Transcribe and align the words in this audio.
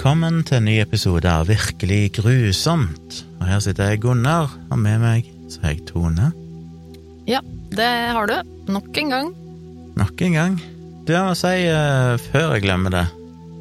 velkommen 0.00 0.38
til 0.48 0.56
en 0.56 0.64
ny 0.64 0.78
episode 0.80 1.28
av 1.28 1.50
Virkelig 1.50 2.14
grusomt. 2.16 3.18
Og 3.36 3.42
Her 3.44 3.58
sitter 3.60 3.90
jeg, 3.90 4.00
Gunnar, 4.00 4.48
og 4.72 4.78
med 4.80 4.96
meg 5.02 5.28
så 5.52 5.60
har 5.60 5.74
jeg 5.74 5.82
Tone. 5.90 6.30
Ja, 7.28 7.42
det 7.68 7.88
har 8.16 8.30
du. 8.30 8.32
Nok 8.72 8.96
en 8.96 9.12
gang. 9.12 9.28
Nok 10.00 10.24
en 10.24 10.38
gang. 10.38 10.56
Du, 11.04 11.12
jeg 11.12 11.20
må 11.20 11.36
si, 11.36 11.52
uh, 11.68 12.16
før 12.30 12.56
jeg 12.56 12.64
glemmer 12.64 12.96
det, 12.96 13.04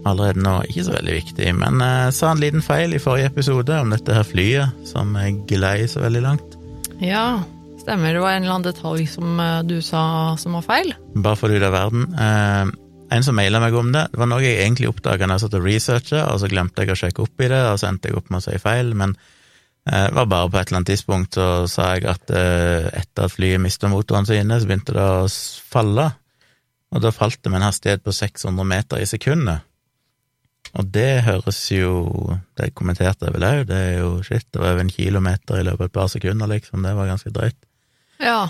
allerede 0.07 0.39
nå, 0.39 0.55
ikke 0.71 0.88
så 0.88 0.96
veldig 0.96 1.18
viktig, 1.18 1.52
men 1.60 1.83
jeg 1.83 2.15
sa 2.21 2.32
en 2.32 2.43
liten 2.46 2.64
feil 2.64 2.96
i 2.96 3.04
forrige 3.04 3.33
episode 3.33 3.83
om 3.83 3.92
dette 3.92 4.15
her 4.15 4.24
flyet 4.24 4.87
som 4.87 5.11
jeg 5.19 5.42
glei 5.51 5.89
så 5.92 6.07
veldig 6.07 6.24
langt. 6.24 6.60
Ja, 7.04 7.42
stemmer. 7.83 8.15
Det 8.15 8.24
var 8.24 8.37
en 8.37 8.47
eller 8.47 8.61
annen 8.61 8.71
detalj 8.71 9.10
som 9.11 9.43
uh, 9.43 9.57
du 9.68 9.82
sa 9.83 10.37
som 10.39 10.56
var 10.56 10.69
feil. 10.71 10.96
Bare 11.19 11.36
for 11.36 11.51
ut 11.51 11.68
av 11.68 11.82
verden. 11.82 12.07
Eh, 13.09 13.18
en 13.18 13.23
som 13.23 13.36
maila 13.36 13.59
meg 13.59 13.75
om 13.75 13.91
det, 13.93 14.07
det 14.11 14.21
var 14.21 14.29
noe 14.29 14.43
jeg 14.43 14.61
egentlig 14.61 14.89
oppdaga 14.89 15.27
når 15.27 15.37
jeg 15.37 15.45
satt 15.45 15.59
og 15.59 15.68
researcha, 15.68 16.23
og 16.31 16.39
så 16.41 16.49
glemte 16.51 16.86
jeg 16.86 16.93
å 16.93 16.99
sjekke 17.04 17.25
opp 17.25 17.43
i 17.43 17.51
det, 17.51 17.61
og 17.71 17.79
så 17.82 17.89
endte 17.89 18.09
jeg 18.09 18.19
opp 18.19 18.29
med 18.29 18.41
å 18.41 18.45
si 18.45 18.57
feil, 18.61 18.93
men 18.97 19.15
eh, 19.89 20.07
det 20.07 20.18
var 20.18 20.29
bare 20.32 20.49
på 20.49 20.59
et 20.59 20.69
eller 20.69 20.82
annet 20.82 20.91
tidspunkt 20.93 21.39
så 21.39 21.47
sa 21.71 21.93
jeg 21.95 22.09
at 22.11 22.33
eh, 22.35 22.89
etter 23.01 23.27
at 23.27 23.35
flyet 23.35 23.61
mista 23.63 23.91
motorene 23.91 24.29
sine, 24.29 24.59
så 24.59 24.69
begynte 24.69 24.97
det 24.97 25.07
å 25.07 25.25
falle, 25.73 26.11
og 26.89 27.04
da 27.04 27.13
falt 27.13 27.41
det 27.43 27.51
med 27.54 27.61
en 27.61 27.69
hastighet 27.69 28.05
på 28.05 28.13
600 28.15 28.65
meter 28.65 29.01
i 29.01 29.10
sekundet. 29.10 29.65
Og 30.77 30.85
det 30.93 31.23
høres 31.25 31.57
jo 31.71 32.35
Det 32.57 32.73
kommenterte 32.77 33.25
jeg 33.25 33.33
vel 33.33 33.45
òg, 33.47 33.61
det 33.69 33.77
er 33.77 33.94
jo 34.03 34.09
shit, 34.25 34.45
det 34.53 34.61
var 34.61 34.75
over 34.75 34.83
en 34.83 34.91
kilometer 34.94 35.57
i 35.57 35.63
løpet 35.66 35.81
av 35.81 35.88
et 35.88 35.95
par 35.95 36.09
sekunder, 36.11 36.49
liksom, 36.52 36.83
det 36.85 36.94
var 36.97 37.09
ganske 37.09 37.31
drøyt. 37.33 37.57
Ja. 38.19 38.49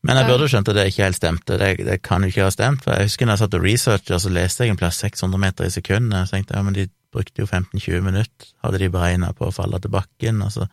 Men 0.00 0.16
jeg 0.16 0.30
burde 0.30 0.46
jo 0.46 0.52
skjønt 0.54 0.68
at 0.72 0.76
det 0.78 0.86
ikke 0.88 1.04
helt 1.04 1.18
stemte, 1.18 1.56
det, 1.60 1.70
det 1.84 1.98
kan 2.00 2.24
jo 2.24 2.30
ikke 2.32 2.46
ha 2.46 2.52
stemt, 2.54 2.84
for 2.84 2.96
jeg 2.96 3.10
husker 3.10 3.28
når 3.28 3.36
jeg 3.36 3.42
satt 3.42 3.56
og 3.58 3.64
researcha, 3.66 4.18
så 4.22 4.32
leste 4.32 4.64
jeg 4.64 4.72
en 4.72 4.80
plass 4.80 5.00
600 5.04 5.42
meter 5.42 5.68
i 5.68 5.74
sekundet, 5.74 6.22
og 6.24 6.32
tenkte 6.32 6.56
ja, 6.56 6.62
men 6.64 6.76
de 6.76 6.86
brukte 7.12 7.42
jo 7.42 7.48
15-20 7.48 8.06
minutter, 8.06 8.48
hadde 8.64 8.80
de 8.80 8.88
beregna 8.94 9.34
på 9.36 9.50
å 9.50 9.52
falle 9.52 9.80
til 9.82 9.92
bakken, 9.92 10.40
og 10.46 10.54
så, 10.54 10.64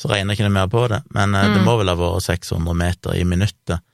så 0.00 0.10
regner 0.14 0.32
ikke 0.32 0.48
det 0.48 0.54
mer 0.56 0.72
på 0.72 0.86
det, 0.94 1.02
men 1.12 1.36
mm. 1.36 1.58
det 1.58 1.66
må 1.66 1.76
vel 1.82 1.92
ha 1.92 1.98
vært 2.00 2.24
600 2.30 2.80
meter 2.86 3.20
i 3.20 3.28
minuttet, 3.28 3.84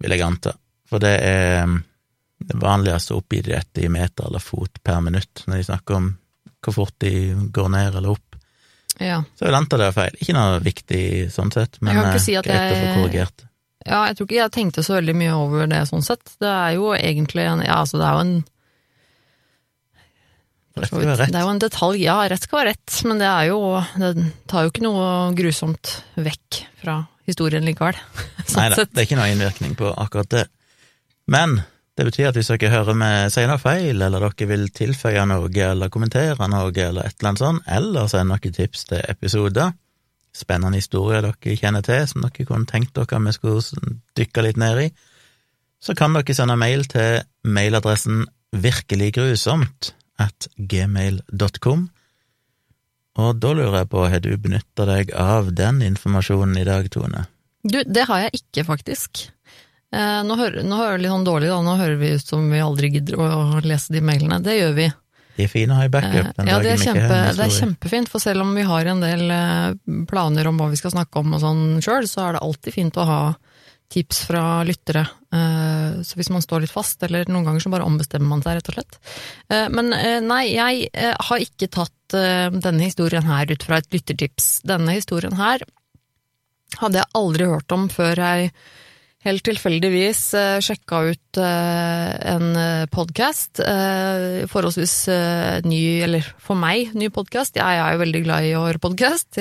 vil 0.00 0.14
jeg 0.14 0.26
anta, 0.28 0.54
for 0.86 1.02
det 1.02 1.14
er 1.26 1.66
mm, 1.66 1.76
det 2.46 2.62
vanligste 2.62 3.16
å 3.16 3.20
oppgi 3.24 3.42
dette 3.50 3.82
i 3.82 3.90
meter 3.90 4.30
eller 4.30 4.42
fot 4.44 4.78
per 4.86 5.02
minutt, 5.02 5.48
når 5.50 5.58
de 5.58 5.70
snakker 5.72 5.98
om 5.98 6.10
hvor 6.62 6.76
fort 6.76 6.94
de 7.02 7.12
går 7.50 7.70
ned 7.74 7.94
eller 7.98 8.14
opp. 8.14 8.36
ja. 9.00 9.22
Så 9.34 9.46
jeg 9.46 9.50
vil 9.50 9.58
anta 9.58 9.78
det 9.80 9.86
er 9.88 9.94
feil. 9.96 10.18
Ikke 10.20 10.34
noe 10.36 10.58
viktig 10.62 11.04
sånn 11.32 11.52
sett, 11.54 11.78
men 11.80 11.94
Jeg 11.94 12.00
kan 12.00 12.10
ikke 12.10 12.20
eh, 12.20 12.26
si 12.26 12.34
at 12.36 12.48
greit 12.48 12.60
å 12.60 12.74
få 12.76 12.98
korrigert 13.00 13.00
korrigert. 13.00 13.49
Ja, 13.90 14.04
jeg 14.06 14.16
tror 14.16 14.28
ikke 14.28 14.38
jeg 14.38 14.54
tenkte 14.54 14.84
så 14.86 14.96
veldig 15.00 15.16
mye 15.18 15.34
over 15.34 15.70
det 15.70 15.82
sånn 15.90 16.04
sett. 16.06 16.36
Det 16.38 16.50
er 16.50 16.76
jo 16.78 16.92
egentlig 16.94 17.46
en 17.50 17.64
Ja, 17.66 17.80
altså, 17.82 17.98
det 17.98 18.06
er 18.06 18.16
jo 18.16 18.24
en 18.26 18.34
Rett 20.78 20.86
skal 20.86 21.02
være 21.02 21.16
rett. 21.18 21.32
Det 21.34 21.40
er 21.40 21.42
jo 21.44 21.50
en 21.50 21.60
detalj. 21.64 21.98
Ja, 22.04 22.16
rett 22.30 22.44
skal 22.46 22.60
være 22.60 22.72
rett, 22.72 23.00
men 23.10 23.18
det 23.20 23.26
er 23.26 23.48
jo 23.50 23.58
Det 23.98 24.12
tar 24.48 24.64
jo 24.64 24.70
ikke 24.70 24.84
noe 24.86 25.08
grusomt 25.36 25.96
vekk 26.14 26.60
fra 26.80 26.94
historien 27.28 27.66
likevel. 27.66 27.98
Nei 27.98 28.46
Sånn 28.52 28.76
da, 28.76 28.86
det 28.86 29.02
er 29.02 29.08
ikke 29.08 29.18
noe 29.18 29.28
innvirkning 29.34 29.76
på 29.78 29.90
akkurat 29.90 30.30
det. 30.32 30.46
Men 31.30 31.58
det 31.98 32.06
betyr 32.06 32.30
at 32.30 32.38
hvis 32.38 32.48
dere 32.54 32.72
hører 32.72 32.96
med 32.96 33.34
sier 33.34 33.50
noe 33.50 33.60
feil, 33.60 33.98
eller 33.98 34.22
dere 34.22 34.48
vil 34.48 34.68
tilføye 34.74 35.26
noe, 35.28 35.50
eller 35.66 35.92
kommentere 35.92 36.48
noe, 36.48 36.70
eller 36.70 37.10
et 37.10 37.18
eller 37.18 37.32
annet 37.32 37.42
sånt, 37.42 37.66
eller 37.68 38.08
sende 38.10 38.38
noen 38.38 38.56
tips 38.56 38.86
til 38.88 39.02
episoder, 39.10 39.74
spennende 40.36 40.78
historier 40.80 41.24
dere 41.24 41.56
kjenner 41.58 41.84
til, 41.86 42.04
som 42.08 42.24
dere 42.24 42.46
kunne 42.48 42.68
tenkt 42.70 42.94
dere 42.96 43.22
vi 43.26 43.36
skulle 43.36 43.94
dykke 44.18 44.44
litt 44.46 44.60
ned 44.60 44.84
i, 44.86 44.90
så 45.80 45.96
kan 45.96 46.14
dere 46.16 46.36
sende 46.36 46.58
mail 46.60 46.84
til 46.90 47.22
mailadressen 47.48 48.26
virkeliggrusomt 48.50 49.94
at 50.20 50.50
gmail.com. 50.56 51.88
Og 53.20 53.42
da 53.42 53.50
lurer 53.56 53.82
jeg 53.82 53.90
på, 53.90 54.06
har 54.06 54.22
du 54.22 54.30
benytta 54.38 54.86
deg 54.88 55.12
av 55.16 55.50
den 55.56 55.80
informasjonen 55.84 56.60
i 56.60 56.66
dag, 56.68 56.86
Tone? 56.92 57.26
Du, 57.66 57.82
det 57.84 58.06
har 58.08 58.26
jeg 58.26 58.42
ikke, 58.42 58.64
faktisk. 58.68 59.26
Eh, 59.90 60.20
nå, 60.24 60.36
hører, 60.38 60.62
nå 60.64 60.78
hører 60.78 60.94
jeg 60.96 61.04
litt 61.04 61.12
sånn 61.12 61.26
dårlig, 61.26 61.50
da. 61.50 61.58
Nå 61.66 61.76
hører 61.80 61.98
vi 62.00 62.12
ut 62.16 62.32
som 62.32 62.46
vi 62.52 62.62
aldri 62.62 62.92
gidder 62.94 63.18
å 63.20 63.62
lese 63.64 63.92
de 63.96 64.02
mailene. 64.04 64.38
Det 64.44 64.56
gjør 64.56 64.76
vi. 64.78 64.86
De 65.40 65.46
er 65.48 65.52
fine 65.52 65.72
å 65.74 65.78
ha 65.80 65.86
i 65.88 65.92
backup 65.92 66.26
Eh, 66.44 66.48
ja, 66.50 66.58
det 66.60 66.74
er, 66.74 66.80
kjempe, 66.84 67.20
det 67.36 67.44
er 67.46 67.54
kjempefint, 67.56 68.10
for 68.12 68.20
selv 68.22 68.44
om 68.44 68.52
vi 68.54 68.64
har 68.68 68.90
en 68.92 69.00
del 69.02 69.22
eh, 69.32 69.70
planer 70.10 70.48
om 70.50 70.60
hva 70.60 70.68
vi 70.72 70.78
skal 70.80 70.92
snakke 70.92 71.22
om 71.22 71.32
og 71.38 71.40
sånn 71.42 71.62
sjøl, 71.84 72.08
så 72.10 72.26
er 72.28 72.36
det 72.36 72.42
alltid 72.44 72.76
fint 72.76 73.00
å 73.00 73.06
ha 73.08 73.20
tips 73.90 74.20
fra 74.28 74.42
lyttere. 74.68 75.02
Eh, 75.34 76.02
Så 76.06 76.14
hvis 76.20 76.30
man 76.30 76.44
står 76.44 76.62
litt 76.62 76.70
fast, 76.74 77.02
eller 77.02 77.24
noen 77.26 77.48
ganger 77.48 77.64
så 77.64 77.72
bare 77.72 77.88
ombestemmer 77.88 78.28
man 78.30 78.42
seg, 78.44 78.60
rett 78.60 78.68
og 78.70 78.76
slett. 78.76 79.00
Men 79.74 79.90
nei, 80.28 80.44
jeg 80.54 80.90
har 80.94 81.42
ikke 81.42 81.66
tatt 81.74 82.14
denne 82.14 82.86
historien 82.86 83.26
her 83.26 83.50
ut 83.50 83.62
fra 83.66 83.80
et 83.82 83.90
lyttertips. 83.90 84.60
Denne 84.66 84.94
historien 84.94 85.34
her 85.40 85.64
hadde 86.78 87.00
jeg 87.02 87.10
aldri 87.18 87.50
hørt 87.50 87.74
om 87.74 87.88
før 87.90 88.14
jeg 88.22 88.52
helt 89.26 89.44
tilfeldigvis 89.44 90.22
eh, 90.38 90.58
sjekka 90.64 91.02
ut 91.10 91.40
eh, 91.40 92.12
en 92.32 92.50
podkast. 92.92 93.60
Eh, 93.64 94.46
forholdsvis 94.50 94.94
eh, 95.12 95.60
ny, 95.68 95.82
eller 96.06 96.26
for 96.40 96.58
meg, 96.58 96.94
ny 96.96 97.10
podkast. 97.12 97.60
Jeg 97.60 97.80
er 97.82 97.94
jo 97.94 98.02
veldig 98.04 98.22
glad 98.24 98.48
i 98.48 98.54
å 98.56 98.64
høre 98.64 98.82
podkast. 98.82 99.40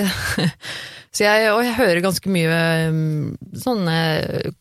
Så 1.16 1.24
jeg, 1.26 1.48
og 1.50 1.64
jeg 1.66 1.74
hører 1.74 2.04
ganske 2.06 2.30
mye 2.30 2.58
mm, 2.94 3.54
sånne 3.58 3.96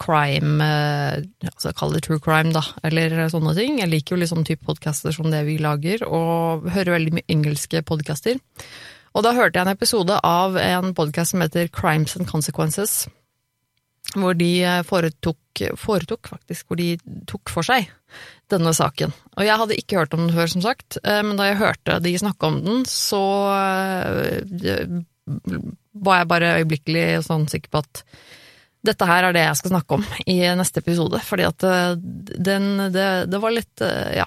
crime 0.00 0.64
eh, 0.64 1.18
altså 1.50 1.74
Kall 1.76 1.92
det 1.92 2.06
true 2.06 2.22
crime, 2.24 2.54
da, 2.56 2.62
eller 2.88 3.26
sånne 3.32 3.52
ting. 3.58 3.82
Jeg 3.82 3.92
liker 3.92 4.16
jo 4.16 4.22
litt 4.22 4.32
sånn 4.32 4.46
type 4.48 4.64
podcaster 4.64 5.12
som 5.12 5.28
det 5.32 5.42
vi 5.48 5.58
lager, 5.60 6.06
og 6.08 6.70
hører 6.72 6.96
veldig 6.96 7.18
mye 7.18 7.28
engelske 7.34 7.82
podcaster. 7.84 8.40
Og 9.16 9.24
da 9.26 9.34
hørte 9.36 9.58
jeg 9.58 9.66
en 9.66 9.74
episode 9.74 10.16
av 10.24 10.56
en 10.62 10.94
podkast 10.96 11.34
som 11.34 11.44
heter 11.44 11.68
Crimes 11.74 12.16
and 12.16 12.28
Consequences, 12.30 13.02
hvor 14.16 14.36
de 14.38 14.50
eh, 14.64 14.82
foretok, 14.86 15.62
foretok 15.76 16.30
faktisk, 16.32 16.68
hvor 16.68 16.80
de 16.80 16.94
tok 17.28 17.52
for 17.52 17.66
seg 17.66 17.90
denne 18.48 18.72
saken. 18.76 19.12
Og 19.36 19.44
jeg 19.44 19.60
hadde 19.60 19.76
ikke 19.76 19.98
hørt 20.00 20.16
om 20.16 20.24
den 20.24 20.34
før, 20.36 20.50
som 20.54 20.64
sagt, 20.64 21.00
eh, 21.02 21.20
men 21.26 21.36
da 21.40 21.50
jeg 21.50 21.60
hørte 21.60 21.98
de 22.04 22.14
snakke 22.20 22.48
om 22.48 22.60
den, 22.64 22.82
så 22.88 23.22
eh, 23.52 25.02
var 25.98 26.22
jeg 26.22 26.30
bare 26.30 26.54
øyeblikkelig 26.62 27.06
sånn 27.26 27.48
sikker 27.52 27.72
på 27.74 27.82
at 27.84 28.04
dette 28.88 29.08
her 29.08 29.26
er 29.26 29.34
det 29.34 29.42
jeg 29.42 29.58
skal 29.58 29.72
snakke 29.74 29.96
om 29.98 30.04
i 30.30 30.38
neste 30.56 30.80
episode, 30.80 31.20
fordi 31.26 31.44
at 31.44 31.64
den, 31.98 32.68
det, 32.94 33.08
det 33.28 33.40
var 33.42 33.52
litt, 33.52 33.82
ja 34.14 34.24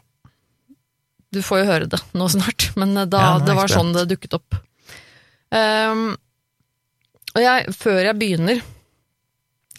Du 1.31 1.39
får 1.41 1.61
jo 1.61 1.69
høre 1.69 1.87
det 1.89 2.01
nå 2.19 2.27
snart, 2.29 2.67
men 2.79 2.93
da, 2.99 3.23
Ja, 3.23 3.31
det 3.47 3.55
var 3.57 3.71
sånn 3.71 3.95
det 3.95 4.09
dukket 4.11 4.35
opp. 4.37 4.59
Um, 5.51 6.11
og 7.31 7.41
jeg, 7.41 7.73
før 7.79 8.03
jeg 8.03 8.19
begynner 8.19 8.61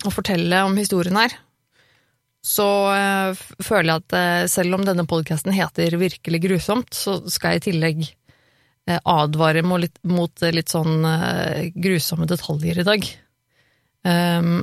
å 0.07 0.13
fortelle 0.15 0.63
om 0.67 0.77
historien 0.79 1.19
her, 1.19 1.35
så 2.43 2.67
eh, 2.91 3.43
føler 3.63 3.89
jeg 3.89 4.03
at 4.03 4.17
eh, 4.19 4.45
selv 4.51 4.77
om 4.77 4.87
denne 4.87 5.07
podkasten 5.07 5.55
heter 5.55 5.95
Virkelig 6.01 6.43
grusomt, 6.43 6.91
så 6.95 7.21
skal 7.31 7.55
jeg 7.55 7.63
i 7.63 7.67
tillegg 7.69 8.01
eh, 8.03 8.99
advare 8.99 9.63
mot 9.63 10.43
litt, 10.43 10.73
sånn 10.73 11.07
grusomme 11.79 12.27
detaljer 12.31 12.83
i 12.83 12.87
dag. 12.89 13.11
Um, 14.03 14.57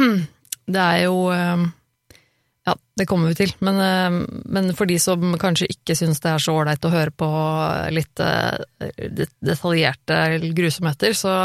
det 0.74 0.82
er 0.82 1.04
jo 1.04 1.28
um, 1.30 1.68
Ja, 2.66 2.74
det 2.98 3.06
kommer 3.06 3.30
vi 3.30 3.38
til, 3.38 3.52
men, 3.62 3.78
um, 3.78 4.16
men 4.50 4.72
for 4.74 4.90
de 4.90 4.96
som 4.98 5.36
kanskje 5.38 5.70
ikke 5.70 5.94
syns 5.94 6.18
det 6.24 6.32
er 6.32 6.42
så 6.42 6.56
ålreit 6.58 6.82
å 6.82 6.90
høre 6.90 7.14
på 7.14 7.28
litt 7.94 8.18
detaljerte 9.38 10.18
grusomheter, 10.58 11.14
så 11.14 11.36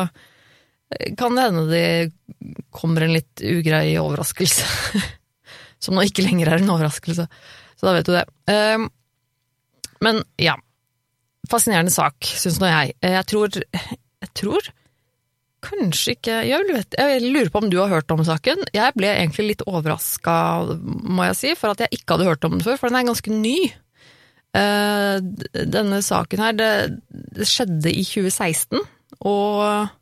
kan 1.18 1.36
det 1.36 1.48
hende 1.48 1.66
det 1.70 1.88
kommer 2.76 3.06
en 3.06 3.16
litt 3.16 3.42
ugrei 3.42 3.98
overraskelse. 4.02 5.02
Som 5.84 5.98
nå 5.98 6.06
ikke 6.08 6.26
lenger 6.26 6.52
er 6.52 6.62
en 6.62 6.72
overraskelse. 6.76 7.28
Så 7.76 7.88
da 7.88 7.96
vet 7.98 8.08
du 8.08 8.16
det. 8.16 8.26
Um, 8.50 8.88
men 10.06 10.24
ja. 10.42 10.56
Fascinerende 11.50 11.94
sak, 11.94 12.26
syns 12.26 12.58
nå 12.62 12.70
jeg. 12.72 12.96
Jeg 13.06 13.30
tror 13.30 13.54
Jeg 13.54 14.32
tror 14.34 14.74
kanskje 15.66 16.14
ikke 16.16 16.34
jeg, 16.46 16.66
vet, 16.70 16.96
jeg 17.00 17.22
lurer 17.24 17.50
på 17.50 17.62
om 17.64 17.70
du 17.72 17.80
har 17.80 17.90
hørt 17.90 18.12
om 18.14 18.22
saken. 18.26 18.68
Jeg 18.76 18.94
ble 18.98 19.10
egentlig 19.12 19.48
litt 19.50 19.64
overraska, 19.66 20.36
må 20.78 21.26
jeg 21.32 21.40
si, 21.40 21.54
for 21.58 21.74
at 21.74 21.82
jeg 21.82 22.00
ikke 22.00 22.16
hadde 22.16 22.28
hørt 22.30 22.46
om 22.48 22.56
den 22.56 22.66
før, 22.66 22.78
for 22.78 22.92
den 22.92 23.00
er 23.00 23.08
ganske 23.10 23.34
ny. 23.34 23.58
Eh, 24.56 25.16
denne 25.74 26.02
saken 26.06 26.44
her, 26.46 26.58
det, 26.58 26.72
det 27.10 27.48
skjedde 27.50 27.92
i 27.92 28.06
2016, 28.06 28.84
og 29.26 29.64
eh, 29.66 29.96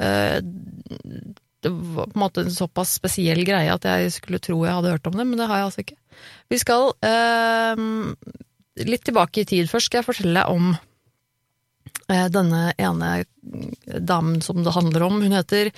det 0.00 1.70
var 1.70 2.06
på 2.08 2.16
en 2.16 2.22
måte 2.22 2.44
en 2.46 2.54
såpass 2.54 2.94
spesiell 2.96 3.42
greie 3.44 3.72
at 3.72 3.84
jeg 3.84 4.12
skulle 4.14 4.40
tro 4.40 4.62
jeg 4.64 4.76
hadde 4.78 4.94
hørt 4.94 5.08
om 5.10 5.18
det, 5.18 5.26
men 5.28 5.40
det 5.40 5.48
har 5.50 5.60
jeg 5.60 5.68
altså 5.68 5.82
ikke. 5.84 5.98
Vi 6.48 6.60
skal 6.60 6.86
eh, 7.04 7.82
litt 8.88 9.04
tilbake 9.04 9.42
i 9.42 9.48
tid. 9.48 9.68
Først 9.70 9.90
skal 9.90 10.00
jeg 10.00 10.08
fortelle 10.08 10.46
om 10.48 10.72
eh, 12.08 12.28
denne 12.32 12.70
ene 12.80 13.10
damen 14.00 14.40
som 14.44 14.64
det 14.64 14.74
handler 14.76 15.06
om. 15.06 15.20
Hun 15.20 15.36
heter 15.36 15.72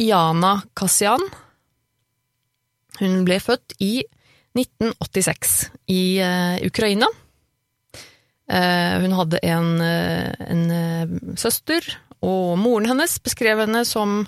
Iana 0.00 0.56
Kassian. 0.78 1.22
Hun 3.00 3.22
ble 3.26 3.38
født 3.42 3.76
i 3.80 4.00
1986 4.58 5.58
i 5.94 6.02
eh, 6.24 6.58
Ukraina. 6.66 7.08
Eh, 8.50 8.94
hun 9.04 9.14
hadde 9.14 9.38
en, 9.46 9.74
eh, 9.84 10.32
en 10.50 10.70
eh, 10.74 11.18
søster, 11.38 11.86
og 12.26 12.58
moren 12.60 12.88
hennes 12.92 13.16
beskrev 13.24 13.62
henne 13.64 13.84
som 13.88 14.22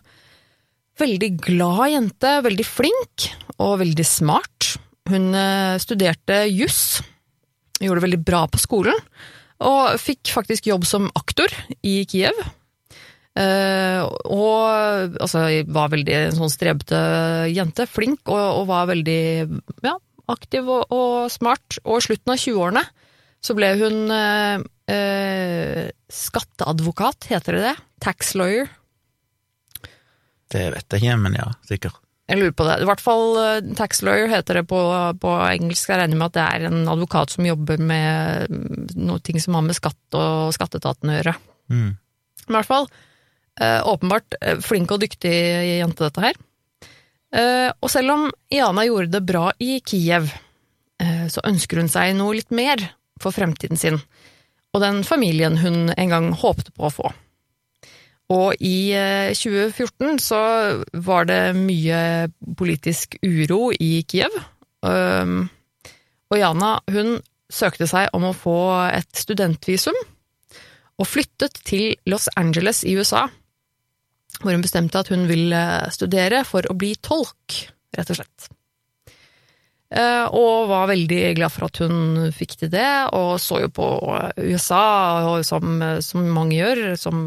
veldig 1.01 1.31
glad 1.43 1.93
jente, 1.93 2.33
veldig 2.45 2.67
flink 2.67 3.29
og 3.59 3.79
veldig 3.83 4.07
smart. 4.07 4.75
Hun 5.11 5.33
eh, 5.37 5.77
studerte 5.83 6.45
juss, 6.53 7.03
gjorde 7.81 8.01
det 8.01 8.07
veldig 8.07 8.23
bra 8.25 8.45
på 8.51 8.61
skolen, 8.63 8.99
og 9.63 9.95
fikk 10.03 10.33
faktisk 10.35 10.69
jobb 10.71 10.87
som 10.89 11.11
aktor 11.19 11.53
i 11.87 12.03
Kiev. 12.09 12.39
Eh, 13.33 14.01
og 14.05 15.17
altså, 15.23 15.47
var 15.73 15.93
veldig 15.93 16.17
en 16.19 16.37
sånn 16.37 16.53
strebete 16.53 16.99
jente, 17.53 17.87
flink, 17.89 18.25
og, 18.29 18.63
og 18.63 18.67
var 18.71 18.91
veldig 18.93 19.23
ja, 19.87 19.97
aktiv 20.33 20.69
og, 20.69 20.93
og 20.93 21.33
smart. 21.33 21.81
Og 21.87 21.99
i 21.99 22.07
slutten 22.09 22.35
av 22.35 22.43
20-årene 22.43 22.85
så 23.43 23.57
ble 23.59 23.73
hun 23.81 23.99
eh, 24.93 25.91
skatteadvokat, 26.13 27.29
heter 27.31 27.59
det 27.59 27.67
det? 27.71 27.75
Tax 28.05 28.35
lawyer. 28.39 28.71
Det 30.53 30.69
vet 30.75 30.93
jeg 30.93 31.03
ikke, 31.03 31.19
men 31.23 31.39
ja, 31.39 31.49
sikkert. 31.69 31.99
Jeg 32.31 32.39
lurer 32.39 32.55
på 32.57 32.67
det. 32.69 32.77
I 32.81 32.89
hvert 32.89 33.03
fall 33.03 33.39
eh, 33.41 33.73
tax 33.79 34.03
lawyer 34.07 34.31
heter 34.31 34.61
det 34.61 34.67
på, 34.71 34.81
på 35.21 35.33
engelsk. 35.49 35.91
Jeg 35.91 36.03
regner 36.03 36.21
med 36.21 36.31
at 36.31 36.37
det 36.37 36.45
er 36.45 36.69
en 36.69 36.85
advokat 36.93 37.35
som 37.35 37.49
jobber 37.49 37.83
med 37.83 38.53
mm, 38.53 38.93
noe 39.09 39.25
ting 39.25 39.41
som 39.43 39.59
har 39.59 39.67
med 39.67 39.77
skatt 39.79 40.19
og 40.19 40.53
skatteetaten 40.57 41.13
å 41.13 41.19
gjøre. 41.19 41.35
Mm. 41.73 41.91
Men 41.93 42.55
i 42.55 42.57
hvert 42.59 42.71
fall, 42.71 42.89
eh, 43.61 43.81
åpenbart 43.89 44.39
flink 44.65 44.95
og 44.95 45.03
dyktig 45.05 45.35
jente, 45.81 46.09
dette 46.09 46.27
her. 46.29 46.41
Og 47.33 47.89
selv 47.89 48.13
om 48.13 48.25
Jana 48.53 48.83
gjorde 48.85 49.15
det 49.15 49.23
bra 49.25 49.47
i 49.57 49.79
Kiev, 49.81 50.27
så 51.33 51.41
ønsker 51.49 51.81
hun 51.81 51.89
seg 51.89 52.11
noe 52.19 52.35
litt 52.37 52.53
mer 52.53 52.83
for 53.23 53.33
fremtiden 53.33 53.81
sin, 53.81 53.97
og 54.73 54.81
den 54.81 55.03
familien 55.05 55.59
hun 55.61 55.93
en 55.93 56.13
gang 56.13 56.31
håpte 56.37 56.73
på 56.73 56.89
å 56.89 56.93
få. 56.93 57.11
Og 58.33 58.63
i 58.65 58.93
eh, 58.97 59.35
2014 59.37 60.21
så 60.23 60.41
var 61.05 61.29
det 61.29 61.43
mye 61.59 62.31
politisk 62.57 63.19
uro 63.21 63.67
i 63.77 64.01
Kiev. 64.09 64.39
Og 64.83 66.41
Jana 66.41 66.71
hun 66.91 67.19
søkte 67.53 67.87
seg 67.91 68.09
om 68.17 68.25
å 68.31 68.37
få 68.37 68.57
et 68.89 69.11
studentvisum, 69.19 69.99
og 71.01 71.09
flyttet 71.09 71.61
til 71.69 71.93
Los 72.09 72.29
Angeles 72.41 72.83
i 72.89 72.97
USA, 72.97 73.27
hvor 74.41 74.55
hun 74.55 74.65
bestemte 74.65 75.03
at 75.03 75.13
hun 75.13 75.27
ville 75.29 75.63
studere 75.93 76.43
for 76.49 76.67
å 76.69 76.77
bli 76.79 76.95
tolk, 77.05 77.67
rett 77.97 78.13
og 78.13 78.23
slett. 78.23 78.49
Eh, 79.93 80.27
Og 80.33 80.71
var 80.71 80.89
veldig 80.89 81.21
glad 81.37 81.53
for 81.53 81.69
at 81.69 81.81
hun 81.83 82.31
fikk 82.33 82.57
til 82.63 82.71
det, 82.73 82.89
og 83.13 83.35
så 83.43 83.61
jo 83.67 83.69
på 83.77 83.89
USA, 84.41 85.43
som, 85.45 85.83
som 86.01 86.29
mange 86.33 86.57
gjør, 86.57 86.83
som 86.97 87.27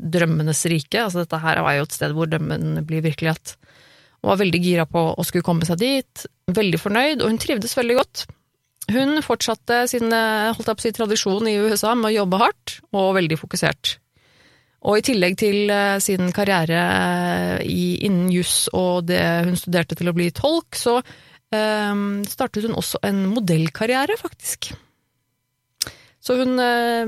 drømmenes 0.00 0.64
rike. 0.72 1.02
Altså 1.02 1.24
dette 1.24 1.42
her 1.42 1.60
var 1.66 1.76
jo 1.76 1.84
et 1.84 1.96
sted 1.98 2.16
hvor 2.16 2.30
drømmen 2.30 2.80
blir 2.88 3.04
virkelighet. 3.04 3.56
Hun 4.20 4.32
var 4.32 4.40
veldig 4.40 4.60
gira 4.64 4.88
på 4.88 5.06
å 5.12 5.24
skulle 5.28 5.44
komme 5.44 5.68
seg 5.68 5.80
dit, 5.80 6.26
veldig 6.48 6.80
fornøyd, 6.80 7.20
og 7.20 7.32
hun 7.32 7.40
trivdes 7.40 7.76
veldig 7.76 8.00
godt. 8.00 8.26
Hun 8.90 9.20
fortsatte 9.22 9.84
sin 9.92 10.08
holdt 10.10 10.66
jeg 10.66 10.76
på 10.76 10.80
å 10.80 10.86
si, 10.86 10.96
tradisjon 10.96 11.48
i 11.52 11.58
USA 11.60 11.92
med 11.94 12.10
å 12.10 12.16
jobbe 12.22 12.40
hardt, 12.40 12.80
og 12.96 13.16
veldig 13.20 13.38
fokusert. 13.40 13.98
Og 14.88 14.96
i 14.96 15.04
tillegg 15.04 15.36
til 15.36 15.68
eh, 15.68 15.98
sin 16.00 16.30
karriere 16.32 17.60
innen 17.60 18.30
juss 18.32 18.70
og 18.72 19.10
det 19.10 19.20
hun 19.44 19.58
studerte 19.60 19.98
til 19.98 20.08
å 20.08 20.14
bli 20.16 20.30
tolk, 20.32 20.72
så 20.80 21.02
eh, 21.54 22.04
startet 22.30 22.66
hun 22.68 22.78
også 22.78 23.02
en 23.06 23.24
modellkarriere, 23.32 24.16
faktisk. 24.20 24.72
Så 26.20 26.36
hun, 26.36 26.58
eh, 26.58 27.06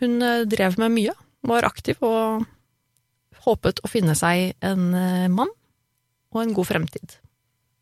hun 0.00 0.22
eh, 0.22 0.44
drev 0.50 0.78
med 0.82 0.94
mye, 0.94 1.14
var 1.46 1.66
aktiv 1.68 2.00
og 2.02 2.44
håpet 3.46 3.80
å 3.84 3.90
finne 3.90 4.16
seg 4.18 4.56
en 4.64 4.88
eh, 4.98 5.28
mann 5.30 5.50
og 6.34 6.40
en 6.42 6.54
god 6.56 6.68
fremtid. 6.68 7.14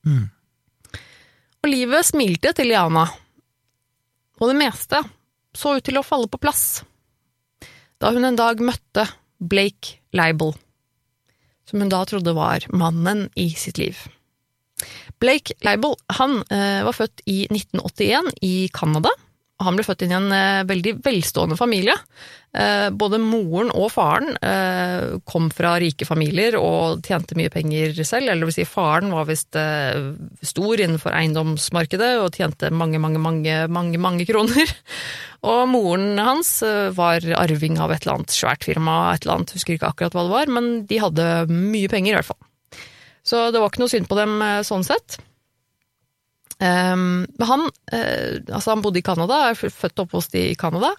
Mm. 0.07 0.27
Og 1.65 1.71
livet 1.73 2.07
smilte 2.07 2.53
til 2.55 2.71
Jana, 2.75 3.07
og 4.37 4.53
det 4.53 4.59
meste 4.61 5.01
så 5.57 5.79
ut 5.79 5.87
til 5.87 5.97
å 5.99 6.05
falle 6.05 6.29
på 6.31 6.41
plass. 6.43 6.85
Da 7.97 8.13
hun 8.13 8.29
en 8.29 8.37
dag 8.37 8.61
møtte 8.61 9.07
Blake 9.41 9.97
Leibel, 10.17 10.53
som 11.67 11.81
hun 11.81 11.91
da 11.91 12.03
trodde 12.07 12.37
var 12.37 12.69
mannen 12.71 13.27
i 13.35 13.49
sitt 13.57 13.81
liv. 13.81 13.97
Blake 15.23 15.57
Leibel 15.65 15.97
han 16.19 16.43
eh, 16.53 16.83
var 16.87 16.97
født 16.97 17.25
i 17.27 17.45
1981 17.49 18.35
i 18.45 18.57
Canada. 18.75 19.13
Han 19.65 19.79
ble 19.79 19.87
født 19.87 20.03
inn 20.05 20.13
i 20.13 20.19
en 20.19 20.33
eh, 20.37 20.65
veldig 20.69 20.99
velstående 21.05 21.57
familie. 21.57 21.95
Eh, 22.57 22.89
både 22.93 23.21
moren 23.21 23.71
og 23.73 23.89
faren 23.93 24.37
kom 25.29 25.49
fra 25.53 25.75
rike 25.81 26.07
familier 26.09 26.59
og 26.61 27.05
tjente 27.05 27.37
mye 27.39 27.53
penger 27.53 27.97
selv. 28.03 28.29
Eller 28.29 28.49
vil 28.49 28.57
si, 28.59 28.67
faren 28.69 29.15
var 29.17 29.29
visst 29.29 29.57
stor 29.57 30.83
innenfor 30.83 31.17
eiendomsmarkedet 31.17 32.13
og 32.21 32.37
tjente 32.37 32.73
mange, 32.73 33.01
mange, 33.01 33.23
mange, 33.23 33.63
mange, 33.73 34.03
mange 34.03 34.29
kroner. 34.29 34.77
Og 35.47 35.69
moren 35.71 36.17
hans 36.19 36.49
var 36.97 37.23
arving 37.39 37.77
av 37.79 37.93
et 37.95 38.03
eller 38.03 38.17
annet 38.17 38.35
svært 38.35 38.65
firma, 38.67 39.13
et 39.13 39.23
eller 39.23 39.37
annet, 39.37 39.53
husker 39.55 39.77
ikke 39.77 39.93
akkurat 39.93 40.17
hva 40.17 40.25
det 40.27 40.33
var, 40.33 40.51
men 40.51 40.71
de 40.89 40.99
hadde 40.99 41.27
mye 41.53 41.93
penger 41.93 42.17
i 42.17 42.19
hvert 42.19 42.31
fall. 42.33 42.46
Så 43.27 43.49
det 43.51 43.59
var 43.59 43.73
ikke 43.73 43.83
noe 43.83 43.91
synd 43.91 44.07
på 44.11 44.19
dem 44.19 44.39
eh, 44.45 44.61
sånn 44.67 44.87
sett. 44.87 45.19
Um, 46.59 47.27
han, 47.39 47.67
eh, 47.93 48.41
altså 48.49 48.71
han 48.73 48.83
bodde 48.85 49.03
i 49.03 49.05
Canada, 49.05 49.51
er 49.51 49.59
født 49.59 49.99
og 49.99 50.07
oppvokst 50.07 50.37
i 50.41 50.47
Canada, 50.57 50.95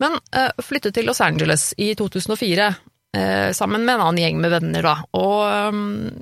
men 0.00 0.14
eh, 0.36 0.52
flyttet 0.62 0.94
til 0.94 1.08
Los 1.08 1.20
Angeles 1.24 1.72
i 1.82 1.90
2004 1.98 2.68
eh, 3.16 3.50
sammen 3.56 3.82
med 3.82 3.96
en 3.96 4.04
annen 4.04 4.20
gjeng 4.22 4.38
med 4.42 4.54
venner, 4.54 4.86
da. 4.86 4.94
Og 5.18 6.20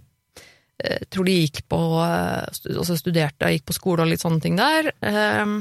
jeg 0.79 1.09
tror 1.11 1.27
de 1.27 1.35
gikk 1.35 1.65
på 1.67 1.79
altså 1.99 2.95
studerte 2.95 3.51
gikk 3.51 3.65
på 3.67 3.75
skole 3.75 4.05
og 4.05 4.13
litt 4.13 4.23
sånne 4.23 4.39
ting 4.45 4.55
der. 4.57 4.93
Um, 5.03 5.57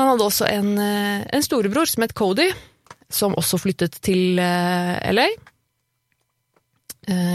han 0.00 0.08
hadde 0.08 0.24
også 0.24 0.48
en, 0.48 0.70
en 0.80 1.44
storebror 1.44 1.84
som 1.90 2.06
het 2.06 2.14
Cody, 2.16 2.48
som 3.12 3.36
også 3.36 3.60
flyttet 3.60 4.00
til 4.00 4.40
LA 4.40 5.28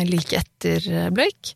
like 0.07 0.37
etter 0.37 0.85
eh, 0.91 1.09
Blake. 1.13 1.55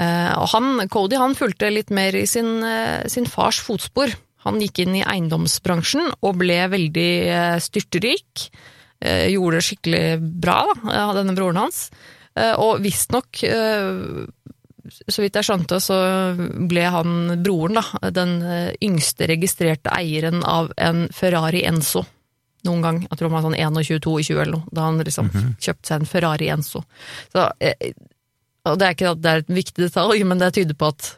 Eh, 0.00 0.32
og 0.38 0.48
han, 0.54 0.86
Cody 0.92 1.18
han 1.20 1.36
fulgte 1.36 1.70
litt 1.72 1.92
mer 1.94 2.16
i 2.16 2.26
sin, 2.28 2.60
eh, 2.64 3.04
sin 3.12 3.28
fars 3.28 3.60
fotspor. 3.64 4.14
Han 4.46 4.60
gikk 4.62 4.82
inn 4.82 4.96
i 4.98 5.04
eiendomsbransjen 5.06 6.14
og 6.20 6.38
ble 6.40 6.58
veldig 6.72 7.10
eh, 7.30 7.58
styrterik. 7.62 8.48
Eh, 9.02 9.28
gjorde 9.34 9.58
det 9.60 9.66
skikkelig 9.66 10.06
bra, 10.42 10.62
da, 10.86 11.10
denne 11.18 11.36
broren 11.38 11.60
hans. 11.64 11.86
Eh, 12.38 12.54
og 12.56 12.80
visstnok, 12.82 13.42
eh, 13.44 14.24
så 15.06 15.22
vidt 15.22 15.38
jeg 15.38 15.46
skjønte, 15.46 15.78
så 15.82 15.98
ble 16.70 16.88
han 16.90 17.36
broren, 17.44 17.78
da, 17.78 18.10
den 18.14 18.40
eh, 18.42 18.72
yngste 18.82 19.28
registrerte 19.30 19.92
eieren 19.94 20.42
av 20.42 20.72
en 20.80 21.06
Ferrari 21.14 21.66
Enzo 21.68 22.06
noen 22.68 22.84
gang. 22.84 23.00
Jeg 23.06 23.18
tror 23.18 23.30
han 23.30 23.36
var 23.36 23.44
sånn 23.46 23.58
21-22 23.58 24.36
eller 24.36 24.54
noe, 24.56 24.74
da 24.74 24.86
han 24.88 25.00
liksom 25.02 25.30
kjøpte 25.32 25.88
seg 25.88 26.00
en 26.00 26.08
Ferrari 26.08 26.50
Enzo. 26.52 26.84
Så, 27.32 27.48
eh, 27.62 27.92
og 28.68 28.78
det 28.78 28.86
er 28.86 28.96
ikke 28.96 29.12
at 29.14 29.22
det 29.22 29.32
er 29.32 29.42
et 29.42 29.54
viktig 29.58 29.86
detalj, 29.88 30.22
men 30.28 30.42
det 30.42 30.52
tyder 30.58 30.78
på 30.78 30.92
at 30.92 31.12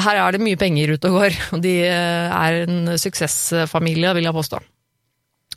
her 0.00 0.16
er 0.16 0.34
det 0.34 0.40
mye 0.40 0.58
penger 0.58 0.94
ute 0.94 1.10
og 1.10 1.18
går, 1.20 1.38
og 1.56 1.64
de 1.64 1.74
eh, 1.86 2.34
er 2.34 2.64
en 2.64 2.94
suksessfamilie, 3.00 4.14
vil 4.16 4.28
jeg 4.28 4.38
påstå. 4.38 4.62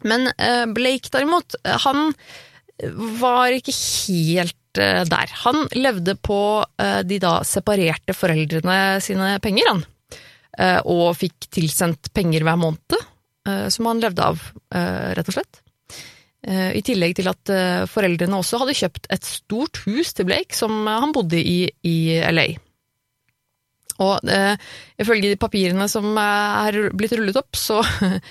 Men 0.07 0.29
eh, 0.35 0.65
Blake 0.77 1.09
derimot, 1.13 1.57
han 1.87 2.11
var 3.17 3.55
ikke 3.55 3.73
helt 3.73 4.53
der. 4.77 5.31
Han 5.41 5.63
levde 5.73 6.13
på 6.21 6.61
de 7.09 7.17
da 7.17 7.39
separerte 7.41 8.13
foreldrene 8.13 8.99
sine 9.01 9.31
penger, 9.41 9.71
han. 9.71 9.79
Eh, 10.57 10.79
og 10.89 11.13
fikk 11.19 11.51
tilsendt 11.53 12.09
penger 12.17 12.41
hver 12.45 12.57
måned, 12.57 12.96
som 13.73 13.89
han 13.89 14.03
levde 14.03 14.25
av, 14.33 14.43
eh, 14.75 15.13
rett 15.17 15.31
og 15.31 15.37
slett. 15.39 15.61
Eh, 16.47 16.71
I 16.77 16.83
tillegg 16.85 17.17
til 17.17 17.27
at 17.31 17.51
eh, 17.51 17.85
foreldrene 17.89 18.37
også 18.39 18.61
hadde 18.61 18.77
kjøpt 18.77 19.09
et 19.13 19.25
stort 19.27 19.81
hus 19.87 20.13
til 20.15 20.27
Blake, 20.29 20.55
som 20.55 20.79
eh, 20.85 20.99
han 21.03 21.15
bodde 21.15 21.39
i 21.41 21.59
i 21.87 21.97
LA. 22.31 22.47
Og 24.05 24.29
eh, 24.29 24.53
ifølge 25.01 25.33
de 25.33 25.39
papirene 25.41 25.87
som 25.89 26.13
er 26.21 26.91
blitt 26.95 27.15
rullet 27.17 27.39
opp, 27.41 27.57
så 27.57 27.81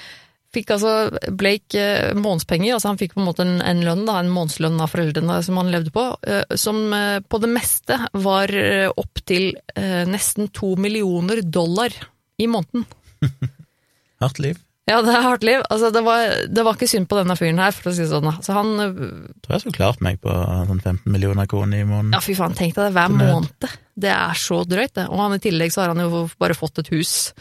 fikk 0.56 0.72
altså 0.76 0.92
Blake 1.36 1.80
eh, 1.80 2.14
månedspenger, 2.16 2.76
altså 2.76 2.92
han 2.92 3.00
fikk 3.00 3.16
på 3.16 3.22
en 3.22 3.28
måte 3.28 3.44
en, 3.44 3.58
en 3.60 3.82
lønn, 3.84 4.06
da, 4.08 4.20
en 4.22 4.32
månedslønn 4.32 4.80
av 4.80 4.94
foreldrene 4.94 5.40
som 5.44 5.60
han 5.60 5.72
levde 5.74 5.92
på, 5.94 6.06
eh, 6.24 6.56
som 6.56 6.80
eh, 6.96 7.18
på 7.20 7.42
det 7.42 7.52
meste 7.52 8.00
var 8.14 8.52
opptil 8.52 9.02
opp 9.02 9.22
til 9.26 9.48
eh, 9.74 10.04
nesten 10.06 10.52
to 10.54 10.76
millioner 10.78 11.42
dollar 11.42 11.90
i 12.38 12.46
måneden. 12.46 12.86
Hardt 14.22 14.38
liv. 14.38 14.60
Ja, 14.86 15.00
det 15.02 15.10
er 15.16 15.24
hardt 15.24 15.42
liv. 15.42 15.62
Altså, 15.66 15.88
det, 15.90 16.02
var, 16.06 16.28
det 16.46 16.62
var 16.62 16.76
ikke 16.78 16.86
synd 16.86 17.08
på 17.10 17.16
denne 17.18 17.34
fyren 17.38 17.58
her, 17.58 17.74
for 17.74 17.90
å 17.90 17.94
si 17.96 18.04
det 18.04 18.10
sånn. 18.12 18.28
Så 18.44 18.54
han 18.54 18.68
eh, 18.84 19.00
Tror 19.42 19.56
jeg 19.56 19.64
skulle 19.64 19.78
klart 19.80 20.04
meg 20.06 20.20
på 20.22 20.30
sånn 20.68 20.78
15 20.78 21.10
millioner 21.10 21.48
kroner 21.50 21.82
i 21.82 21.88
måneden. 21.88 22.14
Ja, 22.14 22.20
fy 22.22 22.36
faen, 22.38 22.54
tenk 22.54 22.76
deg 22.76 22.86
det 22.86 22.94
hver 22.94 23.10
er- 23.10 23.32
måned. 23.34 23.66
Det 23.98 24.12
er 24.14 24.38
så 24.38 24.60
drøyt, 24.68 24.94
det. 24.94 25.08
Og 25.10 25.18
han 25.24 25.34
i 25.34 25.40
tillegg 25.42 25.72
så 25.74 25.82
har 25.82 25.94
han 25.94 26.04
jo 26.04 26.22
bare 26.38 26.54
fått 26.54 26.78
et 26.84 26.92
hus 26.94 27.32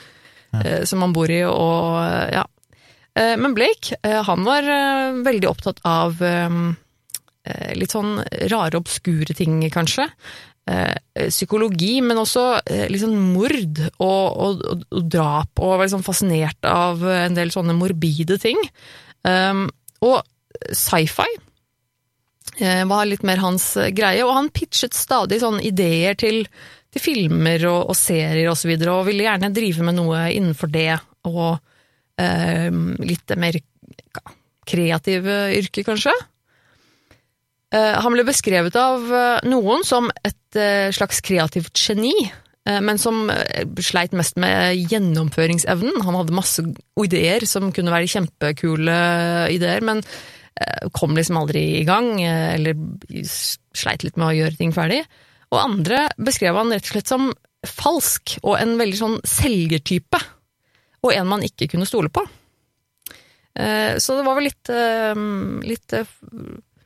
Ja. 0.56 0.62
eh, 0.64 0.84
som 0.90 1.02
han 1.06 1.14
bor 1.14 1.30
i, 1.30 1.44
og 1.46 2.34
ja. 2.34 2.46
Eh, 3.16 3.36
Men 3.38 3.54
Blake 3.54 3.94
eh, 4.04 4.22
han 4.25 4.44
var 4.48 4.64
eh, 4.64 5.22
veldig 5.24 5.48
opptatt 5.52 5.80
av 5.86 6.18
eh, 6.25 6.50
eh, 7.46 7.74
litt 7.78 7.94
sånn 7.94 8.18
rare, 8.50 8.80
obskure 8.82 9.36
ting, 9.38 9.62
kanskje. 9.70 10.10
Eh, 10.65 11.29
Psykologi, 11.29 12.00
men 12.01 12.17
også 12.17 12.43
sånn 12.65 13.17
mord 13.34 13.81
og, 14.01 14.01
og, 14.01 14.63
og, 14.89 15.01
drap, 15.05 15.51
og 15.62 15.75
var 15.75 15.86
liksom 15.86 16.05
fascinert 16.05 16.65
av 16.65 17.03
en 17.05 17.38
del 17.38 17.53
sånne 17.53 17.75
morbide 17.77 18.39
ting. 18.41 18.57
Um, 19.25 19.67
og 20.05 20.19
sci-fi 20.74 21.27
eh, 22.60 22.84
var 22.89 23.05
litt 23.07 23.25
mer 23.27 23.41
hans 23.43 23.72
greie, 23.95 24.25
og 24.25 24.34
han 24.38 24.51
pitchet 24.53 24.98
stadig 24.98 25.39
sånne 25.43 25.63
ideer 25.69 26.17
til, 26.19 26.43
til 26.93 27.03
filmer 27.03 27.67
og, 27.69 27.91
og 27.93 27.98
serier 28.00 28.50
og 28.51 28.57
så 28.60 28.72
videre, 28.72 28.95
og 28.95 29.10
ville 29.10 29.25
gjerne 29.27 29.53
drive 29.53 29.86
med 29.86 30.00
noe 30.00 30.27
innenfor 30.34 30.72
det, 30.74 30.91
og 31.29 31.57
eh, 32.22 32.69
litt 33.05 33.38
mer 33.39 33.62
kreative 34.65 35.39
yrker, 35.60 35.86
kanskje. 35.86 36.13
Eh, 37.75 37.96
han 38.00 38.15
ble 38.15 38.24
beskrevet 38.27 38.75
av 38.79 39.05
eh, 39.12 39.46
noen 39.50 39.84
som 39.88 40.08
et 40.24 40.60
eh, 40.60 40.91
slags 40.96 41.22
kreativt 41.25 41.75
geni, 41.79 42.15
men 42.65 42.98
som 42.98 43.27
sleit 43.86 44.15
mest 44.17 44.39
med 44.41 44.74
gjennomføringsevnen. 44.89 46.00
Han 46.01 46.15
hadde 46.17 46.34
masse 46.34 46.63
ideer 46.98 47.44
som 47.46 47.67
kunne 47.70 47.94
være 47.94 48.10
kjempekule 48.10 48.96
ideer, 49.53 49.86
men 49.86 50.01
kom 50.98 51.13
liksom 51.13 51.38
aldri 51.44 51.62
i 51.77 51.84
gang, 51.86 52.10
eller 52.25 52.74
sleit 53.77 54.01
litt 54.01 54.17
med 54.17 54.32
å 54.32 54.34
gjøre 54.39 54.58
ting 54.58 54.74
ferdig. 54.74 55.03
Og 55.53 55.62
andre 55.62 56.08
beskrev 56.17 56.58
han 56.58 56.74
rett 56.74 56.89
og 56.89 56.96
slett 56.96 57.13
som 57.13 57.29
falsk, 57.70 58.39
og 58.41 58.58
en 58.58 58.74
veldig 58.82 59.01
sånn 59.03 59.22
selgertype. 59.29 60.25
Og 61.05 61.13
en 61.13 61.34
man 61.36 61.46
ikke 61.46 61.70
kunne 61.75 61.86
stole 61.86 62.10
på. 62.10 62.25
Så 63.53 64.17
det 64.17 64.25
var 64.25 64.41
vel 64.41 64.50
litt, 64.50 64.74
litt 65.70 66.00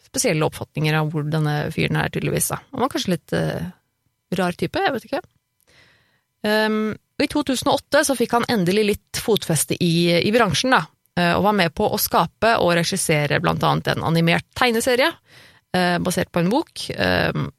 spesielle 0.10 0.46
oppfatninger 0.48 0.98
av 1.00 1.12
hvor 1.13 1.28
denne 1.30 1.56
fyren 1.74 2.00
er, 2.01 2.10
tydeligvis. 2.13 2.51
Han 2.58 2.84
var 2.84 2.92
kanskje 2.92 3.13
litt 3.16 3.36
uh, 3.38 3.70
rar 4.38 4.58
type, 4.58 4.82
jeg 4.82 4.96
vet 4.96 5.08
ikke. 5.10 5.22
Um, 6.46 6.96
og 7.20 7.25
I 7.25 7.32
2008 7.34 8.06
så 8.08 8.16
fikk 8.16 8.38
han 8.38 8.48
endelig 8.51 8.86
litt 8.94 9.20
fotfeste 9.20 9.75
i, 9.84 10.22
i 10.24 10.32
bransjen, 10.32 10.72
da, 10.72 10.86
eh, 11.20 11.34
og 11.36 11.44
var 11.50 11.56
med 11.58 11.74
på 11.75 11.84
å 11.84 12.00
skape 12.00 12.54
og 12.63 12.78
regissere 12.78 13.42
blant 13.44 13.63
annet 13.68 13.89
en 13.92 14.06
animert 14.08 14.48
tegneserie 14.56 15.10
uh, 15.12 15.98
basert 16.00 16.32
på 16.32 16.39
en 16.39 16.51
bok. 16.54 16.86
Um, 16.96 17.50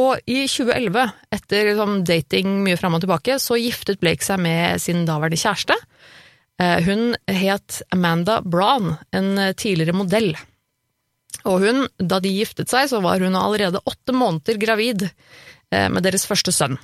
og 0.00 0.22
i 0.30 0.46
2011, 0.46 1.12
etter 1.36 1.68
liksom, 1.72 1.98
dating 2.08 2.62
mye 2.64 2.78
fram 2.80 2.96
og 2.96 3.04
tilbake, 3.04 3.36
så 3.42 3.58
giftet 3.60 4.00
Blake 4.00 4.24
seg 4.24 4.40
med 4.40 4.80
sin 4.80 5.04
daværende 5.04 5.40
kjæreste. 5.40 5.76
Hun 6.84 7.14
het 7.24 7.78
Amanda 7.88 8.36
Brown, 8.44 8.90
en 9.16 9.30
tidligere 9.56 9.96
modell. 9.96 10.34
Og 11.48 11.62
hun, 11.64 11.84
da 11.96 12.18
de 12.20 12.32
giftet 12.34 12.70
seg, 12.72 12.88
så 12.90 13.00
var 13.04 13.22
hun 13.22 13.38
allerede 13.38 13.82
åtte 13.88 14.14
måneder 14.16 14.58
gravid 14.60 15.06
eh, 15.08 15.88
med 15.92 16.04
deres 16.04 16.26
første 16.28 16.52
sønn. 16.54 16.76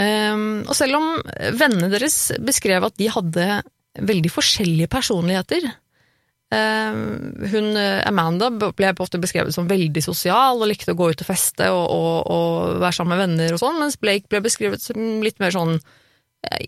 Ehm, 0.00 0.64
Og 0.68 0.74
selv 0.76 0.96
om 1.00 1.12
vennene 1.58 1.90
deres 1.92 2.30
beskrev 2.40 2.86
at 2.86 2.96
de 3.00 3.10
hadde 3.12 3.46
veldig 4.00 4.30
forskjellige 4.32 4.88
personligheter 4.88 5.66
ehm, 6.54 7.00
Hun, 7.52 7.70
eh, 7.76 8.00
Amanda, 8.08 8.50
ble 8.50 8.92
ofte 8.96 9.20
beskrevet 9.20 9.54
som 9.54 9.68
veldig 9.68 10.02
sosial 10.04 10.62
og 10.62 10.70
likte 10.70 10.94
å 10.94 10.98
gå 10.98 11.10
ut 11.12 11.24
og 11.24 11.28
feste 11.28 11.68
og, 11.74 11.84
og, 11.90 12.30
og 12.30 12.80
være 12.84 12.96
sammen 12.96 13.16
med 13.16 13.24
venner 13.26 13.56
og 13.56 13.62
sånn, 13.62 13.80
mens 13.82 14.00
Blake 14.00 14.30
ble 14.30 14.42
beskrevet 14.46 14.82
som 14.82 15.20
litt 15.24 15.42
mer 15.42 15.52
sånn 15.54 15.76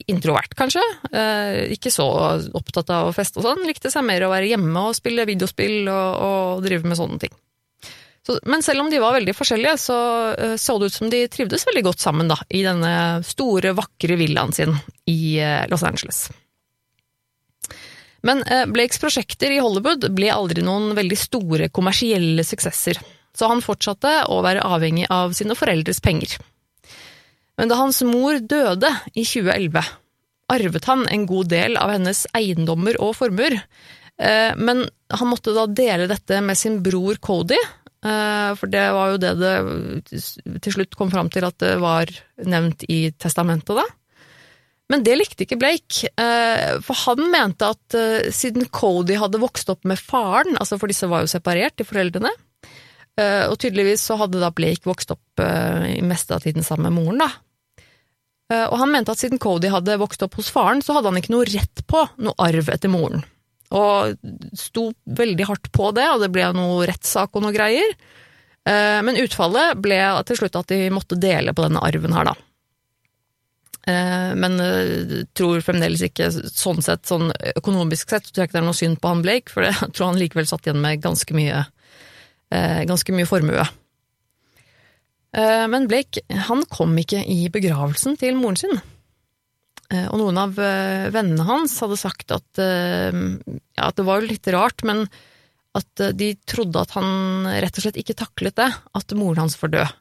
introvert, 0.07 0.53
kanskje. 0.59 0.83
Eh, 1.13 1.73
ikke 1.77 1.93
så 1.93 2.07
opptatt 2.53 2.91
av 2.93 3.09
å 3.09 3.15
feste 3.17 3.41
og 3.41 3.47
sånn. 3.47 3.65
Likte 3.69 3.93
seg 3.93 4.05
mer 4.07 4.27
å 4.27 4.33
være 4.33 4.51
hjemme 4.53 4.89
og 4.89 4.99
spille 4.99 5.27
videospill 5.29 5.89
og, 5.89 6.27
og 6.27 6.67
drive 6.67 6.89
med 6.89 7.01
sånne 7.01 7.23
ting. 7.25 7.35
Så, 8.27 8.37
men 8.47 8.63
selv 8.63 8.85
om 8.85 8.91
de 8.91 9.01
var 9.03 9.17
veldig 9.17 9.35
forskjellige, 9.35 9.79
så 9.83 9.97
eh, 10.37 10.55
så 10.61 10.77
det 10.79 10.93
ut 10.93 10.99
som 10.99 11.11
de 11.11 11.25
trivdes 11.33 11.67
veldig 11.67 11.85
godt 11.89 12.05
sammen 12.05 12.31
da, 12.31 12.39
i 12.55 12.63
denne 12.63 12.93
store, 13.27 13.75
vakre 13.75 14.19
villaen 14.21 14.55
sin 14.55 14.77
i 15.11 15.41
eh, 15.43 15.65
Los 15.73 15.83
Angeles. 15.83 16.29
Men 18.23 18.45
eh, 18.47 18.69
Blakes 18.71 19.03
prosjekter 19.03 19.51
i 19.51 19.59
Hollywood 19.59 20.07
ble 20.15 20.31
aldri 20.31 20.63
noen 20.63 20.93
veldig 20.95 21.19
store 21.19 21.73
kommersielle 21.75 22.45
suksesser, 22.47 23.01
så 23.35 23.51
han 23.51 23.65
fortsatte 23.65 24.21
å 24.31 24.39
være 24.45 24.63
avhengig 24.69 25.09
av 25.11 25.35
sine 25.35 25.57
foreldres 25.59 25.99
penger. 26.05 26.37
Men 27.61 27.71
da 27.71 27.79
hans 27.81 28.01
mor 28.07 28.39
døde 28.41 28.89
i 29.13 29.25
2011, 29.27 29.83
arvet 30.53 30.89
han 30.89 31.05
en 31.13 31.27
god 31.29 31.51
del 31.53 31.79
av 31.81 31.93
hennes 31.95 32.25
eiendommer 32.37 32.99
og 33.03 33.15
formuer, 33.19 33.59
eh, 34.19 34.53
men 34.57 34.85
han 35.13 35.31
måtte 35.31 35.55
da 35.57 35.67
dele 35.69 36.09
dette 36.11 36.41
med 36.45 36.59
sin 36.59 36.81
bror 36.85 37.21
Cody, 37.23 37.59
eh, 37.59 38.53
for 38.59 38.73
det 38.73 38.85
var 38.97 39.13
jo 39.13 39.23
det 39.23 39.35
det 39.41 39.57
til 40.65 40.79
slutt 40.79 40.97
kom 40.99 41.13
fram 41.13 41.31
til 41.33 41.47
at 41.49 41.59
det 41.63 41.77
var 41.83 42.13
nevnt 42.43 42.87
i 42.89 43.05
testamentet, 43.13 43.77
da. 43.77 43.87
Men 44.93 45.05
det 45.07 45.15
likte 45.17 45.47
ikke 45.47 45.61
Blake, 45.61 46.09
eh, 46.21 46.81
for 46.85 46.99
han 47.07 47.31
mente 47.33 47.69
at 47.69 48.01
siden 48.35 48.67
Cody 48.69 49.17
hadde 49.21 49.41
vokst 49.41 49.71
opp 49.73 49.87
med 49.89 50.01
faren, 50.01 50.57
altså 50.61 50.81
for 50.81 50.91
disse 50.91 51.09
var 51.09 51.25
jo 51.25 51.33
separert, 51.33 51.77
de 51.81 51.87
foreldrene, 51.89 52.33
og 53.51 53.57
tydeligvis 53.63 54.05
så 54.09 54.17
hadde 54.21 54.41
da 54.43 54.51
Blake 54.55 54.87
vokst 54.89 55.13
opp 55.15 55.43
eh, 55.43 55.99
i 55.99 56.03
meste 56.07 56.35
av 56.37 56.45
tiden 56.45 56.65
sammen 56.67 56.91
med 56.91 56.99
moren, 57.01 57.23
da. 57.25 57.31
Eh, 58.53 58.67
Og 58.69 58.79
han 58.81 58.93
mente 58.93 59.13
at 59.15 59.21
siden 59.23 59.41
Cody 59.43 59.71
hadde 59.73 59.99
vokst 60.01 60.23
opp 60.27 60.35
hos 60.41 60.51
faren, 60.53 60.83
så 60.85 60.97
hadde 60.97 61.13
han 61.13 61.21
ikke 61.21 61.35
noe 61.35 61.49
rett 61.49 61.85
på 61.89 62.05
noe 62.25 62.37
arv 62.43 62.69
etter 62.75 62.93
moren. 62.93 63.25
Og 63.73 64.19
sto 64.59 64.91
veldig 65.09 65.47
hardt 65.49 65.71
på 65.73 65.91
det, 65.97 66.05
og 66.13 66.21
det 66.21 66.29
ble 66.35 66.51
noe 66.53 66.85
rettssak 66.91 67.33
og 67.39 67.47
noe 67.47 67.55
greier. 67.57 67.95
Eh, 68.69 68.99
Men 69.03 69.17
utfallet 69.23 69.79
ble 69.81 70.01
til 70.29 70.37
slutt 70.43 70.59
at 70.61 70.69
de 70.75 70.91
måtte 70.93 71.17
dele 71.21 71.55
på 71.57 71.65
denne 71.65 71.81
arven 71.83 72.13
her, 72.13 72.29
da. 72.33 72.35
Eh, 73.87 74.35
Men 74.39 74.61
eh, 74.61 75.25
tror 75.35 75.65
fremdeles 75.65 76.05
ikke 76.07 76.29
sånn 76.31 76.83
sett, 76.85 77.07
sånn 77.09 77.33
økonomisk 77.57 78.13
sett, 78.13 78.29
så 78.29 78.35
tror 78.35 78.45
jeg 78.45 78.51
ikke 78.53 78.59
det 78.59 78.63
er 78.63 78.69
noe 78.69 78.79
synd 78.79 79.01
på 79.03 79.11
han 79.11 79.23
Blake, 79.25 79.51
for 79.51 79.65
jeg 79.69 79.91
tror 79.95 80.13
han 80.13 80.21
likevel 80.21 80.47
satt 80.51 80.69
igjen 80.69 80.83
med 80.85 81.03
ganske 81.03 81.35
mye, 81.39 81.63
eh, 81.65 81.71
ganske 82.89 83.15
mye 83.17 83.29
formue. 83.29 83.65
Eh, 85.33 85.67
Men 85.73 85.89
Blake, 85.89 86.21
han 86.49 86.65
kom 86.71 86.97
ikke 87.01 87.23
i 87.25 87.47
begravelsen 87.53 88.19
til 88.21 88.37
moren 88.41 88.59
sin. 88.61 88.81
Eh, 89.93 90.07
Og 90.11 90.19
noen 90.21 90.41
av 90.41 90.59
eh, 90.61 91.09
vennene 91.15 91.47
hans 91.49 91.79
hadde 91.81 91.99
sagt 92.01 92.33
at, 92.37 92.49
eh, 92.61 93.13
ja, 93.13 93.89
at 93.89 93.97
det 93.97 94.07
var 94.09 94.21
jo 94.21 94.31
litt 94.33 94.49
rart, 94.53 94.85
men 94.89 95.07
at 95.77 96.01
eh, 96.05 96.13
de 96.13 96.35
trodde 96.49 96.81
at 96.81 96.93
han 96.99 97.49
rett 97.49 97.77
og 97.79 97.87
slett 97.87 98.01
ikke 98.01 98.19
taklet 98.21 98.57
det, 98.61 98.71
at 98.73 99.17
moren 99.17 99.45
hans 99.47 99.57
var 99.63 99.73
død. 99.73 99.93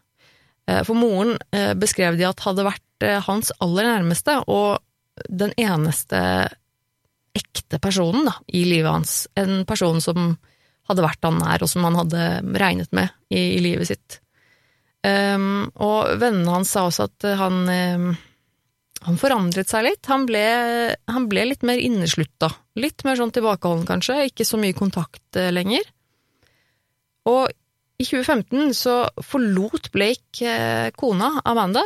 Eh, 0.67 0.81
For 0.87 0.99
moren 0.99 1.37
eh, 1.55 1.73
beskrev 1.79 2.19
de 2.19 2.27
at 2.27 2.43
hadde 2.43 2.67
vært 2.67 3.07
eh, 3.07 3.19
hans 3.27 3.51
aller 3.63 3.87
nærmeste, 3.87 4.41
og 4.51 4.79
den 5.29 5.51
eneste 5.59 6.19
ekte 7.35 7.79
personen 7.79 8.25
da, 8.27 8.33
i 8.51 8.65
livet 8.67 8.91
hans. 8.91 9.27
En 9.39 9.63
person 9.67 10.01
som 10.03 10.33
hadde 10.89 11.05
vært 11.05 11.27
han 11.27 11.39
nær, 11.41 11.63
og 11.63 11.69
som 11.71 11.85
han 11.87 11.99
hadde 11.99 12.25
regnet 12.59 12.91
med 12.95 13.11
i, 13.29 13.57
i 13.57 13.61
livet 13.63 13.91
sitt. 13.91 14.19
Um, 15.01 15.71
og 15.81 16.17
vennene 16.21 16.59
hans 16.59 16.73
sa 16.73 16.85
også 16.85 17.07
at 17.07 17.25
han, 17.39 17.63
um, 17.65 18.11
han 19.07 19.17
forandret 19.17 19.71
seg 19.71 19.87
litt. 19.87 20.05
Han 20.11 20.27
ble, 20.29 20.43
han 21.09 21.25
ble 21.31 21.47
litt 21.49 21.65
mer 21.65 21.81
inneslutta. 21.81 22.51
Litt 22.79 23.05
mer 23.07 23.17
sånn 23.17 23.33
tilbakeholden, 23.33 23.87
kanskje. 23.89 24.19
Ikke 24.29 24.45
så 24.47 24.59
mye 24.61 24.77
kontakt 24.77 25.39
eh, 25.39 25.49
lenger. 25.53 25.87
Og 27.29 27.49
i 28.01 28.05
2015 28.05 28.75
så 28.77 28.95
forlot 29.25 29.91
Blake 29.93 30.45
eh, 30.45 30.89
kona, 30.97 31.33
Amanda, 31.45 31.83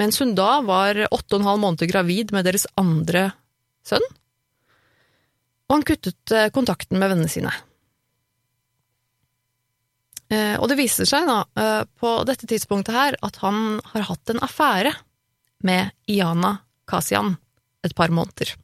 mens 0.00 0.18
hun 0.22 0.34
da 0.38 0.56
var 0.64 0.98
åtte 1.08 1.36
og 1.36 1.42
en 1.42 1.48
halv 1.50 1.62
måneder 1.62 1.90
gravid 1.90 2.32
med 2.34 2.46
deres 2.48 2.66
andre 2.80 3.28
sønn. 3.86 4.04
Og 5.68 5.78
han 5.78 5.86
kuttet 5.86 6.34
eh, 6.34 6.50
kontakten 6.54 6.98
med 6.98 7.14
vennene 7.14 7.30
sine. 7.30 7.52
Eh, 10.32 10.56
Og 10.60 10.68
det 10.70 10.78
viser 10.80 11.08
seg 11.08 11.26
da, 11.28 11.42
eh, 11.60 11.84
på 12.00 12.12
dette 12.28 12.48
tidspunktet 12.48 12.94
her, 12.96 13.16
at 13.22 13.36
han 13.44 13.80
har 13.92 14.08
hatt 14.08 14.32
en 14.32 14.40
affære 14.40 14.94
med 15.62 15.92
Iana 16.08 16.58
Kasian 16.88 17.36
et 17.84 17.94
par 17.94 18.08
måneder. 18.08 18.54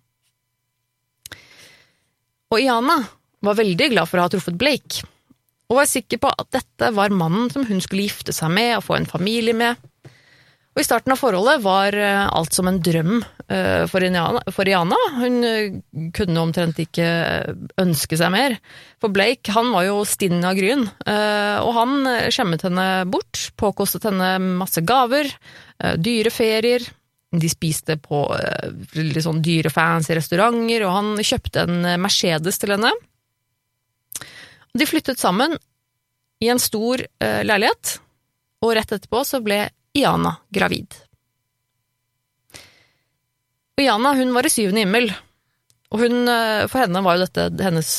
Og 2.50 2.60
Iana 2.62 3.02
var 3.44 3.58
veldig 3.58 3.90
glad 3.92 4.08
for 4.08 4.18
å 4.18 4.24
ha 4.24 4.32
truffet 4.32 4.56
Blake, 4.58 5.04
og 5.68 5.76
var 5.76 5.90
sikker 5.90 6.18
på 6.22 6.30
at 6.32 6.48
dette 6.56 6.88
var 6.96 7.12
mannen 7.12 7.50
som 7.52 7.66
hun 7.68 7.82
skulle 7.84 8.06
gifte 8.08 8.32
seg 8.32 8.50
med 8.50 8.78
og 8.78 8.86
få 8.86 8.96
en 8.96 9.10
familie 9.10 9.52
med. 9.54 9.76
Og 10.78 10.84
i 10.84 10.86
starten 10.86 11.10
av 11.10 11.18
forholdet 11.18 11.58
var 11.64 11.90
eh, 11.98 12.28
alt 12.30 12.54
som 12.54 12.68
en 12.70 12.76
drøm 12.78 13.16
eh, 13.50 13.82
for 13.90 13.98
Iana. 14.70 14.98
Hun 15.18 15.38
eh, 15.42 15.80
kunne 16.14 16.38
omtrent 16.38 16.76
ikke 16.78 17.08
ønske 17.82 18.14
seg 18.20 18.30
mer. 18.30 18.54
For 19.02 19.10
Blake 19.10 19.50
han 19.56 19.72
var 19.74 19.88
jo 19.88 20.04
stinn 20.06 20.38
av 20.46 20.54
gryn, 20.54 20.84
og 20.86 21.70
han 21.74 22.06
skjemmet 22.34 22.62
henne 22.66 22.86
bort, 23.10 23.40
påkostet 23.58 24.06
henne 24.06 24.30
masse 24.58 24.82
gaver, 24.86 25.30
dyre 26.02 26.32
ferier, 26.34 26.82
de 27.30 27.50
spiste 27.50 27.94
på 28.02 28.24
litt 28.98 29.22
sånn 29.22 29.38
dyre, 29.42 29.70
fancy 29.70 30.16
restauranter, 30.18 30.82
og 30.86 30.94
han 30.96 31.10
kjøpte 31.22 31.62
en 31.62 31.88
Mercedes 32.02 32.58
til 32.58 32.74
henne. 32.74 32.90
De 34.74 34.90
flyttet 34.90 35.22
sammen 35.22 35.54
i 36.42 36.50
en 36.50 36.62
stor 36.62 37.06
leilighet, 37.22 37.98
og 38.66 38.74
rett 38.74 38.98
etterpå 38.98 39.22
så 39.26 39.42
ble 39.46 39.62
Iana 39.96 40.36
gravid. 40.52 40.96
Og 43.78 43.84
Iana 43.84 44.12
hun 44.18 44.34
var 44.34 44.46
i 44.46 44.52
syvende 44.52 44.84
himmel, 44.84 45.10
og 45.94 46.02
hun, 46.02 46.28
eh, 46.28 46.66
for 46.68 46.82
henne 46.82 47.04
var 47.04 47.16
jo 47.16 47.26
dette 47.26 47.64
hennes 47.64 47.92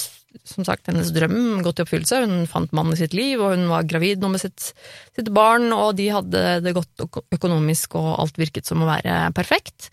som 0.46 0.66
sagt, 0.66 0.88
hennes 0.90 1.10
drøm 1.14 1.62
gått 1.66 1.80
i 1.80 1.84
oppfyllelse. 1.86 2.22
Hun 2.26 2.48
fant 2.50 2.74
mannen 2.76 2.96
i 2.96 3.00
sitt 3.00 3.16
liv, 3.18 3.42
og 3.42 3.56
hun 3.56 3.68
var 3.72 3.88
gravid 3.90 4.22
nå 4.22 4.32
med 4.34 4.42
sitt, 4.44 4.72
sitt, 5.16 5.32
barn, 5.34 5.72
og 5.74 5.96
de 5.98 6.10
hadde 6.14 6.44
det 6.66 6.76
godt 6.78 7.06
økonomisk, 7.34 7.98
og 8.00 8.12
alt 8.24 8.40
virket 8.42 8.70
som 8.70 8.84
å 8.84 8.90
være 8.90 9.30
perfekt. 9.38 9.90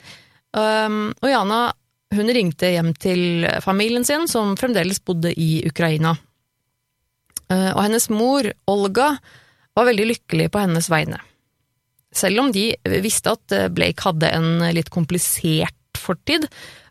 Um, 0.56 1.10
og 1.22 1.30
Jana 1.30 1.60
hun 2.14 2.30
ringte 2.32 2.70
hjem 2.70 2.92
til 3.00 3.46
familien 3.64 4.04
sin, 4.06 4.28
som 4.30 4.54
fremdeles 4.60 5.02
bodde 5.04 5.32
i 5.32 5.64
Ukraina. 5.68 6.14
Uh, 7.50 7.72
og 7.74 7.82
hennes 7.86 8.08
mor, 8.12 8.48
Olga, 8.70 9.14
var 9.76 9.88
veldig 9.88 10.10
lykkelig 10.12 10.50
på 10.52 10.62
hennes 10.62 10.88
vegne. 10.92 11.20
Selv 12.16 12.40
om 12.40 12.52
de 12.54 12.70
visste 13.04 13.34
at 13.36 13.54
Blake 13.76 14.00
hadde 14.06 14.30
en 14.32 14.64
litt 14.72 14.88
komplisert 14.94 16.00
fortid, 16.00 16.46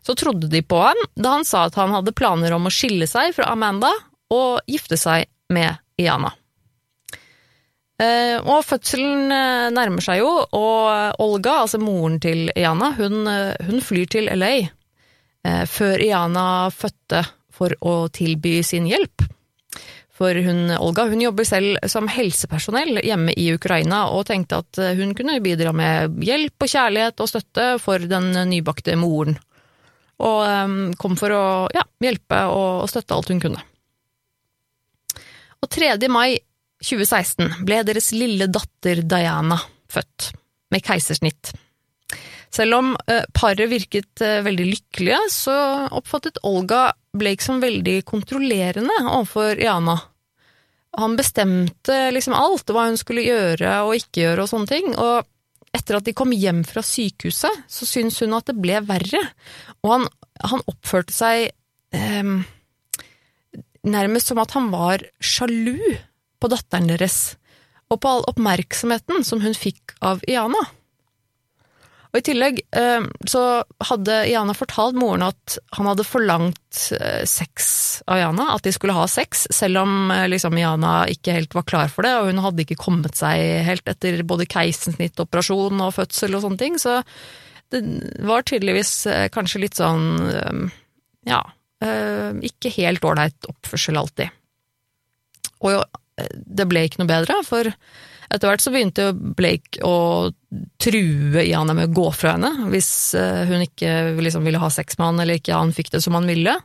så 0.06 0.14
trodde 0.14 0.50
de 0.52 0.62
på 0.62 0.78
han 0.78 1.00
da 1.18 1.36
han 1.38 1.46
sa 1.46 1.66
at 1.66 1.78
han 1.80 1.94
hadde 1.94 2.14
planer 2.14 2.54
om 2.54 2.68
å 2.68 2.74
skille 2.74 3.08
seg 3.10 3.34
fra 3.34 3.50
Amanda 3.50 3.90
og 4.34 4.62
gifte 4.70 4.98
seg 5.00 5.26
med 5.52 5.78
Iana. 5.98 6.32
Eh, 7.96 8.36
og 8.44 8.60
fødselen 8.66 9.32
eh, 9.32 9.68
nærmer 9.72 10.04
seg 10.04 10.20
jo, 10.20 10.28
og 10.44 11.22
Olga, 11.24 11.62
altså 11.62 11.80
moren 11.80 12.18
til 12.20 12.50
Iana, 12.52 12.90
hun, 12.98 13.22
eh, 13.30 13.54
hun 13.68 13.80
flyr 13.80 14.10
til 14.12 14.32
LA 14.32 14.56
før 15.70 16.02
Iana 16.02 16.66
fødte 16.74 17.20
for 17.54 17.70
å 17.86 18.08
tilby 18.10 18.56
sin 18.66 18.88
hjelp. 18.90 19.22
For 20.16 20.38
hun, 20.46 20.70
Olga 20.80 21.04
hun 21.10 21.20
jobber 21.20 21.44
selv 21.44 21.76
som 21.92 22.08
helsepersonell 22.08 23.02
hjemme 23.04 23.34
i 23.36 23.50
Ukraina, 23.52 24.06
og 24.16 24.24
tenkte 24.30 24.62
at 24.62 24.80
hun 24.96 25.12
kunne 25.16 25.36
bidra 25.44 25.74
med 25.76 26.16
hjelp 26.24 26.64
og 26.64 26.72
kjærlighet 26.72 27.20
og 27.20 27.28
støtte 27.28 27.66
for 27.82 28.00
den 28.08 28.32
nybakte 28.48 28.96
moren 28.96 29.36
og 30.22 30.38
um, 30.48 30.76
kom 30.96 31.16
for 31.18 31.32
å 31.34 31.44
ja, 31.74 31.84
hjelpe 32.02 32.40
og, 32.48 32.86
støtte 32.90 33.16
alt 33.16 33.32
hun 33.32 33.42
kunne. 33.42 33.62
Og 35.60 35.70
3. 35.72 35.92
mai 36.12 36.38
2016 36.84 37.62
ble 37.66 37.82
deres 37.88 38.10
lille 38.16 38.48
datter 38.52 39.02
Diana 39.04 39.58
født, 39.92 40.30
med 40.72 40.84
keisersnitt. 40.84 41.52
Selv 42.52 42.78
om 42.78 42.92
uh, 42.94 43.24
paret 43.36 43.68
virket 43.68 44.24
uh, 44.24 44.40
veldig 44.46 44.68
lykkelige, 44.70 45.20
så 45.32 45.56
oppfattet 45.90 46.40
Olga 46.46 46.88
Blake 47.20 47.44
som 47.44 47.62
veldig 47.62 48.00
kontrollerende 48.08 48.96
overfor 49.04 49.60
Iana. 49.62 49.96
Han 50.96 51.16
bestemte 51.18 51.96
liksom 52.14 52.36
alt, 52.36 52.70
hva 52.72 52.86
hun 52.88 52.96
skulle 53.00 53.26
gjøre 53.26 53.80
og 53.84 53.96
ikke 53.98 54.22
gjøre 54.22 54.44
og 54.44 54.52
sånne 54.52 54.70
ting, 54.70 54.92
og 54.96 55.26
etter 55.76 55.98
at 55.98 56.06
de 56.06 56.14
kom 56.16 56.32
hjem 56.32 56.62
fra 56.64 56.80
sykehuset, 56.84 57.64
så 57.68 57.88
syntes 57.88 58.22
hun 58.24 58.36
at 58.36 58.48
det 58.48 58.56
ble 58.56 58.80
verre, 58.88 59.20
og 59.84 59.92
han, 59.92 60.06
han 60.40 60.64
oppførte 60.72 61.12
seg 61.12 61.50
eh, 61.96 62.30
nærmest 63.86 64.32
som 64.32 64.40
at 64.40 64.56
han 64.56 64.70
var 64.72 65.04
sjalu 65.20 65.76
på 66.40 66.50
datteren 66.52 66.88
deres, 66.90 67.36
og 67.92 68.00
på 68.02 68.10
all 68.10 68.24
oppmerksomheten 68.32 69.22
som 69.26 69.44
hun 69.44 69.54
fikk 69.54 69.94
av 70.04 70.24
Iana. 70.26 70.64
Og 72.16 72.22
I 72.22 72.24
tillegg 72.30 72.60
eh, 72.72 73.06
så 73.28 73.40
hadde 73.84 74.14
Iana 74.30 74.54
fortalt 74.56 74.96
moren 74.96 75.26
at 75.26 75.58
han 75.76 75.88
hadde 75.90 76.06
forlangt 76.08 76.78
eh, 76.96 77.26
sex 77.28 77.66
av 78.08 78.22
Iana, 78.22 78.46
at 78.54 78.64
de 78.64 78.72
skulle 78.72 78.96
ha 78.96 79.04
sex, 79.04 79.44
selv 79.52 79.82
om 79.82 80.08
eh, 80.14 80.24
liksom 80.32 80.56
Iana 80.56 80.94
ikke 81.12 81.34
helt 81.36 81.52
var 81.58 81.66
klar 81.68 81.92
for 81.92 82.08
det, 82.08 82.14
og 82.16 82.30
hun 82.30 82.40
hadde 82.40 82.64
ikke 82.64 82.78
kommet 82.80 83.20
seg 83.20 83.66
helt 83.68 83.92
etter 83.92 84.24
både 84.24 84.48
keisersnittoperasjon 84.48 85.84
og 85.84 85.92
fødsel 85.98 86.38
og 86.38 86.46
sånne 86.46 86.62
ting, 86.62 86.80
så 86.80 87.02
det 87.74 87.84
var 88.24 88.48
tydeligvis 88.48 88.94
kanskje 89.34 89.60
litt 89.66 89.76
sånn 89.76 90.70
ja, 91.26 91.40
ikke 92.46 92.70
helt 92.76 93.04
ålreit 93.04 93.48
oppførsel 93.50 93.98
alltid. 93.98 94.30
Og 95.66 95.82
det 96.46 96.68
ble 96.70 96.84
ikke 96.86 97.02
noe 97.02 97.10
bedre, 97.10 97.40
for 97.42 97.74
etter 98.32 98.50
hvert 98.50 98.64
så 98.64 98.72
begynte 98.74 99.10
Blake 99.14 99.82
å 99.86 100.30
true 100.82 101.42
Iana 101.44 101.74
med 101.76 101.90
å 101.90 101.96
gå 101.96 102.10
fra 102.16 102.34
henne 102.36 102.68
hvis 102.72 102.90
eh, 103.18 103.44
hun 103.48 103.64
ikke 103.64 104.16
liksom 104.22 104.46
ville 104.46 104.60
ha 104.62 104.70
sex 104.72 104.98
med 104.98 105.10
han, 105.10 105.22
eller 105.22 105.40
ikke 105.40 105.56
han 105.56 105.74
fikk 105.76 105.92
det 105.94 106.02
som 106.04 106.16
han 106.18 106.28
ville. 106.28 106.56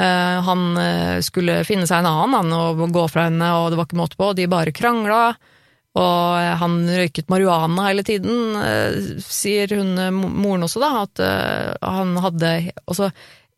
Eh, 0.00 0.36
han 0.46 0.66
eh, 0.80 1.18
skulle 1.24 1.60
finne 1.68 1.88
seg 1.90 2.02
en 2.02 2.10
annen 2.10 2.36
han, 2.38 2.54
og 2.56 2.84
gå 2.94 3.06
fra 3.12 3.28
henne, 3.28 3.52
og 3.58 3.70
det 3.70 3.80
var 3.80 3.88
ikke 3.88 4.00
måte 4.00 4.20
på. 4.20 4.32
De 4.38 4.50
bare 4.50 4.74
krangla. 4.74 5.22
Og 5.98 6.50
han 6.60 6.74
røyket 6.86 7.26
marihuana 7.32 7.88
hele 7.88 8.04
tiden, 8.06 8.54
sier 9.26 9.72
hun 9.74 9.96
moren 10.14 10.62
også, 10.62 10.78
da, 10.78 10.90
at 11.02 11.22
han 11.82 12.12
hadde 12.22 12.52
også 12.86 13.08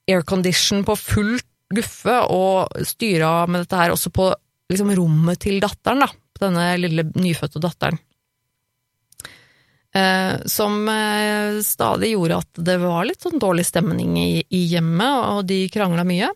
aircondition 0.08 0.80
på 0.88 0.96
fullt 0.96 1.44
guffe 1.76 2.14
og 2.32 2.72
styra 2.88 3.34
med 3.52 3.66
dette 3.66 3.76
her 3.76 3.92
også 3.92 4.08
på 4.16 4.30
liksom 4.72 4.94
rommet 4.96 5.42
til 5.44 5.60
datteren, 5.60 6.06
da 6.06 6.08
denne 6.42 6.66
lille 6.82 7.06
nyfødte 7.14 7.62
datteren. 7.62 8.00
Eh, 9.94 10.36
som 10.46 10.88
eh, 10.88 11.60
stadig 11.60 12.14
gjorde 12.14 12.38
at 12.40 12.60
det 12.64 12.78
var 12.80 13.04
litt 13.04 13.20
sånn 13.20 13.40
dårlig 13.40 13.66
stemning 13.68 14.16
i, 14.16 14.40
i 14.48 14.62
hjemmet, 14.70 15.26
og 15.36 15.44
de 15.50 15.66
krangla 15.72 16.04
mye. 16.08 16.30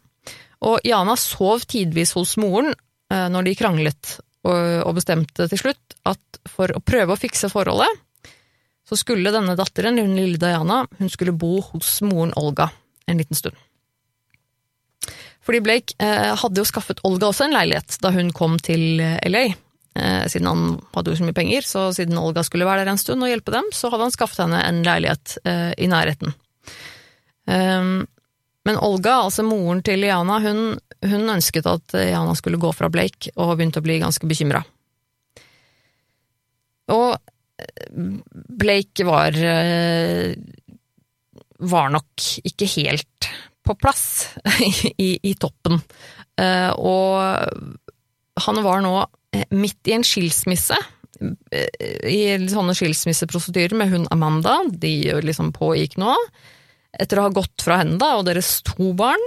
Og 0.68 0.84
Jana 0.84 1.16
sov 1.16 1.64
tidvis 1.68 2.12
hos 2.18 2.36
moren 2.40 2.74
eh, 2.74 3.28
når 3.32 3.48
de 3.48 3.54
kranglet, 3.56 4.18
og, 4.46 4.92
bestemte 4.94 5.48
til 5.50 5.58
slutt 5.58 5.96
at 6.06 6.38
for 6.46 6.70
å 6.70 6.78
prøve 6.84 7.16
å 7.16 7.18
fikse 7.18 7.48
forholdet, 7.50 7.88
så 8.86 8.94
skulle 8.94 9.32
denne 9.34 9.56
datteren, 9.58 9.98
hun 9.98 10.14
lille 10.14 10.38
Diana, 10.38 10.84
hun 11.00 11.10
skulle 11.10 11.34
bo 11.34 11.56
hos 11.72 11.96
moren 12.06 12.30
Olga 12.38 12.68
en 13.10 13.18
liten 13.18 13.34
stund. 13.34 13.56
Fordi 15.42 15.64
Blake 15.64 15.98
hadde 15.98 16.62
jo 16.62 16.68
skaffet 16.68 17.02
Olga 17.06 17.32
også 17.32 17.48
en 17.48 17.56
leilighet 17.56 17.98
da 18.04 18.12
hun 18.14 18.30
kom 18.34 18.54
til 18.62 19.02
LA, 19.02 19.48
siden 20.28 20.48
han 20.50 20.64
hadde 20.94 21.12
jo 21.12 21.18
så 21.20 21.26
mye 21.26 21.36
penger, 21.36 21.64
så 21.66 21.86
siden 21.94 22.18
Olga 22.20 22.42
skulle 22.46 22.66
være 22.68 22.84
der 22.84 22.92
en 22.92 23.00
stund 23.00 23.24
og 23.24 23.30
hjelpe 23.30 23.54
dem, 23.54 23.70
så 23.74 23.90
hadde 23.92 24.08
han 24.08 24.14
skaffet 24.14 24.44
henne 24.44 24.60
en 24.64 24.82
leilighet 24.86 25.36
eh, 25.46 25.72
i 25.80 25.88
nærheten. 25.90 26.34
Um, 27.46 28.04
men 28.66 28.80
Olga, 28.82 29.20
altså 29.22 29.44
moren 29.46 29.84
til 29.86 30.00
Liana, 30.02 30.40
hun, 30.42 30.74
hun, 31.06 31.30
ønsket 31.36 31.68
at 31.70 31.94
Liana 31.94 32.34
skulle 32.38 32.58
gå 32.60 32.72
fra 32.74 32.90
Blake, 32.92 33.30
og 33.36 33.54
begynte 33.54 33.80
å 33.80 33.86
bli 33.86 34.00
ganske 34.02 34.28
bekymra. 34.28 34.64
Og 36.96 37.16
eh, 37.62 38.04
Blake 38.66 39.06
var 39.06 39.40
var 41.56 41.88
nok 41.88 42.24
ikke 42.44 42.66
helt 42.74 43.28
på 43.64 43.74
plass 43.80 44.34
i, 45.06 45.14
i 45.24 45.32
toppen. 45.40 45.78
Og 46.76 47.14
han 48.44 48.60
var 48.66 48.82
nå 48.84 48.92
Eh, 49.00 49.25
midt 49.54 49.88
i 49.90 49.96
en 49.96 50.04
skilsmisse, 50.06 50.76
eh, 51.20 51.80
i 52.10 52.20
sånne 52.50 52.74
skilsmisseprosedyrer 52.76 53.76
med 53.78 53.92
hun 53.92 54.06
Amanda, 54.14 54.58
de 54.70 54.94
liksom 55.24 55.52
pågikk 55.56 55.98
nå, 56.00 56.14
etter 56.96 57.20
å 57.20 57.26
ha 57.28 57.34
gått 57.34 57.64
fra 57.64 57.80
henne 57.82 57.98
da, 58.00 58.14
og 58.18 58.26
deres 58.28 58.60
to 58.66 58.92
barn. 58.96 59.22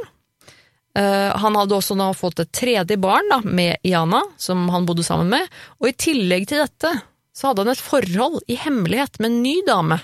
Uh, 0.97 1.29
han 1.37 1.53
hadde 1.53 1.75
også 1.77 1.93
nå 1.95 2.07
fått 2.17 2.41
et 2.41 2.49
tredje 2.55 2.97
barn 2.99 3.27
da, 3.29 3.37
med 3.45 3.77
Iana, 3.85 4.23
som 4.41 4.65
han 4.73 4.87
bodde 4.89 5.05
sammen 5.05 5.29
med, 5.31 5.59
og 5.77 5.91
i 5.91 5.93
tillegg 5.93 6.47
til 6.49 6.63
dette 6.63 6.95
så 7.35 7.51
hadde 7.51 7.63
han 7.63 7.71
et 7.71 7.83
forhold 7.83 8.41
i 8.51 8.57
hemmelighet 8.59 9.19
med 9.21 9.29
en 9.29 9.43
ny 9.43 9.53
dame, 9.67 9.99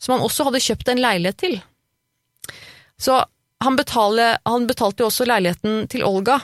som 0.00 0.14
han 0.14 0.24
også 0.24 0.46
hadde 0.46 0.62
kjøpt 0.64 0.92
en 0.92 1.02
leilighet 1.02 1.40
til. 1.42 1.58
Så 3.00 3.18
han, 3.64 3.76
betale, 3.76 4.38
han 4.48 4.68
betalte 4.70 5.02
jo 5.02 5.10
også 5.10 5.26
leiligheten 5.28 5.84
til 5.92 6.06
Olga, 6.06 6.38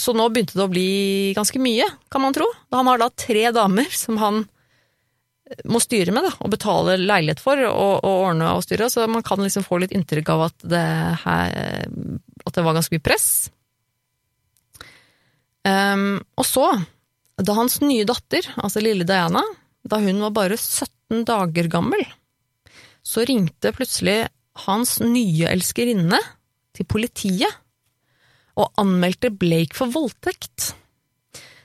så 0.00 0.14
nå 0.16 0.26
begynte 0.32 0.56
det 0.58 0.64
å 0.64 0.72
bli 0.72 0.88
ganske 1.36 1.60
mye, 1.62 1.86
kan 2.10 2.24
man 2.24 2.34
tro. 2.34 2.48
Han 2.74 2.90
har 2.90 3.00
da 3.00 3.10
tre 3.14 3.46
damer 3.54 3.90
som 3.94 4.18
han 4.18 4.40
eh, 4.42 5.60
må 5.70 5.80
styre 5.82 6.14
med, 6.14 6.26
da, 6.26 6.32
og 6.42 6.54
betale 6.54 6.96
leilighet 7.00 7.42
for 7.42 7.60
og, 7.68 8.00
og 8.02 8.24
ordne 8.28 8.50
og 8.56 8.64
styre, 8.66 8.90
så 8.90 9.06
man 9.10 9.24
kan 9.26 9.42
liksom 9.42 9.66
få 9.66 9.82
litt 9.82 9.94
inntrykk 9.94 10.32
av 10.34 10.46
at 10.48 10.66
det, 10.74 10.86
her, 11.24 11.86
at 12.44 12.56
det 12.56 12.66
var 12.66 12.78
ganske 12.78 12.96
mye 12.96 13.06
press. 13.06 13.28
Um, 15.64 16.18
og 16.36 16.44
så, 16.44 16.66
da 17.40 17.56
hans 17.56 17.78
nye 17.80 18.04
datter, 18.08 18.50
altså 18.60 18.82
lille 18.84 19.06
Diana, 19.08 19.40
da 19.84 20.00
hun 20.02 20.20
var 20.26 20.34
bare 20.36 20.58
17 20.58 21.24
dager 21.28 21.70
gammel, 21.72 22.04
så 23.04 23.24
ringte 23.28 23.72
plutselig 23.76 24.24
hans 24.66 24.98
nye 25.02 25.48
elskerinne 25.50 26.20
til 26.74 26.88
politiet 26.88 27.60
og 28.60 28.80
anmeldte 28.80 29.32
Blake 29.34 29.76
for 29.76 29.90
voldtekt. 29.92 30.72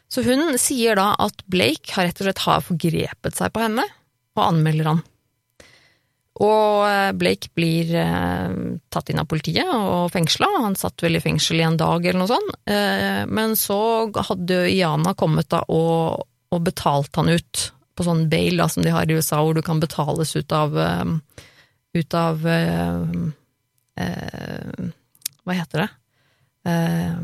Så 0.10 0.24
hun 0.26 0.58
sier 0.58 0.98
da 0.98 1.12
at 1.22 1.44
Blake 1.52 1.94
har 1.94 2.10
rett 2.10 2.22
og 2.22 2.28
slett 2.28 2.44
har 2.48 2.66
forgrepet 2.66 3.38
seg 3.38 3.54
på 3.54 3.62
henne, 3.62 3.86
og 4.38 4.46
anmelder 4.48 4.94
han. 4.94 5.02
Og 6.40 6.86
eh, 6.88 7.12
Blake 7.20 7.52
blir 7.58 7.92
eh, 8.00 8.54
tatt 8.90 9.12
inn 9.12 9.20
av 9.20 9.28
politiet 9.30 9.68
og 9.70 10.08
fengsla. 10.14 10.48
Han 10.64 10.78
satt 10.80 11.04
vel 11.04 11.20
i 11.20 11.24
fengsel 11.24 11.60
i 11.60 11.66
en 11.68 11.78
dag 11.80 12.06
eller 12.06 12.22
noe 12.22 12.32
sånt. 12.32 12.54
Eh, 12.64 13.26
men 13.28 13.58
så 13.60 13.80
hadde 14.16 14.64
Iana 14.72 15.14
kommet 15.20 15.52
da 15.52 15.66
og, 15.68 16.24
og 16.50 16.64
betalt 16.64 17.20
han 17.20 17.34
ut 17.34 17.66
på 18.00 18.08
sånn 18.08 18.30
bail 18.32 18.62
da, 18.62 18.70
som 18.72 18.86
de 18.86 18.96
har 18.96 19.10
i 19.10 19.18
USA, 19.20 19.42
hvor 19.44 19.58
du 19.58 19.62
kan 19.66 19.82
betales 19.84 20.32
ut 20.40 20.56
av 20.56 20.80
eh, 20.80 21.06
Ut 21.90 22.14
av 22.14 22.44
eh, 22.46 23.00
eh, 23.98 24.90
Hva 25.42 25.56
heter 25.58 25.82
det? 25.82 25.88
Eh, 26.68 27.20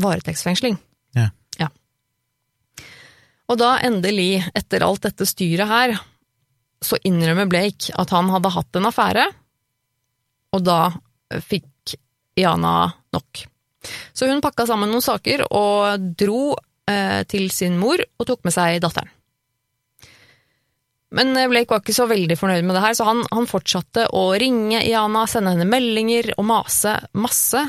varetektsfengsling. 0.00 0.78
Ja. 1.16 1.28
ja. 1.58 1.68
Og 3.50 3.58
da 3.60 3.74
endelig, 3.84 4.44
etter 4.54 4.84
alt 4.86 5.04
dette 5.08 5.26
styret 5.28 5.70
her, 5.70 5.96
så 6.80 6.96
innrømmer 7.04 7.48
Blake 7.50 7.92
at 8.00 8.12
han 8.14 8.30
hadde 8.32 8.54
hatt 8.54 8.78
en 8.78 8.88
affære, 8.88 9.26
og 10.56 10.64
da 10.64 10.80
fikk 11.44 11.94
Iana 12.40 12.90
nok. 13.14 13.44
Så 14.12 14.28
hun 14.28 14.42
pakka 14.44 14.66
sammen 14.68 14.90
noen 14.92 15.04
saker 15.04 15.46
og 15.48 16.10
dro 16.18 16.54
eh, 16.88 17.22
til 17.28 17.48
sin 17.52 17.78
mor 17.80 18.00
og 18.00 18.28
tok 18.28 18.44
med 18.46 18.54
seg 18.54 18.80
datteren. 18.84 19.10
Men 21.16 21.34
eh, 21.36 21.48
Blake 21.50 21.72
var 21.72 21.82
ikke 21.82 21.96
så 21.96 22.06
veldig 22.10 22.36
fornøyd 22.38 22.66
med 22.66 22.76
det 22.76 22.84
her, 22.84 22.96
så 22.96 23.08
han, 23.08 23.22
han 23.32 23.48
fortsatte 23.50 24.08
å 24.16 24.24
ringe 24.40 24.82
Iana, 24.84 25.26
sende 25.30 25.54
henne 25.54 25.68
meldinger 25.68 26.32
og 26.36 26.46
mase 26.50 26.96
masse. 27.18 27.64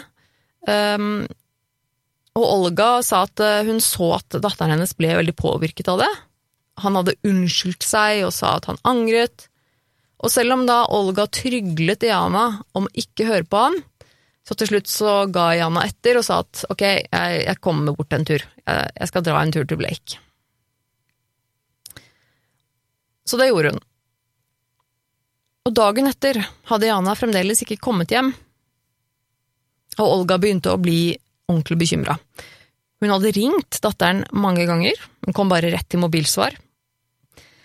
Um, 0.67 1.24
og 2.38 2.45
Olga 2.47 2.89
sa 3.04 3.26
at 3.26 3.41
eh, 3.43 3.63
hun 3.67 3.82
så 3.84 4.13
at 4.21 4.38
datteren 4.39 4.71
hennes 4.76 4.93
ble 4.95 5.10
veldig 5.17 5.36
påvirket 5.36 5.89
av 5.91 6.00
det. 6.04 6.12
Han 6.80 6.95
hadde 6.95 7.17
unnskyldt 7.28 7.84
seg 7.84 8.24
og 8.28 8.32
sa 8.36 8.56
at 8.58 8.69
han 8.71 8.80
angret. 8.88 9.50
Og 10.24 10.32
selv 10.32 10.56
om 10.56 10.63
da 10.69 10.86
Olga 10.93 11.26
tryglet 11.28 12.04
Diana 12.06 12.62
om 12.78 12.88
ikke 12.93 13.28
høre 13.28 13.47
på 13.47 13.65
ham, 13.65 13.78
så 14.47 14.56
til 14.58 14.71
slutt 14.71 14.89
så 14.89 15.13
ga 15.34 15.52
Diana 15.54 15.84
etter 15.86 16.17
og 16.17 16.26
sa 16.26 16.39
at 16.45 16.63
ok, 16.71 16.82
jeg, 16.82 17.41
jeg 17.45 17.62
kommer 17.62 17.97
bort 17.97 18.15
en 18.15 18.26
tur. 18.28 18.41
Jeg, 18.41 18.91
jeg 18.95 19.12
skal 19.12 19.26
dra 19.28 19.41
en 19.41 19.54
tur 19.54 19.67
til 19.67 19.82
Blake. 19.82 20.21
Så 23.28 23.38
det 23.39 23.52
gjorde 23.52 23.76
hun. 23.76 23.84
Og 25.67 25.76
dagen 25.78 26.10
etter 26.10 26.39
hadde 26.71 26.88
Jana 26.89 27.13
fremdeles 27.17 27.62
ikke 27.63 27.78
kommet 27.84 28.13
hjem, 28.13 28.32
og 30.00 30.08
Olga 30.08 30.38
begynte 30.42 30.72
å 30.74 30.82
bli 30.82 31.16
ordentlig 31.52 31.82
bekymra. 31.84 32.18
Hun 33.02 33.14
hadde 33.16 33.34
ringt 33.36 33.80
datteren 33.82 34.24
mange 34.32 34.68
ganger, 34.70 34.98
hun 35.26 35.36
kom 35.36 35.50
bare 35.52 35.72
rett 35.74 35.90
til 35.90 36.04
mobilsvar. 36.04 36.54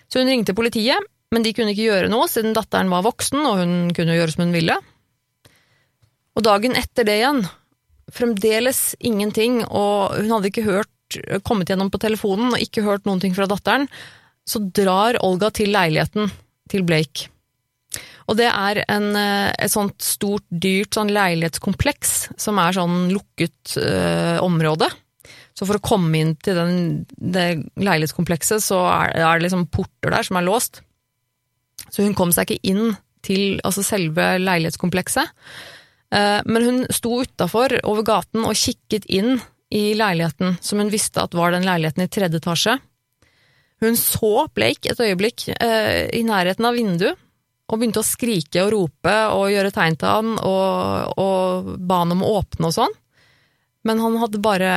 Så 0.09 0.21
hun 0.21 0.31
ringte 0.31 0.55
politiet, 0.57 1.03
men 1.31 1.43
de 1.43 1.53
kunne 1.53 1.73
ikke 1.73 1.89
gjøre 1.89 2.11
noe 2.11 2.27
siden 2.31 2.55
datteren 2.55 2.91
var 2.91 3.05
voksen 3.05 3.43
og 3.43 3.61
hun 3.61 3.73
kunne 3.95 4.15
gjøre 4.15 4.33
som 4.33 4.45
hun 4.47 4.55
ville. 4.55 4.77
Og 6.37 6.45
dagen 6.45 6.77
etter 6.79 7.07
det 7.07 7.17
igjen, 7.19 7.41
fremdeles 8.13 8.93
ingenting, 9.03 9.63
og 9.65 10.15
hun 10.15 10.31
hadde 10.35 10.51
ikke 10.51 10.67
hørt, 10.67 10.93
kommet 11.47 11.69
gjennom 11.71 11.89
på 11.91 12.01
telefonen 12.03 12.51
og 12.53 12.61
ikke 12.61 12.83
hørt 12.85 13.07
noen 13.07 13.21
ting 13.23 13.35
fra 13.35 13.47
datteren, 13.49 13.87
så 14.47 14.61
drar 14.61 15.19
Olga 15.23 15.49
til 15.55 15.71
leiligheten 15.75 16.31
til 16.71 16.83
Blake. 16.87 17.31
Og 18.27 18.35
det 18.35 18.47
er 18.51 18.83
en, 18.91 19.09
eh, 19.15 19.49
et 19.55 19.71
sånt 19.71 20.01
stort, 20.03 20.43
dyrt 20.51 20.97
sånn 20.97 21.13
leilighetskompleks 21.15 22.15
som 22.35 22.59
er 22.59 22.75
sånn 22.75 23.07
lukket 23.13 23.77
øh, 23.79 24.43
område. 24.43 24.89
Så 25.57 25.65
for 25.65 25.79
å 25.79 25.83
komme 25.83 26.19
inn 26.19 26.35
til 26.43 26.59
den, 26.59 26.75
det 27.17 27.47
leilighetskomplekset, 27.79 28.61
så 28.61 28.83
er, 28.91 29.15
er 29.15 29.39
det 29.39 29.47
liksom 29.47 29.65
porter 29.73 30.13
der 30.13 30.27
som 30.27 30.37
er 30.37 30.45
låst. 30.45 30.83
Så 31.87 32.03
hun 32.03 32.15
kom 32.17 32.33
seg 32.35 32.51
ikke 32.51 32.73
inn 32.73 32.97
til 33.25 33.57
altså 33.65 33.83
selve 33.85 34.35
leilighetskomplekset. 34.43 35.31
Eh, 36.13 36.39
men 36.45 36.67
hun 36.67 36.83
sto 36.93 37.21
utafor 37.23 37.79
over 37.87 38.05
gaten 38.07 38.45
og 38.47 38.59
kikket 38.59 39.07
inn 39.09 39.39
i 39.73 39.91
leiligheten, 39.99 40.59
som 40.63 40.79
hun 40.79 40.91
visste 40.91 41.23
at 41.23 41.35
var 41.35 41.55
den 41.55 41.65
leiligheten 41.67 42.05
i 42.05 42.11
tredje 42.11 42.39
etasje. 42.39 42.77
Hun 43.83 43.97
så 43.99 44.47
Blake 44.55 44.89
et 44.89 45.01
øyeblikk 45.03 45.49
eh, 45.57 46.07
i 46.15 46.23
nærheten 46.25 46.65
av 46.65 46.77
vinduet, 46.77 47.19
og 47.67 47.79
begynte 47.79 47.99
å 47.99 48.07
skrike 48.07 48.63
og 48.63 48.71
rope 48.73 49.15
og 49.35 49.49
gjøre 49.51 49.73
tegn 49.75 49.97
til 49.99 50.07
han 50.07 50.37
og, 50.39 51.19
og 51.19 51.73
ba 51.83 52.03
han 52.03 52.15
om 52.15 52.23
å 52.23 52.37
åpne 52.39 52.69
og 52.69 52.75
sånn. 52.77 52.95
Men 53.87 54.01
han 54.03 54.17
hadde 54.19 54.43
bare 54.43 54.69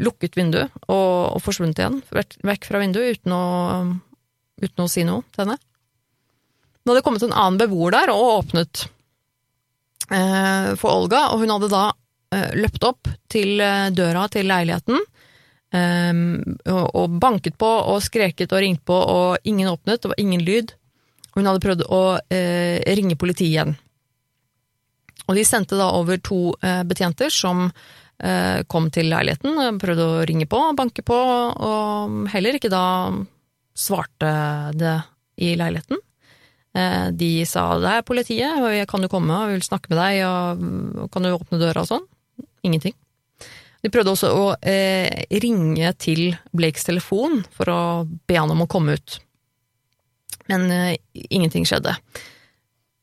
lukket 0.00 0.36
vinduet 0.38 0.72
og, 0.88 1.36
og 1.36 1.40
forsvunnet 1.44 1.80
igjen, 1.80 1.98
vekk 2.48 2.68
fra 2.68 2.80
vinduet, 2.80 3.18
uten 3.18 3.34
å, 3.36 3.44
uten 4.62 4.84
å 4.84 4.88
si 4.92 5.04
noe 5.08 5.24
til 5.32 5.44
henne. 5.44 5.58
Det 6.80 6.94
hadde 6.94 7.04
kommet 7.04 7.24
en 7.26 7.36
annen 7.36 7.60
beboer 7.60 7.92
der 7.92 8.12
og 8.14 8.38
åpnet 8.38 8.86
eh, 10.08 10.72
for 10.80 10.94
Olga, 10.94 11.26
og 11.34 11.42
hun 11.42 11.52
hadde 11.52 11.68
da 11.72 11.84
eh, 12.32 12.54
løpt 12.56 12.86
opp 12.88 13.10
til 13.28 13.60
eh, 13.60 13.90
døra 13.92 14.24
til 14.32 14.48
leiligheten 14.48 14.96
eh, 15.76 16.22
og, 16.72 16.84
og, 16.86 17.18
banket 17.20 17.58
på 17.60 17.68
og 17.68 18.00
skreket 18.04 18.54
og 18.54 18.64
ringt 18.64 18.84
på, 18.88 18.96
og 18.96 19.48
ingen 19.48 19.68
åpnet, 19.68 20.00
det 20.00 20.12
var 20.14 20.24
ingen 20.24 20.44
lyd. 20.44 20.72
Hun 21.36 21.48
hadde 21.48 21.62
prøvd 21.62 21.84
å 21.92 22.02
eh, 22.32 22.80
ringe 22.96 23.18
politiet 23.20 23.50
igjen. 23.50 23.76
Og 25.28 25.36
de 25.36 25.44
sendte 25.44 25.76
da 25.78 25.90
over 25.98 26.20
to 26.24 26.54
eh, 26.62 26.84
betjenter 26.88 27.32
som 27.32 27.70
kom 28.18 28.88
til 28.90 29.06
leiligheten, 29.12 29.78
prøvde 29.78 30.02
å 30.02 30.22
ringe 30.26 30.48
på, 30.50 30.58
banke 30.74 31.04
på, 31.06 31.14
og 31.14 32.24
heller 32.32 32.56
ikke 32.58 32.72
da 32.72 33.12
svarte 33.78 34.32
det 34.74 34.96
i 35.38 35.52
leiligheten. 35.54 36.00
Eh, 36.78 37.08
de 37.16 37.30
sa 37.48 37.70
det 37.80 37.92
er 37.92 38.06
politiet, 38.06 38.58
jeg 38.74 38.88
kan 38.90 39.04
jo 39.04 39.10
komme 39.10 39.34
og 39.34 39.52
vil 39.54 39.64
snakke 39.64 39.92
med 39.92 40.00
deg, 40.00 40.20
og 40.28 41.08
kan 41.14 41.24
du 41.24 41.32
åpne 41.32 41.60
døra 41.60 41.84
og 41.84 41.90
sånn? 41.90 42.08
Ingenting. 42.66 42.94
De 43.82 43.90
prøvde 43.94 44.12
også 44.12 44.32
å 44.34 44.46
eh, 44.58 45.24
ringe 45.42 45.92
til 46.02 46.32
Blakes 46.56 46.86
telefon 46.86 47.44
for 47.54 47.70
å 47.70 47.80
be 48.28 48.38
han 48.38 48.50
om 48.50 48.64
å 48.64 48.70
komme 48.70 48.98
ut, 48.98 49.20
men 50.50 50.66
uh, 50.72 51.22
ingenting 51.28 51.66
skjedde. 51.68 51.96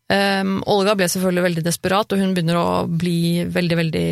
Um, 0.05 0.60
Olga 0.69 0.93
ble 0.93 1.08
selvfølgelig 1.10 1.43
veldig 1.47 1.62
desperat, 1.65 2.12
og 2.13 2.19
hun 2.21 2.36
begynner 2.36 2.60
å 2.60 2.65
bli 2.86 3.41
veldig 3.49 3.77
veldig 3.79 4.10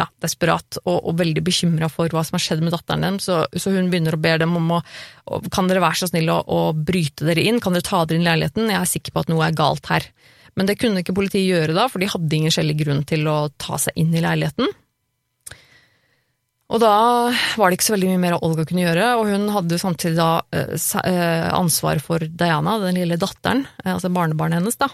ja, 0.00 0.06
desperat 0.24 0.78
og, 0.86 0.94
og 0.96 1.18
veldig 1.18 1.42
bekymra 1.44 1.90
for 1.92 2.08
hva 2.08 2.22
som 2.24 2.38
har 2.38 2.44
skjedd 2.44 2.62
med 2.64 2.72
datteren 2.72 3.04
deres, 3.04 3.26
så, 3.28 3.42
så, 3.52 3.74
hun 3.74 3.90
begynner 3.92 4.16
å 4.16 4.22
be 4.22 4.32
dem 4.40 4.56
om 4.56 4.78
å 4.78 4.80
Kan 5.52 5.68
dere 5.68 5.82
være 5.82 5.98
så 6.00 6.08
snille 6.08 6.32
å, 6.32 6.40
å, 6.46 6.72
bryte 6.72 7.26
dere 7.26 7.44
inn? 7.44 7.60
Kan 7.60 7.76
dere 7.76 7.84
ta 7.84 8.04
dere 8.06 8.20
inn 8.20 8.24
i 8.24 8.30
leiligheten? 8.30 8.70
Jeg 8.72 8.80
er 8.80 8.88
sikker 8.88 9.12
på 9.12 9.24
at 9.24 9.32
noe 9.32 9.44
er 9.44 9.58
galt 9.58 9.90
her. 9.90 10.06
Men 10.56 10.70
det 10.70 10.78
kunne 10.80 11.02
ikke 11.02 11.16
politiet 11.16 11.44
gjøre 11.44 11.74
da, 11.76 11.88
for 11.92 12.00
de 12.00 12.08
hadde 12.08 12.36
ingen 12.38 12.54
skjellig 12.54 12.78
grunn 12.80 13.02
til 13.08 13.26
å 13.28 13.50
ta 13.60 13.76
seg 13.82 13.98
inn 14.00 14.14
i 14.16 14.22
leiligheten. 14.24 14.70
Og 16.66 16.80
da 16.82 16.92
var 17.60 17.70
det 17.70 17.76
ikke 17.76 17.86
så 17.86 17.94
veldig 17.94 18.08
mye 18.10 18.22
mer 18.24 18.38
Olga 18.42 18.64
kunne 18.66 18.82
gjøre, 18.82 19.10
og 19.20 19.28
hun 19.30 19.48
hadde 19.54 19.78
samtidig 19.78 20.18
da 20.18 20.30
eh, 20.50 21.48
ansvar 21.54 22.00
for 22.02 22.24
Diana, 22.26 22.80
den 22.82 22.98
lille 22.98 23.18
datteren, 23.22 23.68
eh, 23.84 23.92
altså 23.94 24.10
barnebarnet 24.10 24.58
hennes, 24.58 24.78
da 24.80 24.90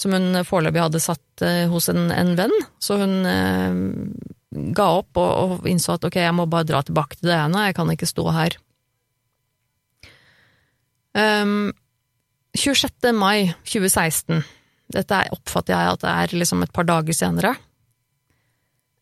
som 0.00 0.14
hun 0.16 0.40
foreløpig 0.48 0.80
hadde 0.80 1.02
satt 1.02 1.44
eh, 1.44 1.66
hos 1.70 1.90
en, 1.92 2.08
en, 2.14 2.32
venn. 2.38 2.54
Så 2.80 2.96
hun 3.00 3.18
eh, 3.28 3.80
ga 4.76 4.86
opp 5.00 5.20
og, 5.20 5.30
og, 5.60 5.68
innså 5.68 5.96
at 5.96 6.06
ok, 6.08 6.16
jeg 6.22 6.36
må 6.36 6.48
bare 6.50 6.68
dra 6.68 6.80
tilbake 6.86 7.18
til 7.18 7.32
Diana, 7.32 7.66
jeg 7.68 7.76
kan 7.76 7.92
ikke 7.92 8.08
stå 8.08 8.24
her. 8.36 8.56
Um, 11.10 11.72
26. 12.56 13.10
mai 13.18 13.50
2016, 13.66 14.40
dette 14.94 15.20
oppfatter 15.34 15.74
jeg 15.74 15.96
at 15.96 16.04
det 16.04 16.14
er 16.14 16.38
liksom 16.38 16.64
et 16.64 16.72
par 16.74 16.86
dager 16.88 17.14
senere, 17.14 17.52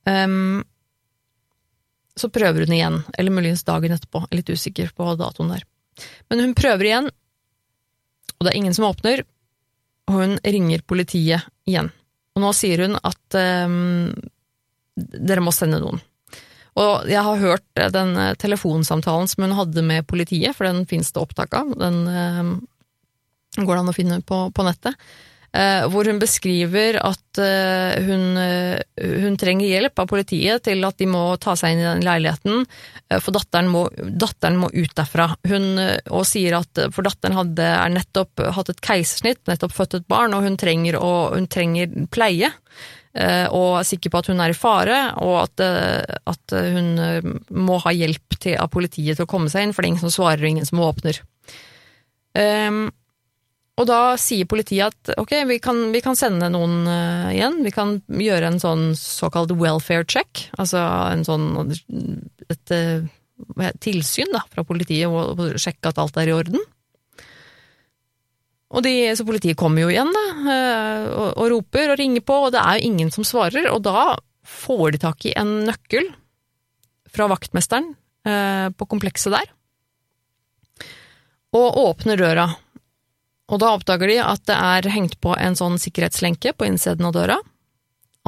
um, 0.09 0.65
så 2.21 2.31
prøver 2.33 2.67
hun 2.67 2.75
igjen, 2.75 3.01
eller 3.19 3.35
muligens 3.35 3.65
dagen 3.67 3.95
etterpå, 3.95 4.25
jeg 4.27 4.33
er 4.33 4.41
litt 4.41 4.53
usikker 4.55 4.93
på 4.97 5.13
datoen 5.21 5.55
der. 5.55 5.65
Men 6.31 6.45
hun 6.45 6.57
prøver 6.59 6.89
igjen, 6.89 7.11
og 8.39 8.47
det 8.47 8.53
er 8.53 8.59
ingen 8.61 8.77
som 8.77 8.89
åpner, 8.89 9.25
og 10.09 10.19
hun 10.19 10.37
ringer 10.45 10.85
politiet 10.89 11.49
igjen. 11.69 11.91
Og 12.37 12.45
nå 12.45 12.53
sier 12.57 12.85
hun 12.85 12.95
at 12.97 13.39
um, 13.67 14.13
dere 14.95 15.43
må 15.45 15.53
sende 15.55 15.81
noen. 15.83 16.01
Og 16.79 17.09
jeg 17.11 17.25
har 17.27 17.41
hørt 17.43 17.81
den 17.95 18.13
telefonsamtalen 18.39 19.27
som 19.31 19.43
hun 19.43 19.57
hadde 19.59 19.83
med 19.83 20.07
politiet, 20.07 20.55
for 20.55 20.69
den 20.69 20.85
finnes 20.87 21.11
det 21.11 21.21
opptak 21.21 21.57
av. 21.59 21.73
Den 21.81 22.05
um, 22.07 22.53
går 23.59 23.73
det 23.73 23.81
an 23.83 23.91
å 23.91 23.97
finne 23.97 24.21
på, 24.23 24.45
på 24.55 24.67
nettet. 24.67 24.95
Eh, 25.57 25.87
hvor 25.89 26.05
hun 26.05 26.19
beskriver 26.21 26.99
at 27.01 27.39
eh, 27.41 28.05
hun, 28.05 28.37
eh, 28.37 28.83
hun, 29.23 29.37
trenger 29.41 29.71
hjelp 29.71 30.03
av 30.03 30.11
politiet 30.11 30.67
til 30.67 30.85
at 30.85 30.99
de 31.01 31.07
må 31.09 31.23
ta 31.41 31.55
seg 31.57 31.73
inn 31.73 31.81
i 31.81 31.87
den 31.87 32.05
leiligheten, 32.05 32.67
for 33.25 33.33
datteren 33.33 33.71
må, 33.73 33.87
datteren 33.97 34.59
må 34.61 34.69
ut 34.75 34.93
derfra. 34.99 35.31
Hun, 35.49 35.81
og 36.13 36.27
sier 36.29 36.59
at 36.59 36.83
for 36.93 37.07
datteren 37.07 37.39
hadde 37.39 37.65
er 37.65 37.95
nettopp 37.95 38.45
hatt 38.59 38.75
et 38.75 38.85
keisersnitt, 38.85 39.41
nettopp 39.49 39.73
født 39.73 39.97
et 40.03 40.09
barn, 40.13 40.37
og 40.37 40.45
hun 40.45 40.61
trenger, 40.61 41.01
og, 41.01 41.39
hun 41.39 41.49
trenger 41.49 41.97
pleie. 42.13 42.53
Og 43.17 43.79
er 43.81 43.87
sikker 43.89 44.13
på 44.13 44.21
at 44.21 44.29
hun 44.29 44.43
er 44.45 44.53
i 44.53 44.59
fare, 44.59 44.99
og 45.25 45.39
at, 45.41 45.65
at 46.29 46.55
hun 46.77 46.93
må 47.49 47.81
ha 47.87 47.95
hjelp 47.97 48.37
til, 48.37 48.59
av 48.61 48.69
politiet 48.77 49.17
til 49.17 49.25
å 49.25 49.31
komme 49.31 49.49
seg 49.49 49.65
inn, 49.65 49.73
for 49.73 49.81
det 49.81 49.89
er 49.89 49.95
ingen 49.95 50.05
som 50.05 50.17
svarer 50.19 50.45
og 50.45 50.53
ingen 50.53 50.69
som 50.69 50.85
åpner. 50.85 51.23
Um, 52.37 52.91
og 53.79 53.87
da 53.87 54.17
sier 54.19 54.49
politiet 54.51 54.91
at 54.91 55.13
ok, 55.21 55.35
vi 55.47 55.59
kan, 55.63 55.79
vi 55.95 56.01
kan 56.03 56.19
sende 56.19 56.51
noen 56.51 56.81
uh, 56.89 57.31
igjen. 57.31 57.61
Vi 57.63 57.73
kan 57.75 57.99
gjøre 58.11 58.51
en 58.51 58.59
sånn 58.63 58.89
såkalt 58.99 59.55
welfare 59.55 60.07
check, 60.09 60.49
altså 60.59 60.83
en 61.13 61.23
sånn 61.27 61.47
et 62.51 62.75
uh, 62.75 63.07
tilsyn 63.79 64.35
da, 64.35 64.43
fra 64.51 64.67
politiet 64.67 65.07
og, 65.07 65.39
og 65.39 65.61
sjekke 65.63 65.93
at 65.93 66.01
alt 66.03 66.19
er 66.19 66.33
i 66.33 66.35
orden. 66.35 66.65
Og 68.75 68.83
de, 68.85 68.93
så 69.17 69.25
politiet 69.25 69.57
kommer 69.57 69.87
jo 69.87 69.93
igjen 69.95 70.11
da, 70.13 70.25
uh, 70.43 71.05
og, 71.13 71.29
og, 71.31 71.45
roper 71.55 71.95
og 71.95 72.03
ringer 72.03 72.27
på, 72.27 72.41
og 72.49 72.57
det 72.57 72.65
er 72.65 72.81
jo 72.81 72.91
ingen 72.91 73.15
som 73.15 73.27
svarer. 73.27 73.71
Og 73.71 73.85
da 73.87 74.17
får 74.43 74.97
de 74.97 75.03
tak 75.07 75.29
i 75.31 75.37
en 75.39 75.61
nøkkel 75.69 76.11
fra 77.15 77.31
vaktmesteren 77.31 77.95
på 78.29 78.85
komplekset 78.91 79.33
der, 79.33 79.47
og 81.57 81.79
åpner 81.81 82.19
døra. 82.21 82.45
Og 83.49 83.61
da 83.63 83.73
oppdager 83.73 84.11
de 84.11 84.19
at 84.21 84.43
det 84.49 84.57
er 84.57 84.91
hengt 84.93 85.17
på 85.25 85.33
en 85.39 85.57
sånn 85.57 85.79
sikkerhetslenke 85.81 86.53
på 86.57 86.69
innsiden 86.69 87.09
av 87.09 87.15
døra. 87.17 87.39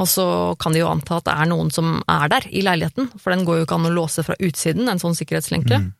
Og 0.01 0.07
så 0.09 0.25
kan 0.61 0.73
de 0.73 0.81
jo 0.81 0.89
anta 0.89 1.19
at 1.19 1.27
det 1.27 1.35
er 1.43 1.49
noen 1.51 1.69
som 1.73 1.99
er 2.09 2.31
der 2.31 2.47
i 2.49 2.63
leiligheten, 2.65 3.11
for 3.21 3.33
den 3.33 3.43
går 3.45 3.59
jo 3.59 3.67
ikke 3.67 3.77
an 3.77 3.89
å 3.91 3.93
låse 3.93 4.25
fra 4.25 4.37
utsiden, 4.41 4.89
en 4.89 5.01
sånn 5.01 5.17
sikkerhetslenke. 5.17 5.77
Mm. 5.83 5.91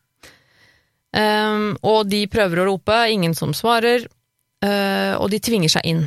Um, 1.11 1.67
og 1.85 2.07
de 2.09 2.23
prøver 2.31 2.61
å 2.61 2.69
rope, 2.71 2.97
ingen 3.11 3.35
som 3.37 3.53
svarer, 3.53 4.07
uh, 4.65 5.13
og 5.19 5.29
de 5.33 5.41
tvinger 5.43 5.73
seg 5.75 5.89
inn 5.91 6.03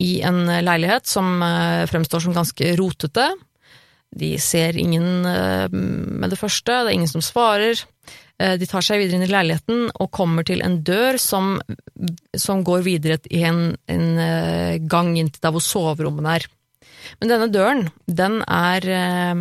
i 0.00 0.20
en 0.24 0.46
leilighet 0.64 1.10
som 1.10 1.42
uh, 1.42 1.84
fremstår 1.90 2.24
som 2.24 2.36
ganske 2.36 2.72
rotete. 2.80 3.26
De 4.16 4.32
ser 4.40 4.78
ingen 4.80 5.26
uh, 5.26 5.66
med 5.70 6.30
det 6.32 6.38
første, 6.40 6.72
det 6.72 6.94
er 6.94 6.96
ingen 6.96 7.10
som 7.10 7.24
svarer. 7.24 7.82
Eh, 8.40 8.56
de 8.56 8.68
tar 8.68 8.84
seg 8.84 9.02
videre 9.02 9.18
inn 9.18 9.26
i 9.26 9.30
leiligheten 9.30 9.90
og 10.00 10.12
kommer 10.16 10.46
til 10.48 10.62
en 10.64 10.78
dør 10.86 11.18
som, 11.20 11.58
som 12.32 12.64
går 12.64 12.86
videre 12.86 13.20
i 13.28 13.42
en, 13.44 13.74
en, 13.90 14.08
eh, 14.24 14.80
gang 14.80 15.12
inn 15.20 15.28
til 15.28 15.44
der 15.44 15.52
hvor 15.52 15.64
soverommene 15.64 16.38
er. 16.38 16.46
Men 17.20 17.32
denne 17.32 17.50
døren, 17.52 17.88
den 18.06 18.40
er, 18.46 18.86
eh, 18.96 19.34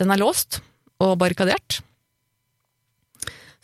den 0.00 0.14
er 0.14 0.22
låst 0.22 0.58
og 1.04 1.18
barrikadert. 1.22 1.80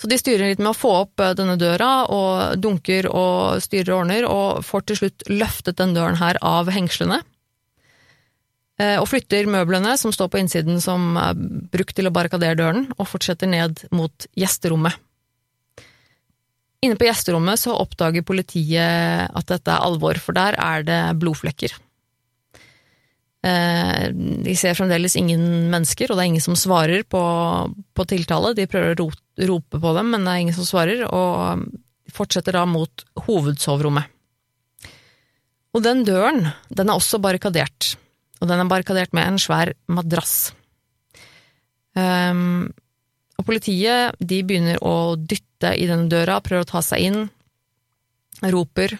Så 0.00 0.08
de 0.08 0.16
styrer 0.16 0.52
litt 0.52 0.62
med 0.62 0.70
å 0.70 0.78
få 0.78 0.90
opp 1.02 1.20
denne 1.36 1.58
døra, 1.60 2.06
og 2.08 2.62
dunker 2.62 3.04
og 3.10 3.60
styrer 3.60 3.92
og 3.92 3.98
ordner, 3.98 4.24
og 4.24 4.62
får 4.64 4.86
til 4.88 4.96
slutt 4.96 5.26
løftet 5.28 5.76
den 5.76 5.92
døren 5.92 6.16
her 6.16 6.38
av 6.40 6.70
hengslene. 6.72 7.18
Eh, 8.80 8.96
og 8.96 9.08
flytter 9.10 9.48
møblene 9.50 9.92
som 10.00 10.12
står 10.14 10.30
på 10.32 10.40
innsiden 10.40 10.80
som 10.80 11.12
er 11.20 11.36
brukt 11.72 11.92
til 11.96 12.08
å 12.08 12.14
barrikadere 12.14 12.56
døren, 12.56 12.86
og 12.96 13.08
fortsetter 13.10 13.50
ned 13.50 13.84
mot 13.92 14.26
gjesterommet. 14.38 14.96
Inne 16.80 16.96
på 16.96 17.04
gjesterommet 17.04 17.60
så 17.60 17.76
oppdager 17.76 18.24
politiet 18.24 19.28
at 19.36 19.50
dette 19.50 19.74
er 19.74 19.84
alvor, 19.84 20.16
for 20.22 20.36
der 20.36 20.56
er 20.56 20.86
det 20.86 21.00
blodflekker. 21.20 21.74
Eh, 23.44 24.06
de 24.46 24.56
ser 24.56 24.78
fremdeles 24.78 25.16
ingen 25.20 25.44
mennesker, 25.72 26.08
og 26.08 26.16
det 26.16 26.24
er 26.24 26.32
ingen 26.32 26.48
som 26.48 26.56
svarer 26.56 27.04
på, 27.04 27.20
på 27.92 28.08
tiltale. 28.08 28.54
De 28.56 28.68
prøver 28.70 28.96
å 28.96 29.10
rope 29.50 29.80
på 29.82 29.94
dem, 29.98 30.14
men 30.14 30.24
det 30.24 30.32
er 30.32 30.46
ingen 30.46 30.56
som 30.56 30.68
svarer, 30.68 31.04
og 31.04 31.68
fortsetter 32.16 32.56
da 32.56 32.64
mot 32.68 33.04
hovedsoverommet. 33.26 34.08
Og 35.76 35.84
den 35.84 36.00
døren, 36.08 36.48
den 36.72 36.88
er 36.88 36.96
også 36.96 37.20
barrikadert 37.22 37.92
og 38.40 38.48
den 38.48 38.62
er 38.62 38.70
barrikadert 38.70 39.12
med 39.16 39.28
en 39.28 39.40
svær 39.40 39.74
madrass. 39.92 40.52
Um, 41.96 42.70
og 43.40 43.46
politiet 43.48 44.16
de 44.20 44.40
begynner 44.46 44.80
å 44.84 45.16
dytte 45.16 45.74
i 45.76 45.88
denne 45.88 46.08
døra, 46.12 46.40
prøver 46.44 46.64
å 46.64 46.70
ta 46.70 46.82
seg 46.84 47.10
inn, 47.10 47.20
roper, 48.52 48.96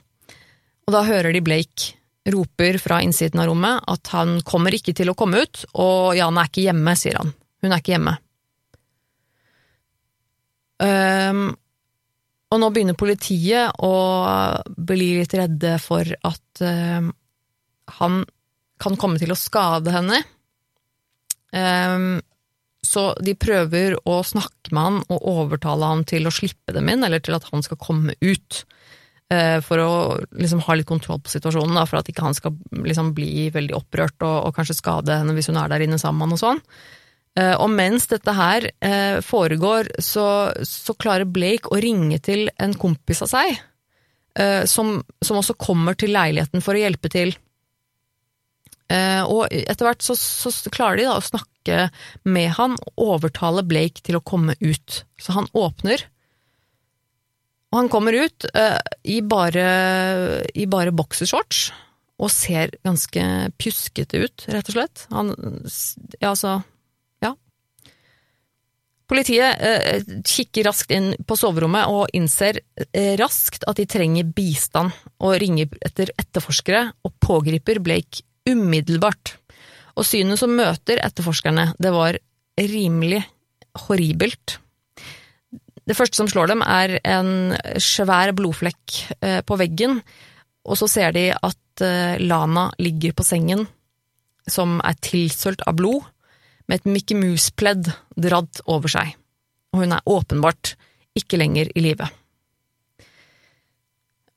og 0.87 0.97
da 0.97 1.05
hører 1.07 1.33
de 1.33 1.43
Blake 1.45 1.95
roper 2.31 2.77
fra 2.83 2.99
innsiden 3.05 3.41
av 3.41 3.49
rommet 3.49 3.85
at 3.89 4.11
han 4.13 4.41
kommer 4.47 4.75
ikke 4.77 4.95
til 4.97 5.13
å 5.13 5.17
komme 5.17 5.45
ut, 5.45 5.65
og 5.81 6.17
Jan 6.19 6.41
er 6.41 6.51
ikke 6.51 6.67
hjemme, 6.67 6.97
sier 6.99 7.21
han. 7.21 7.33
Hun 7.63 7.73
er 7.73 7.81
ikke 7.81 7.95
hjemme. 7.95 8.17
Um, 10.81 11.47
og 12.51 12.61
nå 12.61 12.71
begynner 12.73 12.99
politiet 12.99 13.83
å 13.85 13.95
bli 14.75 15.13
litt 15.21 15.35
redde 15.37 15.77
for 15.83 16.09
at 16.27 16.63
uh, 16.65 17.11
han 18.01 18.21
kan 18.81 18.99
komme 19.01 19.21
til 19.21 19.33
å 19.35 19.39
skade 19.39 19.93
henne. 19.95 20.23
Um, 21.53 22.21
så 22.87 23.11
de 23.21 23.35
prøver 23.37 23.97
å 24.09 24.21
snakke 24.25 24.73
med 24.73 24.87
han 24.87 25.01
og 25.13 25.27
overtale 25.29 25.89
han 25.91 26.05
til 26.09 26.27
å 26.27 26.35
slippe 26.35 26.73
dem 26.75 26.89
inn, 26.89 27.05
eller 27.05 27.23
til 27.23 27.37
at 27.37 27.49
han 27.51 27.65
skal 27.67 27.81
komme 27.81 28.17
ut. 28.21 28.63
Uh, 29.31 29.61
for 29.63 29.79
å 29.79 29.91
liksom 30.35 30.63
ha 30.67 30.75
litt 30.75 30.89
kontroll 30.89 31.21
på 31.23 31.31
situasjonen, 31.31 31.77
da, 31.79 31.85
for 31.87 32.01
at 32.01 32.09
ikke 32.11 32.25
han 32.25 32.35
skal 32.35 32.57
liksom 32.87 33.13
bli 33.15 33.51
veldig 33.55 33.77
opprørt 33.79 34.19
og, 34.27 34.49
og, 34.49 34.55
kanskje 34.57 34.81
skade 34.81 35.21
henne 35.21 35.37
hvis 35.37 35.53
hun 35.53 35.61
er 35.61 35.71
der 35.71 35.85
inne 35.85 36.01
sammen 36.03 36.25
med 36.25 36.31
han 36.31 36.39
og 36.39 36.43
sånn. 36.43 36.63
Uh, 37.39 37.55
og 37.63 37.69
mens 37.71 38.09
dette 38.11 38.35
her 38.35 38.67
uh, 38.67 39.21
foregår, 39.23 39.93
så, 40.03 40.27
så, 40.67 40.97
klarer 40.99 41.31
Blake 41.31 41.71
å 41.71 41.79
ringe 41.79 42.19
til 42.27 42.49
en 42.59 42.75
kompis 42.75 43.23
av 43.27 43.35
seg, 43.37 43.67
som, 44.71 44.93
som 45.27 45.41
også 45.41 45.57
kommer 45.59 45.97
til 45.99 46.13
leiligheten 46.15 46.63
for 46.63 46.79
å 46.79 46.81
hjelpe 46.81 47.11
til. 47.11 47.33
Eh, 48.91 49.23
og 49.23 49.47
etter 49.55 49.87
hvert 49.87 50.03
så, 50.03 50.17
så, 50.19 50.51
klarer 50.73 50.99
de 50.99 51.07
da 51.07 51.19
å 51.19 51.25
snakke 51.25 51.91
med 52.27 52.57
han 52.57 52.75
og 52.81 53.05
overtale 53.15 53.63
Blake 53.67 54.03
til 54.03 54.19
å 54.19 54.25
komme 54.25 54.57
ut. 54.59 55.05
Så 55.21 55.37
han 55.37 55.47
åpner, 55.55 56.09
og 57.71 57.79
han 57.79 57.91
kommer 57.93 58.17
ut 58.19 58.49
uh, 58.51 58.81
i 59.07 59.21
bare, 59.23 59.67
i 60.59 60.67
bare 60.67 60.95
boksershorts 60.95 61.69
og 62.21 62.33
ser 62.35 62.75
ganske 62.85 63.23
pjuskete 63.61 64.25
ut, 64.25 64.45
rett 64.51 64.73
og 64.73 64.77
slett. 64.77 65.07
Han 65.15 65.31
Ja, 66.19 66.33
altså 66.33 66.59
Ja. 67.23 67.37
Politiet 69.07 69.63
uh, 69.63 70.19
kikker 70.27 70.67
raskt 70.67 70.91
inn 70.97 71.13
på 71.23 71.39
soverommet 71.39 71.87
og 71.95 72.11
innser 72.17 72.59
uh, 72.59 73.15
raskt 73.23 73.69
at 73.71 73.79
de 73.79 73.87
trenger 73.87 74.27
bistand, 74.35 74.91
og 75.23 75.39
ringer 75.39 75.71
etter 75.87 76.11
etterforskere 76.19 76.89
og 77.07 77.15
pågriper 77.23 77.79
Blake 77.79 78.27
umiddelbart. 78.51 79.37
Og 79.99 80.07
synet 80.07 80.41
som 80.41 80.55
møter 80.57 81.01
etterforskerne, 81.03 81.73
det 81.81 81.93
var 81.95 82.19
rimelig 82.61 83.23
horribelt. 83.87 84.59
Det 85.87 85.97
første 85.99 86.21
som 86.21 86.29
slår 86.31 86.53
dem, 86.53 86.63
er 86.63 86.99
en 87.03 87.57
svær 87.83 88.33
blodflekk 88.37 88.97
eh, 89.21 89.41
på 89.47 89.59
veggen, 89.59 89.99
og 90.67 90.79
så 90.79 90.87
ser 90.91 91.15
de 91.17 91.31
at 91.35 91.85
eh, 91.85 92.21
Lana 92.23 92.69
ligger 92.79 93.17
på 93.17 93.27
sengen, 93.27 93.67
som 94.51 94.79
er 94.87 94.99
tilsølt 95.03 95.65
av 95.67 95.79
blod, 95.81 96.05
med 96.71 96.81
et 96.81 96.87
Mickey 96.87 97.19
Mouse-pledd 97.19 97.91
dratt 98.15 98.63
over 98.71 98.93
seg. 98.93 99.17
Og 99.75 99.83
hun 99.83 99.97
er 99.97 100.07
åpenbart 100.07 100.77
ikke 101.19 101.41
lenger 101.41 101.73
i 101.75 101.83
live. 101.83 102.07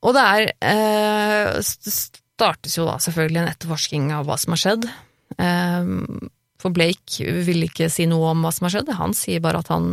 Og 0.04 0.16
det 0.16 0.24
er 0.24 0.50
eh, 0.58 1.60
startes 2.34 2.78
jo 2.78 2.86
da 2.88 2.98
selvfølgelig 3.02 3.42
en 3.42 3.50
etterforsking 3.52 4.08
av 4.14 4.26
hva 4.28 4.38
som 4.40 4.54
har 4.54 4.62
skjedd. 4.62 4.88
Ehm, 5.38 6.28
for 6.60 6.74
Blake 6.74 7.34
vil 7.46 7.66
ikke 7.66 7.90
si 7.92 8.06
noe 8.10 8.32
om 8.32 8.44
hva 8.44 8.52
som 8.54 8.68
har 8.68 8.76
skjedd, 8.76 8.92
han 8.98 9.14
sier 9.16 9.42
bare 9.44 9.62
at 9.62 9.70
han 9.72 9.88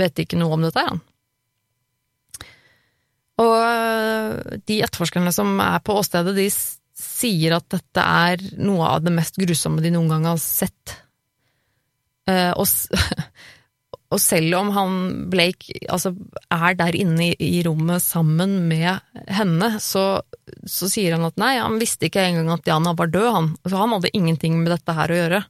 vet 0.00 0.22
ikke 0.22 0.38
noe 0.40 0.56
om 0.56 0.64
dette, 0.64 0.84
han. 0.86 1.00
Og 3.40 3.54
eh, 3.56 4.58
de 4.68 4.80
etterforskerne 4.84 5.32
som 5.32 5.52
er 5.64 5.80
på 5.84 5.96
åstedet, 6.00 6.34
de 6.36 6.48
sier 7.00 7.56
at 7.56 7.68
dette 7.72 8.04
er 8.04 8.42
noe 8.60 8.88
av 8.96 9.04
det 9.04 9.12
mest 9.14 9.38
grusomme 9.40 9.82
de 9.84 9.92
noen 9.94 10.10
gang 10.12 10.28
har 10.28 10.40
sett. 10.42 10.96
Eh, 12.28 12.52
og 12.52 12.68
Og 14.10 14.18
selv 14.18 14.56
om 14.58 14.72
han 14.74 14.94
Blake 15.30 15.84
altså, 15.86 16.10
er 16.50 16.74
der 16.78 16.96
inne 16.98 17.28
i, 17.28 17.34
i, 17.38 17.60
rommet 17.62 18.02
sammen 18.02 18.56
med 18.66 18.98
henne, 19.30 19.68
så, 19.82 20.22
så, 20.66 20.88
sier 20.90 21.14
han 21.14 21.28
at 21.28 21.38
nei, 21.38 21.54
han 21.60 21.78
visste 21.78 22.08
ikke 22.08 22.24
engang 22.26 22.50
at 22.56 22.64
Diana 22.66 22.94
var 22.98 23.12
død, 23.12 23.28
han. 23.36 23.50
Så 23.62 23.78
han 23.78 23.94
hadde 23.94 24.10
ingenting 24.18 24.58
med 24.58 24.74
dette 24.74 24.96
her 24.98 25.14
å 25.14 25.20
gjøre. 25.20 25.40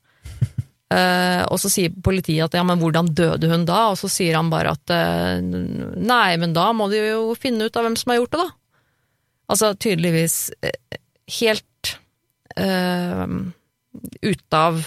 Uh, 0.93 1.43
og 1.53 1.57
så 1.63 1.73
sier 1.73 1.97
politiet 2.05 2.51
at 2.51 2.59
ja, 2.59 2.67
men 2.67 2.83
hvordan 2.83 3.09
døde 3.17 3.49
hun 3.49 3.65
da? 3.69 3.87
Og 3.95 3.99
så 4.03 4.13
sier 4.13 4.37
han 4.37 4.53
bare 4.53 4.77
at 4.77 4.93
uh, 4.93 5.41
nei, 5.41 6.37
men 6.43 6.53
da 6.57 6.69
må 6.77 6.91
de 6.93 7.01
jo 7.01 7.27
finne 7.41 7.65
ut 7.65 7.81
av 7.81 7.89
hvem 7.89 7.97
som 7.97 8.13
har 8.13 8.21
gjort 8.21 8.37
det, 8.37 8.45
da. 8.45 8.51
Altså 9.51 9.75
tydeligvis 9.75 10.41
uh, 10.63 10.99
helt 11.41 11.67
ute 14.21 14.59
av 14.59 14.83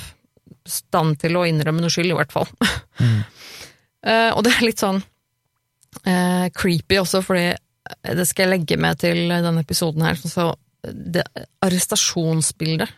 stand 0.68 1.16
til 1.20 1.40
å 1.40 1.46
innrømme 1.48 1.82
noe 1.82 1.92
skyld, 1.92 2.12
i 2.12 2.18
hvert 2.18 2.36
fall. 2.36 2.46
Mm. 3.00 3.24
Uh, 4.04 4.32
og 4.36 4.44
det 4.46 4.54
er 4.54 4.66
litt 4.68 4.84
sånn 4.84 5.00
uh, 5.00 6.48
creepy 6.56 7.00
også, 7.00 7.24
fordi 7.24 7.54
det 8.16 8.26
skal 8.28 8.46
jeg 8.46 8.52
legge 8.54 8.80
med 8.80 9.00
til 9.02 9.26
denne 9.32 9.63
episoden 9.63 10.04
her. 10.06 10.20
Så 10.20 10.54
det 10.84 11.24
arrestasjonsbildet 11.63 12.92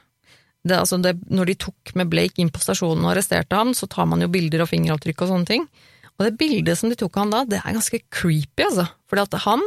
det, 0.66 0.74
altså 0.80 0.98
det, 0.98 1.14
Når 1.30 1.52
de 1.52 1.56
tok 1.62 1.92
med 1.98 2.10
Blake 2.10 2.42
inn 2.42 2.50
på 2.54 2.62
stasjonen 2.64 3.04
og 3.06 3.12
arresterte 3.14 3.58
ham, 3.58 3.74
så 3.78 3.86
tar 3.90 4.08
man 4.10 4.24
jo 4.24 4.32
bilder 4.34 4.64
og 4.64 4.72
fingeravtrykk 4.72 5.22
og 5.22 5.30
sånne 5.30 5.50
ting. 5.50 5.68
Og 6.16 6.26
det 6.26 6.38
bildet 6.40 6.80
som 6.80 6.90
de 6.90 6.98
tok 6.98 7.18
av 7.18 7.22
ham 7.26 7.34
da, 7.34 7.42
det 7.52 7.60
er 7.60 7.76
ganske 7.76 8.00
creepy, 8.10 8.66
altså. 8.66 8.88
Fordi 9.06 9.26
at 9.28 9.38
han 9.46 9.62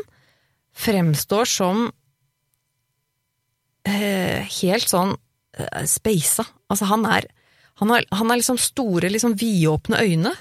fremstår 0.79 1.51
som 1.51 1.85
uh, 3.87 4.39
helt 4.59 4.91
sånn 4.91 5.15
uh, 5.15 5.85
speisa. 5.87 6.45
Altså, 6.71 6.91
han 6.91 7.07
er 7.07 7.31
Han 7.79 7.93
han 7.95 8.31
har 8.31 8.37
liksom 8.41 8.59
store, 8.59 9.07
liksom 9.07 9.37
vidåpne 9.39 10.01
øyne. 10.03 10.33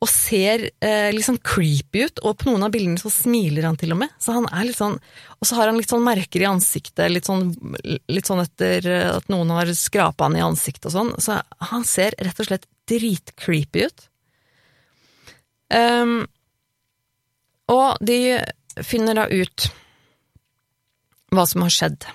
Og 0.00 0.08
ser 0.08 0.62
eh, 0.80 1.10
litt 1.12 1.26
sånn 1.26 1.40
creepy 1.44 2.06
ut, 2.08 2.22
og 2.24 2.38
på 2.40 2.48
noen 2.48 2.64
av 2.64 2.72
bildene 2.72 3.00
så 3.00 3.12
smiler 3.12 3.66
han 3.68 3.76
til 3.80 3.92
og 3.92 4.00
med. 4.00 4.14
Så 4.22 4.32
han 4.32 4.46
er 4.48 4.64
litt 4.70 4.78
sånn, 4.78 4.96
Og 5.40 5.48
så 5.48 5.58
har 5.58 5.68
han 5.68 5.76
litt 5.76 5.92
sånn 5.92 6.04
merker 6.04 6.40
i 6.40 6.48
ansiktet, 6.48 7.10
litt 7.12 7.28
sånn, 7.28 7.50
litt 8.08 8.28
sånn 8.28 8.40
etter 8.44 8.86
eh, 8.88 9.08
at 9.12 9.28
noen 9.32 9.52
har 9.52 9.68
skrapa 9.76 10.28
han 10.28 10.38
i 10.38 10.44
ansiktet 10.44 10.88
og 10.88 10.96
sånn. 10.96 11.12
Så 11.20 11.40
han 11.72 11.84
ser 11.88 12.16
rett 12.18 12.40
og 12.40 12.48
slett 12.48 12.68
dritcreepy 12.90 13.86
ut. 13.86 14.06
Um, 15.70 16.24
og 17.70 18.00
de 18.02 18.40
finner 18.82 19.14
da 19.14 19.28
ut 19.30 19.68
hva 21.30 21.44
som 21.46 21.62
har 21.62 21.74
skjedd. 21.74 22.08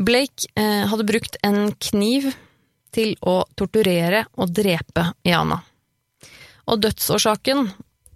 Blake 0.00 0.48
eh, 0.56 0.86
hadde 0.88 1.04
brukt 1.04 1.36
en 1.44 1.74
kniv 1.76 2.30
til 2.94 3.12
å 3.20 3.42
torturere 3.58 4.24
og 4.40 4.54
drepe 4.56 5.10
Iana. 5.28 5.60
Og 6.70 6.80
dødsårsaken 6.84 7.66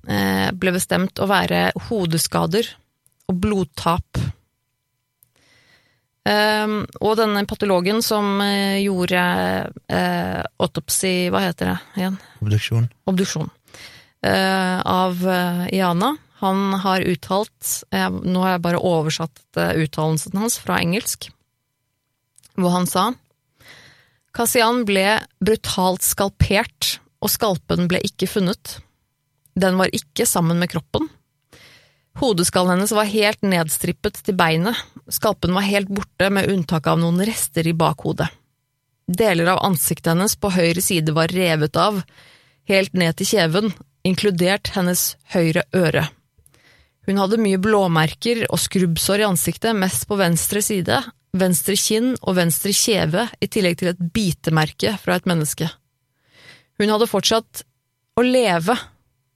eh, 0.08 0.48
ble 0.54 0.74
bestemt 0.76 1.18
å 1.20 1.28
være 1.30 1.68
hodeskader 1.88 2.68
og 3.30 3.38
blodtap. 3.40 4.20
Um, 6.24 6.78
og 7.04 7.18
denne 7.18 7.42
patologen 7.44 7.98
som 8.00 8.38
uh, 8.40 8.80
gjorde 8.80 9.20
autopsy, 9.20 10.52
autopsi 10.64 11.10
Hva 11.28 11.42
heter 11.44 11.68
det 11.68 12.00
igjen? 12.00 12.14
Obduksjon. 12.40 12.86
Obduksjon. 13.10 13.50
Av 14.24 15.20
Iana. 15.68 16.14
Han 16.40 16.78
har 16.80 17.04
uttalt 17.04 17.72
Nå 17.92 18.40
har 18.40 18.54
jeg 18.54 18.62
bare 18.64 18.80
oversatt 18.80 19.42
uttalelsen 19.52 20.40
hans 20.40 20.56
fra 20.62 20.78
engelsk, 20.80 21.28
hvor 22.56 22.72
han 22.72 22.88
sa 22.88 23.10
Kasian 24.34 24.82
ble 24.88 25.20
brutalt 25.44 26.02
skalpert, 26.02 26.96
og 27.24 27.32
skalpen 27.32 27.88
ble 27.88 28.02
ikke 28.04 28.28
funnet. 28.28 28.78
Den 29.56 29.78
var 29.80 29.92
ikke 29.96 30.26
sammen 30.28 30.60
med 30.60 30.70
kroppen. 30.74 31.08
Hodeskallen 32.20 32.76
hennes 32.76 32.92
var 32.94 33.10
helt 33.10 33.42
nedstrippet 33.42 34.20
til 34.22 34.36
beinet, 34.38 34.78
skalpen 35.10 35.54
var 35.56 35.66
helt 35.66 35.90
borte 35.90 36.28
med 36.30 36.50
unntak 36.52 36.86
av 36.86 37.00
noen 37.00 37.24
rester 37.26 37.66
i 37.66 37.74
bakhodet. 37.74 38.28
Deler 39.10 39.50
av 39.52 39.64
ansiktet 39.66 40.12
hennes 40.12 40.36
på 40.38 40.52
høyre 40.54 40.84
side 40.84 41.12
var 41.16 41.32
revet 41.34 41.76
av, 41.76 41.98
helt 42.70 42.94
ned 42.94 43.18
til 43.18 43.32
kjeven, 43.34 43.72
inkludert 44.06 44.70
hennes 44.76 45.14
høyre 45.34 45.66
øre. 45.74 46.06
Hun 47.04 47.18
hadde 47.20 47.40
mye 47.42 47.60
blåmerker 47.60 48.46
og 48.48 48.62
skrubbsår 48.62 49.24
i 49.24 49.28
ansiktet, 49.28 49.76
mest 49.76 50.06
på 50.08 50.16
venstre 50.16 50.62
side, 50.64 51.02
venstre 51.36 51.76
kinn 51.76 52.14
og 52.22 52.38
venstre 52.38 52.72
kjeve, 52.72 53.26
i 53.42 53.50
tillegg 53.50 53.80
til 53.80 53.90
et 53.92 54.04
bitemerke 54.14 54.94
fra 55.02 55.18
et 55.18 55.28
menneske. 55.28 55.68
Hun 56.78 56.90
hadde 56.90 57.10
fortsatt 57.10 57.62
å 58.18 58.22
leve 58.24 58.76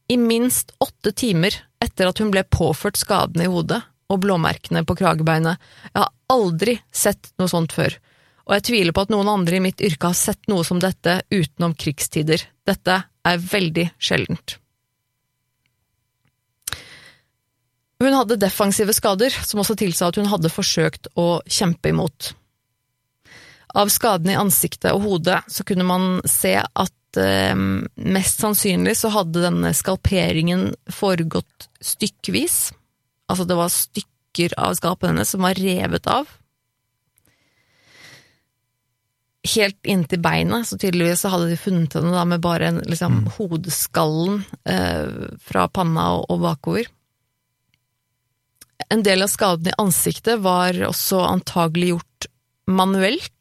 i 0.09 0.17
minst 0.19 0.73
åtte 0.83 1.13
timer 1.13 1.55
etter 1.85 2.09
at 2.11 2.19
hun 2.23 2.33
ble 2.35 2.43
påført 2.49 2.99
skadene 2.99 3.47
i 3.47 3.53
hodet 3.53 3.81
og 4.09 4.23
blåmerkene 4.25 4.85
på 4.89 4.97
kragebeinet. 4.99 5.61
Jeg 5.93 6.01
har 6.01 6.15
aldri 6.33 6.79
sett 6.91 7.31
noe 7.39 7.51
sånt 7.51 7.75
før, 7.77 7.99
og 8.49 8.57
jeg 8.57 8.67
tviler 8.71 8.97
på 8.97 9.05
at 9.05 9.13
noen 9.13 9.29
andre 9.31 9.59
i 9.59 9.65
mitt 9.65 9.83
yrke 9.85 10.11
har 10.11 10.17
sett 10.19 10.49
noe 10.49 10.65
som 10.65 10.81
dette 10.83 11.21
utenom 11.29 11.77
krigstider. 11.79 12.43
Dette 12.67 13.03
er 13.05 13.45
veldig 13.53 13.91
sjeldent. 14.01 14.57
Hun 17.99 18.15
hadde 18.15 18.39
defensive 18.39 18.95
skader, 18.95 19.35
som 19.45 19.61
også 19.61 19.75
tilsa 19.79 20.09
at 20.09 20.19
hun 20.21 20.31
hadde 20.31 20.53
forsøkt 20.55 21.11
å 21.19 21.41
kjempe 21.51 21.91
imot. 21.91 22.33
Av 23.77 23.91
skadene 23.93 24.33
i 24.33 24.39
ansiktet 24.39 24.95
og 24.95 25.03
hodet 25.05 25.43
så 25.51 25.67
kunne 25.67 25.85
man 25.85 26.07
se 26.25 26.55
at 26.63 26.95
eh, 27.23 27.55
mest 28.17 28.43
sannsynlig 28.43 28.97
så 29.01 29.11
hadde 29.15 29.45
denne 29.45 29.73
skalperingen 29.77 30.71
foregått 30.93 31.69
stykkevis. 31.85 32.69
Altså 33.29 33.47
det 33.49 33.57
var 33.59 33.73
stykker 33.73 34.55
av 34.61 34.77
skapet 34.79 35.11
hennes 35.11 35.33
som 35.35 35.45
var 35.45 35.59
revet 35.59 36.09
av. 36.11 36.29
Helt 39.49 39.89
inntil 39.89 40.21
beinet, 40.21 40.69
så 40.69 40.77
tydeligvis 40.77 41.23
så 41.25 41.33
hadde 41.33 41.49
de 41.53 41.59
funnet 41.61 41.95
henne 41.97 42.13
da 42.13 42.25
med 42.29 42.43
bare 42.45 42.73
en, 42.73 42.83
liksom, 42.85 43.23
mm. 43.23 43.33
hodeskallen 43.39 44.43
eh, 44.69 45.35
fra 45.45 45.69
panna 45.73 46.11
og, 46.19 46.27
og 46.35 46.43
bakover. 46.45 46.91
En 48.93 49.03
del 49.05 49.25
av 49.25 49.33
skadene 49.33 49.73
i 49.73 49.81
ansiktet 49.81 50.41
var 50.45 50.77
også 50.89 51.21
antagelig 51.27 51.95
gjort 51.95 52.29
manuelt 52.69 53.33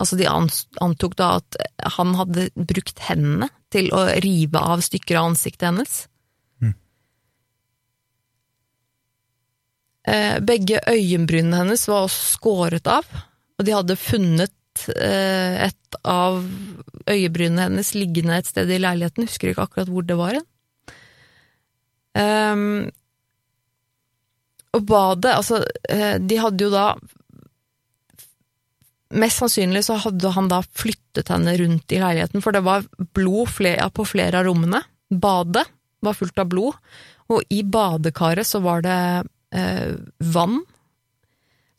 Altså, 0.00 0.16
de 0.16 0.28
antok 0.28 1.16
da 1.18 1.34
at 1.40 1.58
han 1.96 2.14
hadde 2.16 2.48
brukt 2.56 3.02
hendene 3.04 3.50
til 3.72 3.90
å 3.92 4.06
rive 4.24 4.60
av 4.60 4.80
stykker 4.84 5.18
av 5.20 5.30
ansiktet 5.32 5.68
hennes. 5.68 5.96
Mm. 6.64 6.72
Begge 10.48 10.80
øyenbrynene 10.88 11.60
hennes 11.60 11.84
var 11.90 12.06
også 12.06 12.38
skåret 12.38 12.88
av, 12.90 13.04
og 13.60 13.68
de 13.68 13.76
hadde 13.76 13.98
funnet 14.00 14.86
eh, 14.96 15.68
et 15.68 16.00
av 16.08 16.40
øyebrynene 17.10 17.68
hennes 17.68 17.92
liggende 17.94 18.40
et 18.40 18.48
sted 18.48 18.72
i 18.72 18.80
leiligheten, 18.80 19.28
husker 19.28 19.52
ikke 19.52 19.68
akkurat 19.68 19.92
hvor 19.92 20.06
det 20.08 20.16
var. 20.18 20.40
Um, 22.16 22.88
og 24.74 24.86
badet, 24.86 25.32
altså, 25.34 25.60
eh, 25.88 26.16
de 26.18 26.38
hadde 26.38 26.66
jo 26.66 26.70
da 26.72 26.94
Mest 29.10 29.42
sannsynlig 29.42 29.82
så 29.86 29.96
hadde 29.98 30.30
han 30.36 30.48
da 30.50 30.60
flyttet 30.62 31.32
henne 31.32 31.56
rundt 31.58 31.90
i 31.90 31.98
leiligheten, 31.98 32.42
for 32.44 32.54
det 32.54 32.62
var 32.66 32.86
blod 33.16 33.50
på 33.96 34.06
flere 34.06 34.38
av 34.38 34.46
rommene. 34.46 34.84
Badet 35.10 35.66
var 36.04 36.16
fullt 36.16 36.38
av 36.38 36.50
blod, 36.52 36.76
og 37.30 37.42
i 37.50 37.62
badekaret 37.66 38.46
så 38.46 38.60
var 38.62 38.84
det 38.86 39.00
eh, 39.54 39.96
vann 40.34 40.60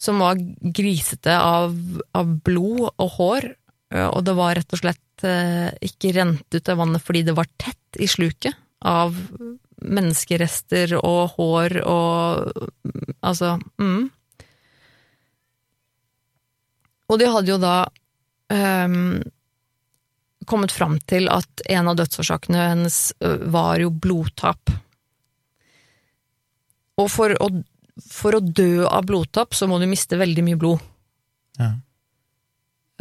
som 0.02 0.20
var 0.20 0.40
grisete 0.62 1.34
av, 1.38 1.76
av, 2.18 2.36
blod 2.44 2.90
og 2.90 3.10
hår, 3.18 3.50
eh, 3.94 4.08
og 4.08 4.24
det 4.28 4.36
var 4.38 4.56
rett 4.58 4.76
og 4.76 4.82
slett 4.82 5.26
eh, 5.28 5.70
ikke 5.88 6.16
rent 6.18 6.58
ut 6.58 6.72
av 6.74 6.82
vannet 6.82 7.06
fordi 7.06 7.26
det 7.28 7.38
var 7.38 7.50
tett 7.62 8.02
i 8.02 8.10
sluket 8.10 8.58
av 8.82 9.16
menneskerester 9.82 10.96
og 11.00 11.36
hår 11.38 11.78
og 11.86 12.66
altså 13.22 13.56
mm. 13.82 14.10
Og 17.12 17.20
de 17.20 17.28
hadde 17.28 17.52
jo 17.52 17.60
da 17.60 17.76
um, 18.56 19.20
kommet 20.48 20.72
fram 20.72 20.98
til 21.10 21.28
at 21.32 21.66
en 21.70 21.92
av 21.92 22.00
dødsårsakene 22.00 22.70
hennes 22.72 23.02
var 23.52 23.82
jo 23.84 23.92
blodtap. 23.92 24.72
Og 27.02 27.10
for 27.12 27.36
å, 27.36 27.50
for 28.08 28.38
å 28.38 28.44
dø 28.44 28.88
av 28.88 29.06
blodtap, 29.10 29.56
så 29.58 29.68
må 29.70 29.80
du 29.82 29.90
miste 29.92 30.20
veldig 30.20 30.46
mye 30.48 30.60
blod. 30.60 30.84
Ja. 31.60 31.74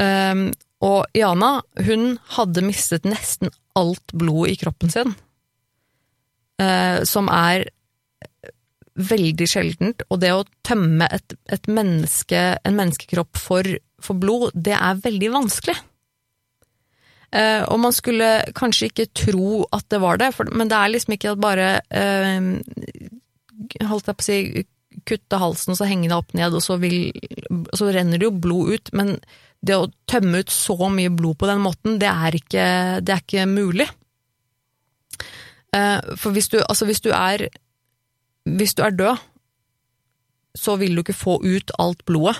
Um, 0.01 0.49
og 0.81 1.13
Jana, 1.17 1.59
hun 1.85 2.15
hadde 2.37 2.65
mistet 2.65 3.09
nesten 3.09 3.53
alt 3.77 4.15
blodet 4.17 4.55
i 4.55 4.61
kroppen 4.63 4.93
sin, 4.93 5.13
uh, 6.63 7.03
som 7.09 7.29
er 7.33 7.69
veldig 9.01 9.47
sjeldent, 9.49 10.03
og 10.11 10.21
det 10.23 10.33
å 10.35 10.47
tømme 10.67 11.07
et, 11.13 11.37
et 11.53 11.69
menneske, 11.71 12.41
en 12.67 12.77
menneskekropp 12.77 13.39
for, 13.41 13.69
for, 14.05 14.19
blod, 14.21 14.51
det 14.55 14.77
er 14.77 15.01
veldig 15.05 15.31
vanskelig. 15.37 15.77
Uh, 17.31 17.63
og 17.71 17.79
man 17.79 17.95
skulle 17.95 18.29
kanskje 18.59 18.89
ikke 18.91 19.11
tro 19.15 19.63
at 19.71 19.87
det 19.93 20.01
var 20.03 20.19
det, 20.19 20.33
for, 20.35 20.51
men 20.51 20.71
det 20.71 20.75
er 20.75 20.91
liksom 20.91 21.15
ikke 21.15 21.37
at 21.37 21.43
bare 21.43 21.69
uh, 21.95 22.49
Holdt 23.87 24.09
jeg 24.09 24.17
på 24.17 24.25
å 24.25 24.27
si 24.27 24.65
kutte 25.07 25.39
halsen 25.39 25.75
og 25.75 25.79
så 25.79 25.87
henge 25.87 26.09
det 26.11 26.17
opp 26.17 26.33
ned, 26.35 26.57
og 26.57 26.63
så, 26.65 26.75
vil, 26.81 27.13
så 27.77 27.91
renner 27.95 28.19
det 28.19 28.27
jo 28.27 28.41
blod 28.43 28.73
ut, 28.75 28.91
men 28.97 29.13
det 29.63 29.77
å 29.77 29.91
tømme 30.11 30.41
ut 30.41 30.51
så 30.51 30.89
mye 30.91 31.13
blod 31.13 31.39
på 31.39 31.47
den 31.47 31.61
måten, 31.63 31.99
det 32.01 32.09
er 32.11 32.37
ikke, 32.37 32.65
det 33.05 33.15
er 33.15 33.23
ikke 33.23 33.47
mulig. 33.47 33.87
Uh, 35.77 36.01
for 36.19 36.35
hvis 36.35 36.51
du, 36.51 36.59
altså 36.65 36.89
hvis 36.89 37.05
du 37.05 37.13
er 37.15 37.47
hvis 38.49 38.75
du 38.75 38.83
er 38.83 38.97
død, 38.97 39.21
så 40.59 40.77
vil 40.81 40.97
du 40.97 41.03
ikke 41.03 41.17
få 41.17 41.37
ut 41.45 41.71
alt 41.79 42.05
blodet. 42.09 42.37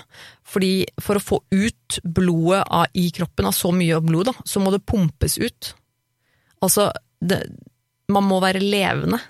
Fordi 0.47 0.85
for 1.01 1.17
å 1.17 1.23
få 1.23 1.39
ut 1.53 1.99
blodet 2.03 2.63
av, 2.67 2.87
i 2.93 3.07
kroppen 3.15 3.47
av 3.47 3.55
så 3.55 3.71
mye 3.75 4.01
blod, 4.03 4.31
da, 4.31 4.47
så 4.47 4.63
må 4.63 4.73
det 4.73 4.83
pumpes 4.87 5.37
ut. 5.41 5.71
Altså, 6.61 6.89
det, 7.23 7.43
man 8.11 8.27
må 8.27 8.41
være 8.43 8.63
levende. 8.63 9.21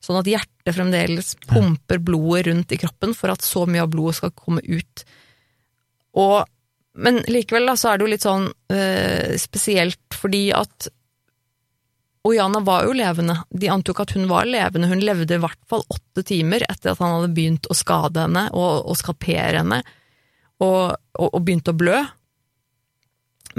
Sånn 0.00 0.20
at 0.20 0.30
hjertet 0.30 0.76
fremdeles 0.76 1.34
pumper 1.50 2.00
blodet 2.00 2.46
rundt 2.48 2.72
i 2.72 2.78
kroppen 2.80 3.12
for 3.16 3.32
at 3.32 3.44
så 3.44 3.66
mye 3.68 3.84
av 3.84 3.90
blodet 3.92 4.20
skal 4.20 4.32
komme 4.36 4.62
ut. 4.64 5.04
Og, 6.20 6.46
men 7.04 7.20
likevel 7.28 7.68
da, 7.68 7.76
så 7.78 7.90
er 7.90 7.98
det 7.98 8.06
jo 8.06 8.14
litt 8.14 8.24
sånn 8.24 8.48
øh, 8.48 9.36
spesielt 9.40 10.16
fordi 10.16 10.48
at 10.56 10.88
og 12.20 12.34
Jana 12.36 12.60
var 12.60 12.84
jo 12.84 12.92
levende. 12.96 13.38
De 13.48 13.70
antok 13.72 14.02
at 14.02 14.12
hun 14.16 14.26
var 14.28 14.48
levende. 14.48 14.90
Hun 14.90 15.00
levde 15.00 15.38
i 15.38 15.40
hvert 15.40 15.60
fall 15.70 15.84
åtte 15.88 16.24
timer 16.28 16.64
etter 16.68 16.92
at 16.92 17.00
han 17.00 17.14
hadde 17.16 17.32
begynt 17.36 17.68
å 17.70 17.76
skade 17.76 18.26
henne 18.26 18.46
og, 18.52 18.84
og 18.84 18.98
skalpere 19.00 19.62
henne, 19.62 19.80
og, 20.60 20.98
og, 21.16 21.28
og 21.30 21.40
begynt 21.46 21.70
å 21.72 21.76
blø. 21.76 22.02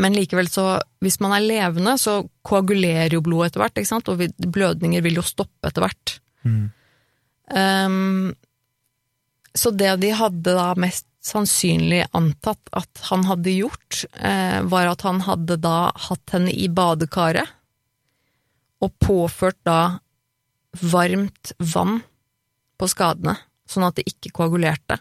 Men 0.02 0.14
likevel, 0.16 0.48
så 0.48 0.76
hvis 1.04 1.18
man 1.24 1.34
er 1.36 1.48
levende, 1.48 1.96
så 2.00 2.22
koagulerer 2.48 3.18
jo 3.18 3.24
blodet 3.26 3.50
etter 3.50 3.64
hvert, 3.64 3.82
ikke 3.82 3.90
sant? 3.90 4.12
og 4.12 4.22
blødninger 4.54 5.04
vil 5.04 5.18
jo 5.20 5.26
stoppe 5.26 5.72
etter 5.72 5.88
hvert. 5.88 6.14
Mm. 6.46 6.68
Um, 7.52 8.30
så 9.58 9.74
det 9.76 9.96
de 10.04 10.14
hadde 10.16 10.54
da 10.56 10.70
mest 10.80 11.08
sannsynlig 11.26 12.06
antatt 12.18 12.70
at 12.78 13.02
han 13.10 13.26
hadde 13.28 13.52
gjort, 13.54 14.04
eh, 14.22 14.62
var 14.70 14.94
at 14.94 15.04
han 15.06 15.20
hadde 15.26 15.58
da 15.62 15.92
hatt 16.08 16.34
henne 16.34 16.54
i 16.54 16.70
badekaret 16.72 17.50
og 18.82 18.94
påført 19.02 19.60
da 19.68 20.00
varmt 20.82 21.54
vann 21.60 22.00
på 22.80 22.90
skadene, 22.90 23.36
sånn 23.70 23.86
at 23.88 24.00
det 24.00 24.08
ikke 24.10 24.34
koagulerte. 24.40 24.98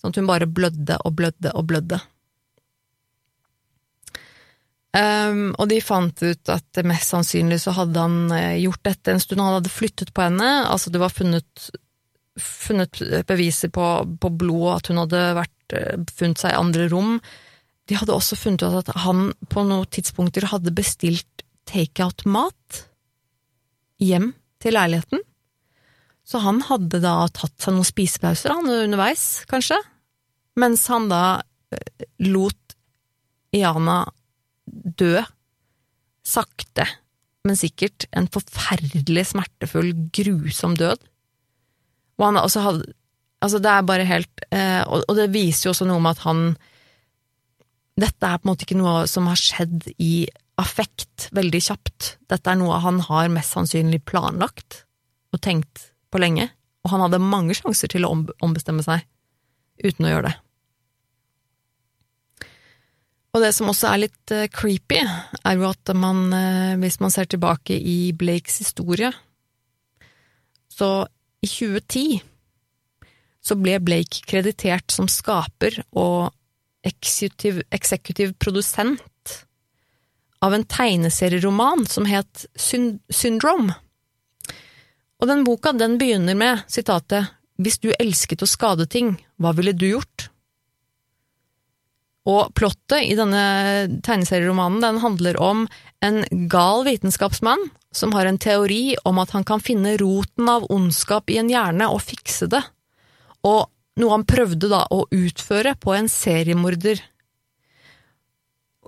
Sånn 0.00 0.14
at 0.14 0.20
hun 0.20 0.30
bare 0.30 0.48
blødde 0.48 0.96
og 1.04 1.14
blødde 1.18 1.52
og 1.54 1.68
blødde. 1.70 2.00
Um, 4.90 5.52
og 5.54 5.68
de 5.70 5.76
fant 5.84 6.22
ut 6.24 6.50
at 6.50 6.80
mest 6.82 7.12
sannsynlig 7.12 7.60
så 7.62 7.76
hadde 7.76 8.02
han 8.02 8.32
eh, 8.34 8.56
gjort 8.58 8.82
dette 8.88 9.12
en 9.12 9.20
stund, 9.22 9.38
han 9.38 9.60
hadde 9.60 9.70
flyttet 9.70 10.10
på 10.16 10.24
henne, 10.24 10.48
altså 10.66 10.90
det 10.90 10.98
var 10.98 11.14
funnet, 11.14 11.68
funnet 12.42 12.98
beviser 13.28 13.70
på, 13.70 13.86
på 14.18 14.32
blod, 14.40 14.80
at 14.80 14.90
hun 14.90 14.98
hadde 15.04 15.20
vært, 15.38 15.76
eh, 15.78 16.02
funnet 16.10 16.42
seg 16.42 16.56
i 16.56 16.58
andre 16.58 16.88
rom. 16.90 17.20
De 17.86 18.00
hadde 18.00 18.16
også 18.16 18.38
funnet 18.40 18.66
ut 18.66 18.80
at 18.80 18.90
han 19.04 19.28
på 19.52 19.62
noen 19.68 19.86
tidspunkter 19.94 20.48
hadde 20.50 20.74
bestilt 20.74 21.39
takeout-mat 21.70 22.84
hjem 24.02 24.32
til 24.62 24.76
leiligheten. 24.76 25.22
Så 26.26 26.42
han 26.44 26.60
hadde 26.68 27.00
da 27.02 27.24
tatt 27.34 27.56
seg 27.58 27.74
noen 27.74 27.88
spisepauser 27.88 28.54
han 28.54 28.70
underveis, 28.70 29.42
kanskje, 29.50 29.78
mens 30.60 30.84
han 30.92 31.08
da 31.10 31.40
eh, 31.74 32.06
lot 32.28 32.76
Iana 33.56 34.04
dø 34.70 35.18
sakte, 36.26 36.86
men 37.46 37.58
sikkert 37.58 38.06
en 38.14 38.28
forferdelig 38.30 39.30
smertefull, 39.32 39.90
grusom 40.14 40.76
død. 40.78 41.02
Og 42.20 42.26
han 42.28 42.42
også 42.44 42.66
hadde 42.68 42.96
Altså, 43.40 43.56
det 43.56 43.70
er 43.72 43.86
bare 43.88 44.04
helt 44.04 44.42
eh, 44.52 44.82
og, 44.84 45.06
og 45.08 45.16
det 45.16 45.30
viser 45.32 45.64
jo 45.64 45.70
også 45.72 45.86
noe 45.88 46.02
med 46.04 46.18
at 46.18 46.24
han 46.26 46.42
Dette 47.96 48.28
er 48.28 48.36
på 48.36 48.44
en 48.44 48.50
måte 48.50 48.66
ikke 48.66 48.76
noe 48.76 49.06
som 49.08 49.30
har 49.30 49.40
skjedd 49.40 49.86
i 49.96 50.26
affekt 50.60 51.28
veldig 51.36 51.62
kjapt. 51.70 52.14
Dette 52.30 52.52
er 52.52 52.58
noe 52.60 52.80
han 52.84 53.00
har 53.08 53.32
mest 53.32 53.56
sannsynlig 53.56 54.02
planlagt 54.08 54.84
og 55.34 55.42
tenkt 55.44 55.90
på 56.10 56.20
lenge, 56.22 56.48
og 56.84 56.94
han 56.94 57.04
hadde 57.04 57.22
mange 57.22 57.56
sjanser 57.56 57.90
til 57.92 58.06
å 58.06 58.12
ombestemme 58.42 58.84
seg 58.84 59.04
uten 59.80 60.06
å 60.06 60.14
gjøre 60.14 60.30
det. 60.30 60.36
Og 63.30 63.44
det 63.44 63.52
som 63.54 63.70
også 63.70 63.92
er 63.92 64.02
litt 64.06 64.32
uh, 64.34 64.48
creepy, 64.50 65.04
er 65.04 65.58
jo 65.58 65.68
at 65.68 65.92
man, 65.94 66.24
uh, 66.34 66.74
hvis 66.82 66.98
man 67.02 67.14
ser 67.14 67.30
tilbake 67.30 67.76
i 67.78 68.10
Blakes 68.18 68.58
historie, 68.64 69.12
så 70.70 71.06
i 71.40 71.48
2010 71.48 72.18
så 73.40 73.56
ble 73.56 73.78
Blake 73.80 74.24
kreditert 74.28 74.92
som 74.92 75.08
skaper 75.08 75.78
og 75.96 76.34
eksekutiv 76.84 78.34
produsent 78.40 79.00
av 80.40 80.54
en 80.56 80.64
tegneserieroman 80.64 81.86
som 81.86 82.08
het 82.08 82.46
Syn 82.56 82.98
Syndrome. 83.12 83.74
Og 85.20 85.28
den 85.28 85.44
boka 85.44 85.74
den 85.76 85.98
begynner 86.00 86.36
med 86.38 86.64
sitatet 86.68 87.36
Hvis 87.60 87.76
du 87.76 87.90
elsket 87.92 88.40
å 88.40 88.48
skade 88.48 88.86
ting, 88.88 89.18
hva 89.36 89.52
ville 89.52 89.74
du 89.76 89.84
gjort? 89.90 90.30
Og 92.24 92.54
plottet 92.56 93.04
i 93.04 93.16
denne 93.18 93.42
tegneserieromanen 94.00 94.80
den 94.80 95.00
handler 95.02 95.36
om 95.40 95.66
en 96.00 96.22
gal 96.48 96.86
vitenskapsmann 96.88 97.66
som 97.92 98.14
har 98.16 98.28
en 98.28 98.38
teori 98.40 98.94
om 99.04 99.18
at 99.20 99.34
han 99.36 99.44
kan 99.44 99.60
finne 99.60 99.96
roten 100.00 100.48
av 100.48 100.64
ondskap 100.72 101.28
i 101.28 101.36
en 101.40 101.50
hjerne 101.52 101.88
og 101.92 102.00
fikse 102.04 102.48
det, 102.48 102.62
og 103.44 103.68
noe 104.00 104.14
han 104.14 104.26
prøvde 104.28 104.70
da 104.70 104.84
å 104.92 105.04
utføre 105.10 105.74
på 105.80 105.96
en 105.96 106.08
seriemorder. 106.08 107.00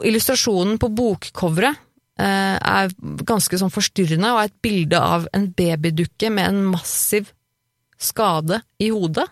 Illustrasjonen 0.01 0.79
på 0.81 0.89
bokcoveret 0.97 1.77
eh, 2.19 2.57
er 2.57 2.95
ganske 3.29 3.59
sånn 3.61 3.73
forstyrrende 3.73 4.31
og 4.33 4.41
er 4.41 4.49
et 4.49 4.63
bilde 4.65 5.01
av 5.01 5.29
en 5.37 5.51
babydukke 5.53 6.33
med 6.33 6.49
en 6.49 6.65
massiv 6.73 7.33
skade 8.03 8.63
i 8.83 8.89
hodet. 8.93 9.29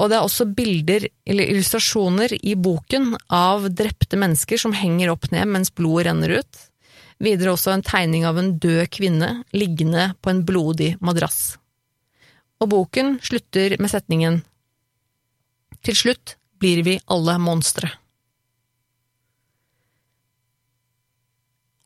Og 0.00 0.08
det 0.08 0.16
er 0.16 0.24
også 0.24 0.46
bilder, 0.56 1.06
eller 1.28 1.50
illustrasjoner, 1.52 2.32
i 2.40 2.54
boken 2.56 3.12
av 3.32 3.68
drepte 3.76 4.16
mennesker 4.20 4.60
som 4.60 4.76
henger 4.76 5.12
opp 5.12 5.28
ned 5.34 5.50
mens 5.52 5.72
blodet 5.74 6.08
renner 6.08 6.38
ut. 6.40 6.62
Videre 7.22 7.52
også 7.52 7.74
en 7.74 7.84
tegning 7.86 8.24
av 8.26 8.40
en 8.40 8.54
død 8.58 8.86
kvinne 8.92 9.30
liggende 9.54 10.10
på 10.20 10.32
en 10.32 10.42
blodig 10.48 10.94
madrass. 11.04 11.56
Og 12.62 12.70
boken 12.72 13.16
slutter 13.22 13.76
med 13.82 13.90
setningen 13.90 14.42
Til 15.82 15.96
slutt 15.98 16.36
blir 16.62 16.84
vi 16.86 17.00
alle 17.10 17.34
monstre. 17.42 17.90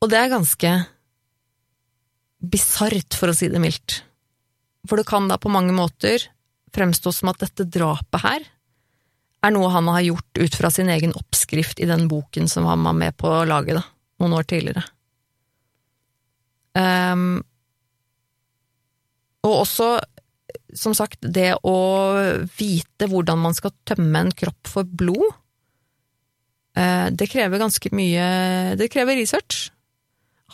Og 0.03 0.11
det 0.13 0.19
er 0.21 0.33
ganske 0.33 0.73
bisart, 2.47 3.17
for 3.17 3.33
å 3.33 3.37
si 3.37 3.49
det 3.53 3.63
mildt. 3.63 4.01
For 4.87 5.01
det 5.01 5.09
kan 5.09 5.29
da 5.31 5.39
på 5.41 5.53
mange 5.53 5.75
måter 5.75 6.29
fremstå 6.77 7.13
som 7.15 7.33
at 7.33 7.41
dette 7.43 7.67
drapet 7.73 8.23
her 8.23 8.45
er 9.47 9.55
noe 9.55 9.71
han 9.73 9.89
har 9.93 10.05
gjort 10.05 10.41
ut 10.41 10.57
fra 10.59 10.71
sin 10.73 10.91
egen 10.93 11.15
oppskrift 11.17 11.81
i 11.81 11.89
den 11.89 12.07
boken 12.11 12.49
som 12.51 12.67
han 12.69 12.83
var 12.87 12.97
med 12.99 13.17
på 13.21 13.31
å 13.31 13.47
lage 13.49 13.77
da, 13.77 13.83
noen 14.21 14.37
år 14.39 14.49
tidligere. 14.49 14.85
Um, 16.77 17.41
og 19.47 19.63
også, 19.63 19.89
som 20.77 20.97
sagt, 20.99 21.23
det 21.23 21.55
å 21.65 21.79
vite 22.59 23.09
hvordan 23.09 23.41
man 23.47 23.57
skal 23.57 23.73
tømme 23.89 24.27
en 24.27 24.35
kropp 24.37 24.73
for 24.73 24.89
blod, 24.89 25.31
uh, 26.77 27.09
det 27.13 27.31
krever 27.33 27.63
ganske 27.63 27.93
mye 27.97 28.27
Det 28.77 28.91
krever 28.93 29.17
research. 29.17 29.71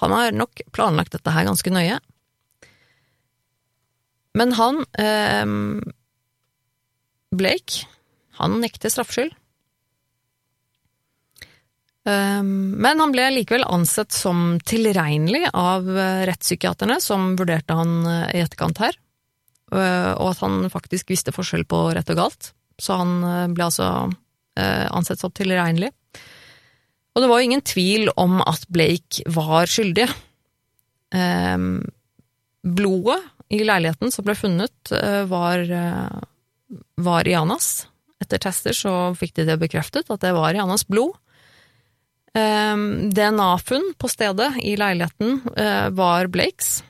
Han 0.03 0.15
har 0.15 0.35
nok 0.35 0.65
planlagt 0.75 1.15
dette 1.15 1.35
her 1.35 1.47
ganske 1.47 1.73
nøye. 1.73 2.01
Men 4.39 4.55
han 4.57 4.83
eh, 4.99 5.47
Blake, 7.33 7.87
han 8.41 8.59
nekter 8.61 8.93
straffskyld. 8.93 9.35
Eh, 12.09 12.43
men 12.43 13.03
han 13.05 13.15
ble 13.15 13.29
likevel 13.37 13.65
ansett 13.69 14.13
som 14.17 14.59
tilregnelig 14.67 15.47
av 15.53 15.87
eh, 15.87 16.25
rettspsykiaterne 16.29 16.99
som 17.05 17.35
vurderte 17.39 17.77
han 17.79 18.01
eh, 18.09 18.27
i 18.39 18.43
etterkant 18.43 18.83
her, 18.83 18.99
eh, 19.73 20.11
og 20.17 20.33
at 20.33 20.43
han 20.43 20.67
faktisk 20.73 21.13
visste 21.13 21.35
forskjell 21.35 21.65
på 21.69 21.85
rett 21.95 22.11
og 22.15 22.21
galt. 22.25 22.53
Så 22.81 22.97
han 22.99 23.21
ble 23.55 23.67
altså 23.69 23.87
ansett 24.57 25.21
som 25.21 25.31
tilregnelig. 25.33 25.93
Og 27.13 27.23
det 27.23 27.29
var 27.29 27.41
jo 27.41 27.49
ingen 27.51 27.65
tvil 27.67 28.09
om 28.17 28.41
at 28.41 28.65
Blake 28.73 29.25
var 29.31 29.69
skyldig. 29.69 30.07
Ehm, 31.15 31.83
blodet 32.63 33.21
i 33.53 33.61
leiligheten 33.69 34.13
som 34.15 34.25
ble 34.25 34.37
funnet, 34.39 34.93
var 35.29 35.67
var 36.97 37.29
Ianas. 37.29 37.87
Etter 38.23 38.39
tester 38.39 38.77
så 38.77 38.95
fikk 39.19 39.35
de 39.37 39.47
det 39.49 39.59
bekreftet, 39.61 40.11
at 40.11 40.23
det 40.23 40.33
var 40.37 40.55
Ianas 40.55 40.87
blod. 40.89 41.17
Ehm, 42.39 43.11
DNA-funn 43.13 43.93
på 43.99 44.09
stedet 44.09 44.55
i 44.63 44.77
leiligheten 44.81 45.41
eh, 45.57 45.89
var 45.93 46.31
Blakes, 46.33 46.81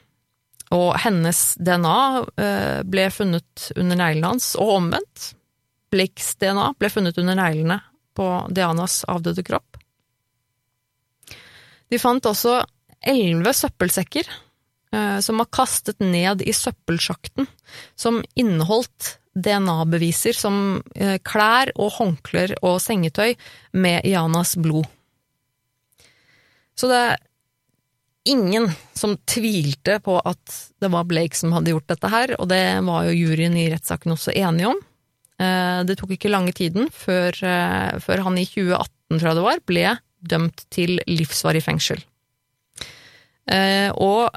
og 0.72 0.94
hennes 1.02 1.40
DNA 1.58 2.02
eh, 2.36 2.82
ble 2.86 3.08
funnet 3.10 3.70
under 3.74 3.98
neglene 3.98 4.34
hans, 4.34 4.52
og 4.60 4.76
omvendt. 4.76 5.32
Blakes 5.92 6.36
DNA 6.40 6.70
ble 6.78 6.92
funnet 6.92 7.18
under 7.20 7.36
neglene 7.36 7.80
på 8.16 8.28
Dianas 8.52 9.02
avdøde 9.10 9.44
kropp. 9.44 9.71
De 11.92 12.00
fant 12.00 12.24
også 12.28 12.62
elleve 13.02 13.52
søppelsekker 13.56 14.28
eh, 14.28 15.18
som 15.24 15.42
var 15.42 15.50
kastet 15.52 16.00
ned 16.00 16.44
i 16.46 16.54
søppelsjakten, 16.56 17.48
som 17.98 18.22
inneholdt 18.38 19.16
DNA-beviser 19.32 20.36
som 20.36 20.56
eh, 20.94 21.18
klær 21.24 21.72
og 21.80 21.94
håndklær 21.98 22.56
og 22.60 22.78
sengetøy 22.84 23.34
med 23.72 24.08
Ianas 24.08 24.56
blod. 24.60 24.88
Så 26.76 26.88
det 26.88 26.98
er 26.98 27.20
ingen 28.28 28.68
som 28.96 29.16
tvilte 29.28 29.98
på 30.04 30.16
at 30.18 30.56
det 30.80 30.90
var 30.92 31.08
Blake 31.08 31.36
som 31.36 31.52
hadde 31.56 31.74
gjort 31.74 31.90
dette 31.90 32.12
her, 32.12 32.34
og 32.38 32.48
det 32.52 32.62
var 32.86 33.08
jo 33.08 33.16
juryen 33.16 33.56
i 33.58 33.68
rettssaken 33.72 34.14
også 34.14 34.34
enige 34.36 34.70
om. 34.72 34.80
Eh, 35.42 35.80
det 35.88 35.98
tok 35.98 36.14
ikke 36.16 36.32
lange 36.32 36.54
tiden 36.56 36.88
før, 36.92 37.34
eh, 37.34 37.98
før 38.04 38.24
han 38.28 38.38
i 38.38 38.46
2018, 38.46 39.18
tror 39.18 39.28
jeg 39.28 39.38
det 39.40 39.46
var, 39.48 39.62
ble 39.68 39.86
dømt 40.22 40.64
til 40.72 40.98
livsvarig 41.10 41.62
fengsel. 41.64 42.02
Eh, 43.50 43.90
og 43.98 44.30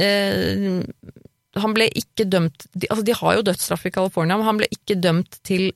eh, 0.00 0.80
han 1.60 1.74
ble 1.76 1.86
ikke 1.94 2.26
dømt 2.26 2.66
de, 2.72 2.88
Altså, 2.88 3.04
de 3.06 3.16
har 3.18 3.36
jo 3.36 3.44
dødsstraff 3.46 3.86
i 3.86 3.92
California, 3.94 4.38
men 4.38 4.48
han 4.48 4.58
ble 4.60 4.68
ikke 4.74 4.96
dømt 4.98 5.38
til, 5.46 5.68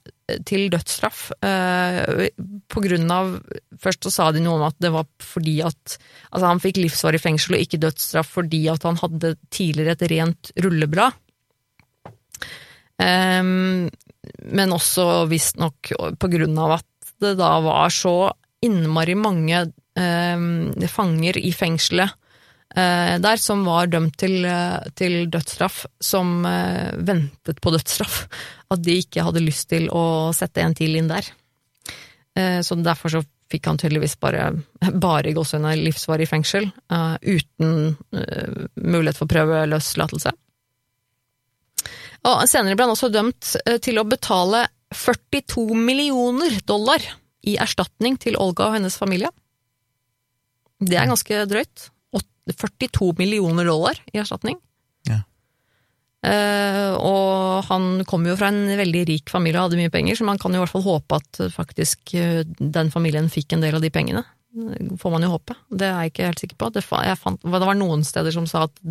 til 0.49 0.67
dødsstraff 0.73 1.29
eh, 1.45 2.29
på 2.73 2.85
grunn 2.85 3.13
av 3.15 3.37
Først 3.79 4.09
så 4.09 4.11
sa 4.11 4.31
de 4.35 4.43
noe 4.43 4.59
om 4.59 4.67
at 4.67 4.79
det 4.83 4.91
var 4.95 5.07
fordi 5.23 5.59
at 5.67 5.99
Altså, 6.33 6.47
han 6.47 6.63
fikk 6.63 6.81
livsvarig 6.83 7.23
fengsel 7.23 7.59
og 7.59 7.65
ikke 7.65 7.83
dødsstraff 7.85 8.35
fordi 8.41 8.65
at 8.73 8.87
han 8.89 8.99
hadde 9.03 9.37
tidligere 9.55 9.95
et 9.97 10.07
rent 10.13 10.53
rulleblad. 10.65 11.17
Eh, 12.99 13.43
men 14.59 14.75
også 14.75 15.09
visstnok 15.31 15.95
på 16.19 16.31
grunn 16.33 16.59
av 16.59 16.81
at 16.81 16.87
det 17.23 17.37
da 17.39 17.55
var 17.65 17.91
så 17.95 18.31
innmari 18.65 19.15
mange 19.19 19.61
eh, 19.99 20.89
fanger 20.91 21.39
i 21.39 21.53
fengselet 21.55 22.11
eh, 22.75 23.15
der 23.23 23.41
som 23.41 23.65
var 23.69 23.91
dømt 23.93 24.19
til, 24.21 24.43
uh, 24.47 24.83
til 24.99 25.29
dødsstraff, 25.31 25.85
som 26.01 26.45
eh, 26.49 26.95
ventet 26.97 27.63
på 27.63 27.73
dødsstraff. 27.75 28.25
At 28.73 28.83
de 28.85 28.99
ikke 29.01 29.25
hadde 29.25 29.45
lyst 29.45 29.71
til 29.71 29.89
å 29.89 30.31
sette 30.37 30.61
en 30.61 30.77
til 30.77 30.99
inn 30.99 31.09
der. 31.09 31.25
så 32.37 32.77
derfor 32.77 33.11
så 33.11 33.23
fikk 33.51 33.65
han 33.67 33.79
tydeligvis 33.81 34.19
bare, 34.21 34.51
bare 35.07 35.33
gåsehudene 35.33 35.73
livsvarig 35.81 36.29
fengsel, 36.29 36.69
uten 37.25 37.97
mulighet 38.77 39.17
for 39.17 39.33
prøveløslatelse. 39.33 40.35
Og 42.27 42.45
senere 42.51 42.77
ble 42.77 42.87
han 42.87 42.95
også 42.95 43.11
dømt 43.13 43.55
eh, 43.65 43.79
til 43.83 44.01
å 44.01 44.07
betale 44.09 44.67
42 44.95 45.77
millioner 45.77 46.59
dollar 46.67 47.05
i 47.49 47.57
erstatning 47.61 48.19
til 48.21 48.37
Olga 48.41 48.69
og 48.69 48.77
hennes 48.77 48.99
familie. 49.01 49.31
Det 50.79 50.99
er 50.99 51.09
ganske 51.11 51.47
drøyt. 51.51 51.89
42 52.49 53.13
millioner 53.19 53.67
dollar 53.69 53.99
i 54.13 54.21
erstatning. 54.23 54.57
Ja. 55.09 55.23
Uh, 56.25 56.95
og 56.97 57.67
han 57.69 58.07
kom 58.09 58.25
jo 58.27 58.37
fra 58.39 58.51
en 58.51 58.73
veldig 58.79 59.05
rik 59.11 59.31
familie 59.31 59.61
og 59.61 59.69
hadde 59.69 59.83
mye 59.83 59.93
penger, 59.93 60.19
så 60.19 60.27
man 60.27 60.41
kan 60.41 60.55
jo 60.55 60.59
i 60.59 60.65
hvert 60.65 60.73
fall 60.73 60.87
håpe 60.87 61.21
at 61.21 61.43
faktisk 61.55 62.15
uh, 62.19 62.41
den 62.59 62.93
familien 62.95 63.31
fikk 63.33 63.55
en 63.55 63.65
del 63.65 63.79
av 63.79 63.85
de 63.85 63.93
pengene. 63.95 64.25
Får 64.99 65.13
man 65.13 65.23
jo 65.23 65.35
håpe. 65.35 65.55
Det 65.69 65.87
er 65.87 66.07
jeg 66.07 66.15
ikke 66.15 66.31
helt 66.31 66.43
sikker 66.43 66.59
på. 66.59 66.73
Det, 66.75 66.83
fant, 66.89 67.45
det 67.45 67.69
var 67.69 67.79
noen 67.79 68.03
steder 68.07 68.35
som 68.35 68.49
sa 68.51 68.67
at 68.69 68.83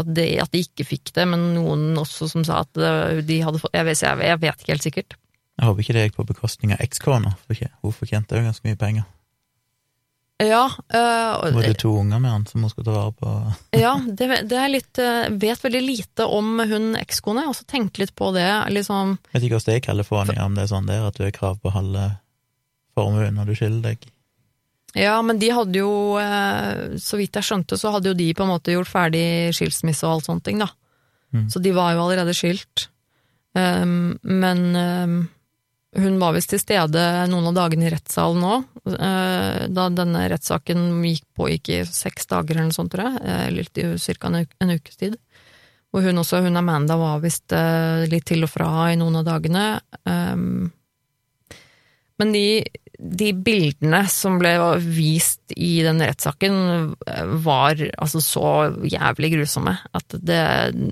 at 0.00 0.08
de, 0.16 0.22
at 0.40 0.48
de, 0.54 0.62
ikke 0.64 0.86
fikk 0.88 1.10
det, 1.12 1.26
men 1.28 1.50
noen 1.52 1.98
også 2.00 2.24
som 2.30 2.46
sa 2.48 2.62
at 2.62 2.78
de 3.28 3.34
hadde 3.44 3.58
fått 3.60 3.74
Jeg 3.76 3.84
vet, 3.84 4.00
jeg 4.00 4.38
vet 4.40 4.62
ikke 4.62 4.72
helt 4.72 4.86
sikkert. 4.86 5.16
Jeg 5.62 5.70
håper 5.70 5.84
ikke 5.84 5.94
det 5.94 6.00
gikk 6.08 6.16
på 6.16 6.24
bekostning 6.26 6.72
av 6.74 6.80
ekskona, 6.82 7.36
for 7.38 7.54
hun 7.54 7.92
fortjente 7.94 8.34
jo 8.34 8.42
ganske 8.42 8.66
mye 8.66 8.78
penger. 8.80 9.04
Ja. 10.42 10.64
Øh, 10.90 11.52
var 11.54 11.62
det 11.62 11.76
to 11.78 11.92
unger 12.00 12.18
med 12.18 12.32
han 12.32 12.46
som 12.50 12.64
hun 12.64 12.70
skulle 12.72 12.88
ta 12.88 12.96
vare 12.96 13.12
på? 13.14 13.34
ja, 13.84 13.92
det, 14.02 14.26
det, 14.50 14.56
er 14.58 14.72
litt 14.72 14.98
uh, 14.98 15.28
Vet 15.30 15.62
veldig 15.62 15.82
lite 15.84 16.26
om 16.26 16.58
hun 16.66 16.96
ekskona, 16.98 17.44
og 17.46 17.54
så 17.54 17.66
tenkt 17.70 18.00
litt 18.02 18.10
på 18.18 18.32
det, 18.34 18.48
liksom 18.74 19.14
Vet 19.30 19.44
ikke 19.44 19.60
hvordan 19.60 19.68
det 19.68 19.76
er 19.76 19.78
i 19.78 19.84
California, 19.86 20.46
om 20.48 20.58
det 20.58 20.64
er 20.64 20.72
sånn 20.72 20.90
der 20.90 21.06
at 21.06 21.20
du 21.20 21.22
har 21.28 21.36
krav 21.36 21.62
på 21.62 21.70
halve 21.76 22.08
formuen 22.98 23.38
når 23.38 23.52
du 23.52 23.54
skiller 23.60 23.92
deg. 23.92 24.10
Ja, 24.98 25.14
men 25.24 25.38
de 25.40 25.52
hadde 25.54 25.78
jo, 25.78 25.92
eh, 26.20 26.98
så 27.00 27.16
vidt 27.16 27.38
jeg 27.38 27.46
skjønte, 27.46 27.78
så 27.80 27.94
hadde 27.94 28.10
jo 28.10 28.18
de 28.18 28.26
på 28.36 28.44
en 28.44 28.50
måte 28.50 28.74
gjort 28.74 28.90
ferdig 28.90 29.54
skilsmisse 29.56 30.04
og 30.04 30.18
alt 30.18 30.26
sånne 30.26 30.44
ting, 30.44 30.58
da. 30.60 30.68
Mm. 31.32 31.46
Så 31.54 31.62
de 31.64 31.72
var 31.72 31.94
jo 31.94 32.02
allerede 32.02 32.34
skilt. 32.36 32.90
Um, 33.56 34.18
men 34.20 34.60
um, 34.76 35.16
hun 35.96 36.18
var 36.20 36.32
visst 36.32 36.52
til 36.52 36.60
stede 36.62 37.02
noen 37.28 37.50
av 37.50 37.56
dagene 37.56 37.88
i 37.88 37.92
rettssalen 37.92 38.44
òg, 38.48 38.68
eh, 38.94 39.64
da 39.68 39.88
denne 39.92 40.24
rettssaken 40.32 41.02
gikk 41.04 41.26
pågikk 41.36 41.72
i 41.74 41.80
seks 41.84 42.30
dager 42.30 42.56
eller 42.56 42.70
noe 42.70 42.78
sånt, 42.78 42.94
tror 42.94 43.10
jeg, 43.10 43.20
eh, 43.28 43.84
i 43.84 44.16
ca. 44.16 44.30
En, 44.32 44.72
ukes 44.72 44.96
tid. 44.96 45.18
Og 45.92 46.06
hun 46.06 46.22
også, 46.22 46.40
hun 46.40 46.56
Amanda, 46.56 46.96
var 46.96 47.20
visst 47.20 47.52
uh, 47.52 48.06
litt 48.08 48.24
til 48.24 48.46
og 48.46 48.48
fra 48.48 48.88
i 48.88 48.96
noen 48.96 49.18
av 49.20 49.26
dagene. 49.28 49.66
Men 52.16 52.32
de 52.32 52.46
de 53.02 53.32
bildene 53.34 54.04
som 54.10 54.36
ble 54.38 54.52
vist 54.78 55.54
i 55.56 55.80
den 55.82 55.98
rettssaken, 56.02 56.94
var 57.42 57.80
altså 57.98 58.22
så 58.22 58.50
jævlig 58.86 59.32
grusomme 59.34 59.74
at 59.96 60.18
det, 60.22 60.42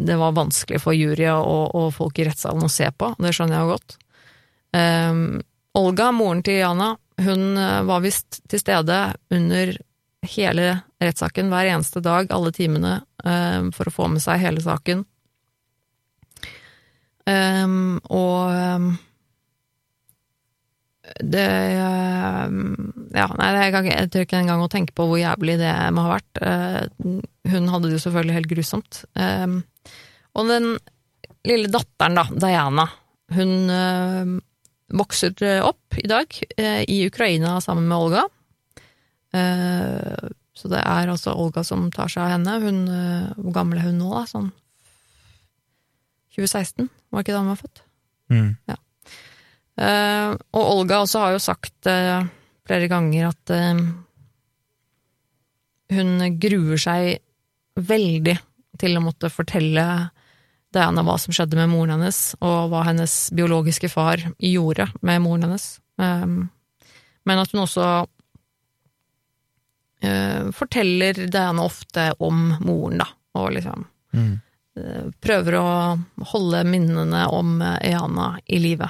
det 0.09 0.17
var 0.19 0.35
vanskelig 0.35 0.81
for 0.83 0.97
juryer 0.97 1.39
og, 1.39 1.71
og, 1.77 1.93
folk 1.95 2.19
i 2.19 2.27
rettssalen 2.27 2.67
å 2.67 2.73
se 2.73 2.91
på. 2.91 3.13
Det 3.21 3.35
skjønner 3.37 3.61
jeg 3.61 3.67
jo 3.69 3.77
godt. 3.77 3.99
Um, 4.77 5.41
Olga, 5.79 6.11
moren 6.15 6.43
til 6.47 6.61
Jana, 6.61 6.95
hun 7.21 7.59
eh, 7.59 7.83
var 7.87 8.03
visst 8.03 8.41
til 8.51 8.63
stede 8.63 8.97
under 9.31 9.77
hele 10.31 10.73
rettssaken 11.01 11.51
hver 11.53 11.71
eneste 11.73 12.03
dag, 12.05 12.31
alle 12.35 12.51
timene, 12.53 13.01
um, 13.25 13.71
for 13.73 13.89
å 13.89 13.95
få 13.95 14.09
med 14.13 14.23
seg 14.25 14.43
hele 14.43 14.63
saken. 14.65 15.05
Um, 17.31 18.01
og 18.11 18.99
det 21.21 21.47
Ja, 21.81 23.27
nei, 23.37 23.49
jeg 23.67 24.11
tør 24.13 24.25
ikke 24.25 24.41
engang 24.41 24.63
å 24.63 24.71
tenke 24.71 24.95
på 24.97 25.07
hvor 25.11 25.19
jævlig 25.19 25.57
det 25.61 25.73
må 25.95 26.05
ha 26.07 26.17
vært. 26.17 26.41
Eh, 26.45 27.17
hun 27.51 27.71
hadde 27.73 27.89
det 27.89 27.97
jo 27.97 28.03
selvfølgelig 28.05 28.37
helt 28.37 28.51
grusomt. 28.53 29.01
Og 30.39 30.51
den 30.51 30.69
lille 31.49 31.73
datteren, 31.73 32.19
da, 32.21 32.25
Diana, 32.31 32.87
hun 33.35 34.39
vokser 34.91 35.33
opp 35.63 35.99
i 36.01 36.09
dag 36.11 36.27
i 36.87 37.07
Ukraina 37.07 37.61
sammen 37.63 37.87
med 37.89 37.99
Olga. 37.99 38.25
Så 40.61 40.69
det 40.73 40.81
er 40.83 41.11
altså 41.13 41.35
Olga 41.39 41.63
som 41.65 41.91
tar 41.95 42.11
seg 42.11 42.25
av 42.25 42.33
henne. 42.35 42.57
Hun, 42.65 42.81
hvor 43.39 43.55
gammel 43.55 43.79
er 43.79 43.87
hun 43.87 44.01
nå, 44.03 44.11
da? 44.13 44.25
Sånn 44.29 44.51
2016, 46.35 46.91
var 47.11 47.23
ikke 47.23 47.35
da 47.35 47.43
hun 47.43 47.53
var 47.53 47.61
født? 47.63 47.83
Mm. 48.31 48.51
Ja. 48.71 48.77
Og 50.55 50.63
Olga 50.63 51.01
også 51.05 51.19
har 51.25 51.31
jo 51.35 51.41
sagt 51.43 51.87
flere 51.87 52.91
ganger 52.91 53.31
at 53.31 53.47
hun 55.91 56.11
gruer 56.43 56.79
seg 56.79 57.03
veldig 57.81 58.37
til 58.81 58.97
å 58.99 59.03
måtte 59.03 59.31
fortelle 59.33 59.87
Diana 60.75 61.03
hva 61.07 61.17
som 61.19 61.35
skjedde 61.35 61.59
med 61.59 61.71
moren 61.73 61.97
hennes, 61.97 62.21
og 62.39 62.71
hva 62.71 62.85
hennes 62.87 63.15
biologiske 63.35 63.91
far 63.93 64.23
gjorde 64.39 64.87
med 65.03 65.23
moren 65.25 65.49
hennes. 65.49 65.67
Um, 66.01 66.49
men 67.29 67.43
at 67.43 67.53
hun 67.53 67.65
også 67.67 67.91
forteller 70.57 71.27
Diana 71.29 71.67
ofte 71.69 72.07
om 72.25 72.55
moren, 72.65 73.03
da, 73.03 73.07
og 73.37 73.51
liksom 73.53 73.83
mm. 74.17 74.31
prøver 75.21 75.57
å 75.59 75.67
holde 76.31 76.63
minnene 76.65 77.27
om 77.37 77.61
Eana 77.61 78.31
i 78.49 78.63
live. 78.65 78.89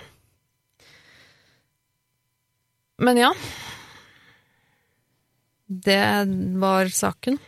Men 3.00 3.16
ja. 3.16 3.32
Det 5.66 6.26
var 6.62 6.86
saken. 6.86 7.38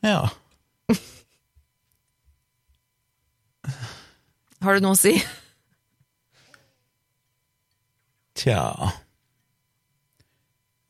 Ja. 0.00 0.30
Har 4.62 4.78
du 4.78 4.84
noe 4.84 4.94
å 4.94 4.98
si? 4.98 5.16
Tja 8.38 8.60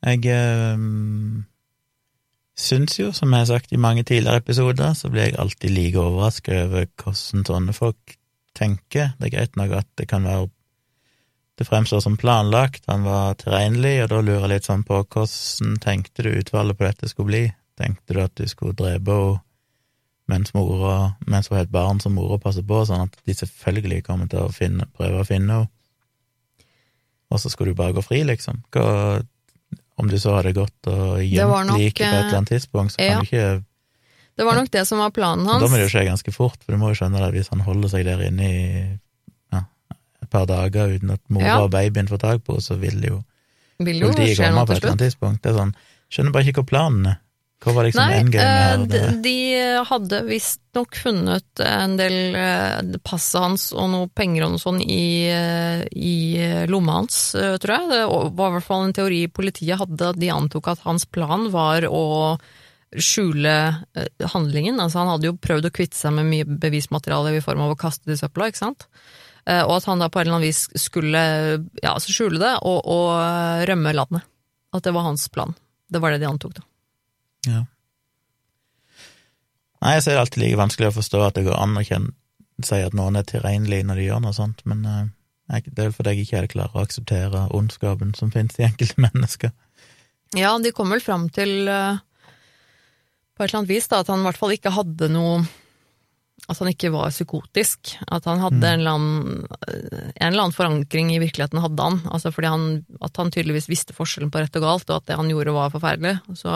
Jeg 0.03 0.27
øh, 0.29 0.83
syns 2.59 2.99
jo, 2.99 3.09
som 3.15 3.33
jeg 3.33 3.43
har 3.43 3.49
sagt 3.49 3.73
i 3.73 3.79
mange 3.81 4.03
tidligere 4.05 4.43
episoder, 4.43 4.93
så 4.97 5.09
blir 5.09 5.29
jeg 5.29 5.39
alltid 5.41 5.73
like 5.73 5.99
overraska 5.99 6.59
over 6.67 6.85
hvordan 7.01 7.47
sånne 7.47 7.75
folk 7.75 8.17
tenker. 8.53 9.15
Det 9.17 9.29
er 9.29 9.33
greit 9.37 9.57
nok 9.57 9.73
at 9.79 9.89
det 9.97 10.09
kan 10.11 10.27
være 10.27 10.51
det 11.57 11.67
fremstår 11.69 12.01
som 12.01 12.17
planlagt, 12.17 12.87
han 12.89 13.03
var 13.05 13.35
tilregnelig, 13.37 14.03
og 14.03 14.07
da 14.09 14.21
lurer 14.25 14.45
jeg 14.47 14.51
litt 14.55 14.69
sånn 14.69 14.85
på 14.87 15.03
hvordan 15.03 15.75
tenkte 15.83 16.25
du 16.25 16.31
utvalget 16.33 16.79
på 16.79 16.87
dette 16.87 17.09
skulle 17.11 17.29
bli? 17.29 17.43
Tenkte 17.77 18.15
du 18.17 18.21
at 18.23 18.33
du 18.37 18.47
skulle 18.49 18.77
drepe 18.77 19.17
henne 19.17 19.41
mens, 20.31 20.53
mora, 20.55 21.13
mens 21.27 21.49
hun 21.49 21.57
har 21.57 21.67
et 21.67 21.73
barn 21.73 21.99
som 22.03 22.15
mora 22.15 22.39
passer 22.41 22.65
på, 22.67 22.83
sånn 22.87 23.05
at 23.07 23.17
de 23.27 23.35
selvfølgelig 23.37 24.03
kommer 24.07 24.29
til 24.31 24.45
å 24.45 24.53
finne, 24.53 24.87
prøve 24.97 25.21
å 25.21 25.27
finne 25.27 25.59
henne? 25.59 25.71
Og 27.33 27.41
så 27.41 27.49
skulle 27.49 27.73
du 27.73 27.79
bare 27.79 27.95
gå 27.95 28.03
fri, 28.05 28.21
liksom? 28.27 28.59
Hva, 28.75 29.21
om 29.97 30.09
du 30.09 30.19
så 30.21 30.35
hadde 30.37 30.53
gått 30.53 30.89
og 30.91 31.21
gjemt 31.25 31.71
liket 31.79 32.03
på 32.05 32.09
et 32.09 32.19
eller 32.27 32.39
annet 32.39 32.51
tidspunkt, 32.53 32.93
så 32.93 33.01
ja. 33.01 33.15
kan 33.15 33.25
du 33.25 33.31
ikke 33.31 33.63
Det 34.37 34.45
var 34.45 34.57
nok 34.57 34.69
det 34.73 34.83
som 34.89 35.01
var 35.01 35.13
planen 35.13 35.49
hans. 35.49 35.63
Da 35.63 35.69
må 35.69 35.79
det 35.79 35.87
jo 35.87 35.93
skje 35.95 36.05
ganske 36.07 36.33
fort, 36.35 36.59
for 36.61 36.75
du 36.75 36.81
må 36.81 36.91
jo 36.93 36.99
skjønne 37.01 37.21
det 37.23 37.31
hvis 37.35 37.49
han 37.53 37.65
holder 37.65 37.91
seg 37.95 38.05
der 38.05 38.21
inne 38.27 38.49
i 38.49 38.67
par 40.33 40.49
dager 40.49 40.95
uten 40.95 41.13
at 41.13 41.21
mora 41.33 41.49
ja. 41.51 41.59
og 41.61 41.71
babyen 41.73 42.09
får 42.09 42.21
tak 42.23 42.45
på 42.47 42.57
så 42.63 42.77
vil 42.81 43.01
jo 43.05 43.21
politiet 43.77 44.39
komme 44.39 44.65
på 44.65 44.73
et 44.73 44.79
eller 44.79 44.95
annet 44.95 45.05
tidspunkt. 45.07 45.43
Det 45.43 45.53
er 45.53 45.59
sånn, 45.59 45.75
Skjønner 46.13 46.33
bare 46.35 46.45
ikke 46.45 46.61
hva 46.61 46.69
planen 46.69 47.05
er. 47.09 47.15
Hva 47.63 47.73
var 47.77 47.87
liksom 47.87 48.03
Nei, 48.03 48.17
her? 48.35 48.81
De, 48.91 49.01
de 49.23 49.35
hadde 49.87 50.19
visstnok 50.27 50.97
funnet 50.99 51.61
en 51.63 51.93
del 51.99 52.35
eh, 52.35 52.97
passet 53.07 53.39
hans 53.39 53.69
og 53.71 53.87
noe 53.93 54.09
penger 54.11 54.45
og 54.45 54.55
noe 54.55 54.63
sånn 54.63 54.81
i, 54.83 55.29
eh, 55.31 55.85
i 55.95 56.17
lomma 56.67 56.99
hans, 56.99 57.21
eh, 57.39 57.55
tror 57.63 57.77
jeg. 57.77 57.91
Det 57.93 58.01
var 58.09 58.51
i 58.51 58.57
hvert 58.57 58.67
fall 58.67 58.89
en 58.89 58.97
teori 58.97 59.21
politiet 59.31 59.79
hadde, 59.79 60.11
at 60.11 60.19
de 60.19 60.33
antok 60.33 60.73
at 60.73 60.83
hans 60.83 61.07
plan 61.07 61.47
var 61.53 61.87
å 61.87 62.03
skjule 62.99 63.55
eh, 63.95 64.27
handlingen. 64.33 64.79
Altså, 64.83 65.01
han 65.01 65.13
hadde 65.13 65.31
jo 65.31 65.37
prøvd 65.39 65.69
å 65.69 65.73
kvitte 65.73 65.97
seg 65.97 66.15
med 66.17 66.29
mye 66.29 66.47
bevismateriale 66.67 67.37
i 67.37 67.43
form 67.45 67.63
av 67.65 67.73
å 67.73 67.79
kaste 67.79 68.09
det 68.09 68.17
i 68.17 68.23
søpla, 68.23 68.51
ikke 68.51 68.63
sant? 68.65 68.87
Eh, 69.47 69.63
og 69.63 69.77
at 69.79 69.87
han 69.89 70.03
da 70.03 70.09
på 70.11 70.21
en 70.21 70.27
eller 70.27 70.37
annen 70.37 70.47
vis 70.47 70.65
skulle 70.79 71.23
ja, 71.83 71.95
skjule 71.99 72.39
det 72.41 72.53
og, 72.61 72.83
og 72.83 73.09
eh, 73.17 73.63
rømme 73.69 73.95
landet. 73.95 74.27
At 74.73 74.85
det 74.85 74.93
var 74.95 75.07
hans 75.07 75.27
plan. 75.31 75.53
Det 75.91 76.01
var 76.01 76.13
det 76.13 76.23
de 76.23 76.29
antok, 76.29 76.55
da. 76.57 76.67
Ja. 77.49 77.63
Nei, 79.83 79.97
jeg 79.97 80.05
ser 80.05 80.15
det 80.15 80.21
alltid 80.23 80.43
like 80.45 80.59
vanskelig 80.61 80.91
å 80.91 80.95
forstå 80.95 81.25
at 81.25 81.35
det 81.35 81.47
går 81.49 81.59
an 81.59 81.75
å 81.75 81.83
si 81.83 82.79
at 82.79 82.95
noen 82.95 83.19
er 83.19 83.27
tilregnelige 83.27 83.87
når 83.89 83.99
de 83.99 84.07
gjør 84.07 84.23
noe 84.23 84.35
sånt, 84.37 84.61
men 84.69 84.85
uh, 84.87 85.01
jeg, 85.51 85.73
det 85.73 85.81
er 85.81 85.89
vel 85.89 85.97
fordi 85.97 86.13
jeg 86.13 86.27
ikke 86.27 86.39
helt 86.39 86.53
klarer 86.53 86.77
å 86.77 86.85
akseptere 86.85 87.41
ondskapen 87.57 88.13
som 88.15 88.31
finnes 88.31 88.55
i 88.61 88.67
enkelte 88.69 89.03
mennesker. 89.07 89.51
Ja, 90.37 90.55
de 90.61 90.71
kom 90.73 90.93
vel 90.93 91.03
fram 91.03 91.27
til 91.33 91.67
uh, 91.67 91.99
på 93.33 93.43
et 93.43 93.49
eller 93.49 93.63
annet 93.63 93.73
vis 93.73 93.89
da, 93.91 93.99
at 94.01 94.11
han 94.13 94.23
i 94.23 94.27
hvert 94.27 94.39
fall 94.39 94.55
ikke 94.55 94.73
hadde 94.73 95.09
noe 95.11 95.43
At 96.49 96.59
han 96.59 96.67
ikke 96.67 96.89
var 96.91 97.11
psykotisk. 97.13 97.93
At 98.11 98.25
han 98.27 98.41
hadde 98.41 98.67
en, 98.67 98.81
eller 98.81 98.95
annen, 98.97 99.43
en 99.63 100.27
eller 100.27 100.41
annen 100.41 100.55
forankring 100.55 101.13
i 101.13 101.19
virkeligheten, 101.21 101.61
hadde 101.63 101.85
han. 101.85 102.01
Altså 102.11 102.33
fordi 102.35 102.49
han, 102.51 102.65
at 102.99 103.15
han 103.19 103.31
tydeligvis 103.31 103.69
visste 103.71 103.95
forskjellen 103.95 104.31
på 104.33 104.41
rett 104.41 104.57
og 104.59 104.65
galt, 104.65 104.89
og 104.89 104.97
at 104.97 105.07
det 105.07 105.19
han 105.21 105.29
gjorde 105.31 105.53
var 105.55 105.71
forferdelig. 105.71 106.17
Så 106.35 106.51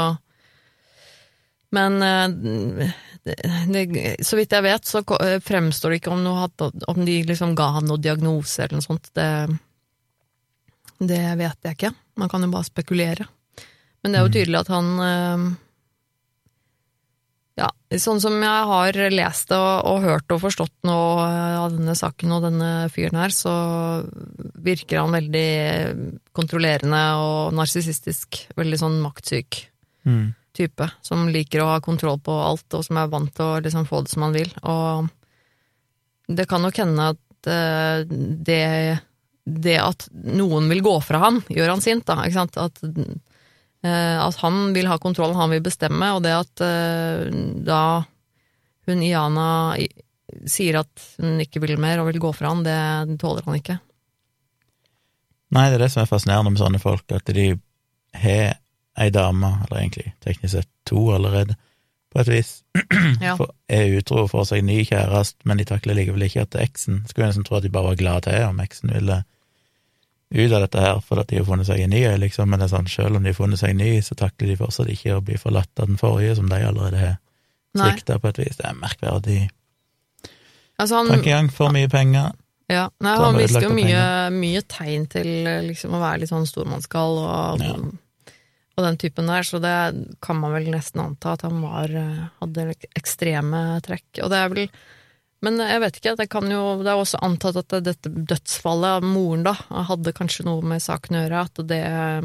men 1.75 2.01
eh, 2.01 2.91
det, 3.27 3.35
det, 3.67 4.15
så 4.23 4.39
vidt 4.39 4.55
jeg 4.55 4.63
vet, 4.63 4.87
så 4.87 5.03
eh, 5.19 5.37
fremstår 5.43 5.93
det 5.93 6.01
ikke 6.01 6.13
om, 6.15 6.23
noe, 6.23 6.47
om 6.87 7.05
de 7.05 7.19
liksom 7.27 7.55
ga 7.59 7.73
han 7.77 7.89
noen 7.89 8.03
diagnose 8.03 8.63
eller 8.63 8.79
noe 8.79 8.87
sånt. 8.87 9.11
Det, 9.17 9.29
det 11.03 11.23
vet 11.39 11.67
jeg 11.67 11.79
ikke. 11.79 11.93
Man 12.17 12.31
kan 12.31 12.45
jo 12.45 12.51
bare 12.53 12.69
spekulere. 12.69 13.27
Men 14.01 14.13
det 14.13 14.19
er 14.19 14.27
jo 14.27 14.35
tydelig 14.37 14.61
at 14.61 14.69
han 14.71 14.91
eh, 15.03 15.47
Ja, 17.57 17.71
sånn 17.99 18.21
som 18.21 18.35
jeg 18.37 18.65
har 18.71 18.99
lest 19.11 19.49
det 19.49 19.57
og, 19.57 19.87
og 19.89 20.03
hørt 20.05 20.33
og 20.35 20.43
forstått 20.43 20.75
nå 20.87 20.97
av 21.19 21.71
denne 21.73 21.95
saken 21.97 22.35
og 22.35 22.43
denne 22.45 22.69
fyren 22.93 23.17
her, 23.17 23.33
så 23.33 23.53
virker 24.61 25.01
han 25.01 25.15
veldig 25.17 25.47
kontrollerende 26.37 27.01
og 27.17 27.57
narsissistisk. 27.57 28.45
Veldig 28.55 28.85
sånn 28.85 29.01
maktsyk 29.03 29.65
Mm. 30.07 30.31
Type, 30.57 30.87
som 31.05 31.27
liker 31.31 31.63
å 31.63 31.69
ha 31.73 31.77
kontroll 31.83 32.19
på 32.23 32.33
alt, 32.33 32.67
og 32.73 32.85
som 32.85 32.99
er 32.99 33.11
vant 33.11 33.31
til 33.35 33.45
å 33.45 33.61
liksom 33.63 33.87
få 33.89 34.03
det 34.03 34.13
som 34.13 34.25
han 34.27 34.35
vil. 34.35 34.51
Og 34.67 35.07
det 36.27 36.47
kan 36.49 36.63
nok 36.65 36.81
hende 36.81 37.11
at 37.13 37.49
eh, 37.51 38.03
det, 38.49 38.63
det 39.45 39.77
at 39.79 40.07
noen 40.11 40.67
vil 40.71 40.83
gå 40.85 40.97
fra 41.05 41.21
han, 41.27 41.41
gjør 41.47 41.75
han 41.75 41.83
sint, 41.85 42.07
da. 42.09 42.19
Ikke 42.25 42.39
sant? 42.41 42.59
At, 42.59 42.81
eh, 42.83 44.17
at 44.19 44.41
han 44.43 44.75
vil 44.75 44.89
ha 44.91 44.99
kontroll, 45.01 45.37
han 45.37 45.53
vil 45.55 45.63
bestemme, 45.65 46.11
og 46.17 46.25
det 46.27 46.35
at 46.35 46.65
eh, 46.65 47.27
da 47.67 47.81
hun 48.87 49.03
Iana 49.03 49.75
sier 50.47 50.79
at 50.79 51.09
hun 51.19 51.41
ikke 51.43 51.61
vil 51.63 51.77
mer 51.79 52.01
og 52.01 52.09
vil 52.11 52.21
gå 52.23 52.31
fra 52.35 52.51
han, 52.53 52.63
det 52.67 53.19
tåler 53.21 53.45
han 53.47 53.59
ikke. 53.59 53.77
Nei, 55.55 55.69
det 55.69 55.77
er 55.77 55.85
det 55.85 55.91
som 55.93 56.03
er 56.03 56.09
fascinerende 56.09 56.51
med 56.51 56.59
sånne 56.59 56.79
folk, 56.83 57.07
at 57.15 57.29
de 57.35 57.53
har 58.17 58.57
ei 58.97 59.09
dame, 59.13 59.53
eller 59.65 59.79
egentlig 59.81 60.13
teknisk 60.25 60.53
sett 60.55 60.69
to 60.89 61.07
allerede, 61.13 61.55
på 62.13 62.21
et 62.23 62.29
vis, 62.31 62.51
Ja. 63.21 63.35
for, 63.37 63.51
er 63.69 63.97
utro 63.99 64.23
og 64.23 64.29
får 64.31 64.45
seg 64.51 64.63
ny 64.65 64.79
kjæreste, 64.87 65.43
men 65.45 65.59
de 65.59 65.65
takler 65.67 65.97
likevel 65.97 66.23
ikke 66.27 66.45
at 66.45 66.55
eksen 66.61 67.01
Skulle 67.09 67.27
nesten 67.27 67.43
tro 67.47 67.57
at 67.57 67.65
de 67.65 67.71
bare 67.73 67.91
var 67.91 67.99
glad 67.99 68.21
til 68.27 68.45
om 68.47 68.61
eksen 68.63 68.93
ville 68.93 69.23
ut 70.27 70.51
av 70.51 70.63
dette 70.65 70.81
her, 70.83 70.97
for 70.99 71.21
at 71.21 71.29
de 71.31 71.37
har 71.39 71.45
funnet 71.47 71.67
seg 71.69 71.79
en 71.79 71.93
ny, 71.93 72.01
liksom, 72.19 72.49
men 72.51 72.59
det 72.59 72.65
er 72.67 72.73
sånn, 72.73 72.89
selv 72.91 73.15
om 73.15 73.23
de 73.23 73.31
har 73.31 73.37
funnet 73.37 73.59
seg 73.61 73.71
en 73.71 73.79
ny, 73.79 73.91
så 74.03 74.15
takler 74.19 74.49
de 74.51 74.57
fortsatt 74.59 74.89
ikke 74.91 75.15
å 75.15 75.21
bli 75.23 75.37
forlatt 75.39 75.71
av 75.79 75.87
den 75.87 75.99
forrige, 75.99 76.33
som 76.35 76.49
de 76.51 76.57
allerede 76.67 76.99
har 77.03 77.13
svikta 77.77 78.17
på 78.19 78.33
et 78.33 78.41
vis. 78.41 78.57
Det 78.59 78.65
er 78.67 78.75
merkverdig 78.81 79.37
Altså 80.77 80.99
han, 80.99 81.07
tankegang, 81.09 81.47
for 81.53 81.73
mye 81.73 81.89
penger. 81.89 82.35
Ja, 82.69 82.89
nei, 83.01 83.13
han 83.17 83.37
viste 83.39 83.63
jo 83.63 83.71
mye, 83.73 84.01
mye 84.35 84.61
tegn 84.69 85.07
til 85.09 85.29
liksom, 85.71 85.95
å 85.95 86.01
være 86.03 86.21
litt 86.21 86.29
sånn 86.33 86.45
stormannsgal 86.49 87.21
og, 87.23 87.63
Ja. 87.63 87.77
Og 88.77 88.85
den 88.85 88.99
typen 89.01 89.29
der, 89.29 89.45
så 89.45 89.59
det 89.61 89.73
kan 90.21 90.37
man 90.37 90.53
vel 90.53 90.69
nesten 90.69 91.01
anta 91.01 91.33
at 91.33 91.43
han 91.47 91.57
var, 91.63 91.89
eh, 91.89 92.27
hadde 92.43 92.67
ekstreme 92.97 93.81
trekk. 93.85 94.21
Og 94.21 94.31
det 94.33 94.37
er 94.37 94.53
vel 94.53 94.69
Men 95.45 95.59
jeg 95.61 95.81
vet 95.81 95.97
ikke, 95.99 96.15
det 96.17 96.29
kan 96.33 96.49
jo 96.49 96.81
Det 96.81 96.89
er 96.89 96.97
også 96.97 97.19
antatt 97.21 97.57
at 97.61 97.83
dette 97.85 98.09
dødsfallet 98.09 98.97
av 98.97 99.03
moren, 99.05 99.43
da, 99.45 99.53
hadde 99.69 100.13
kanskje 100.13 100.45
noe 100.45 100.61
med 100.65 100.81
saken 100.81 101.15
å 101.17 101.21
gjøre, 101.23 101.41
at 101.45 101.61
det 101.69 101.81
ja, 101.83 102.21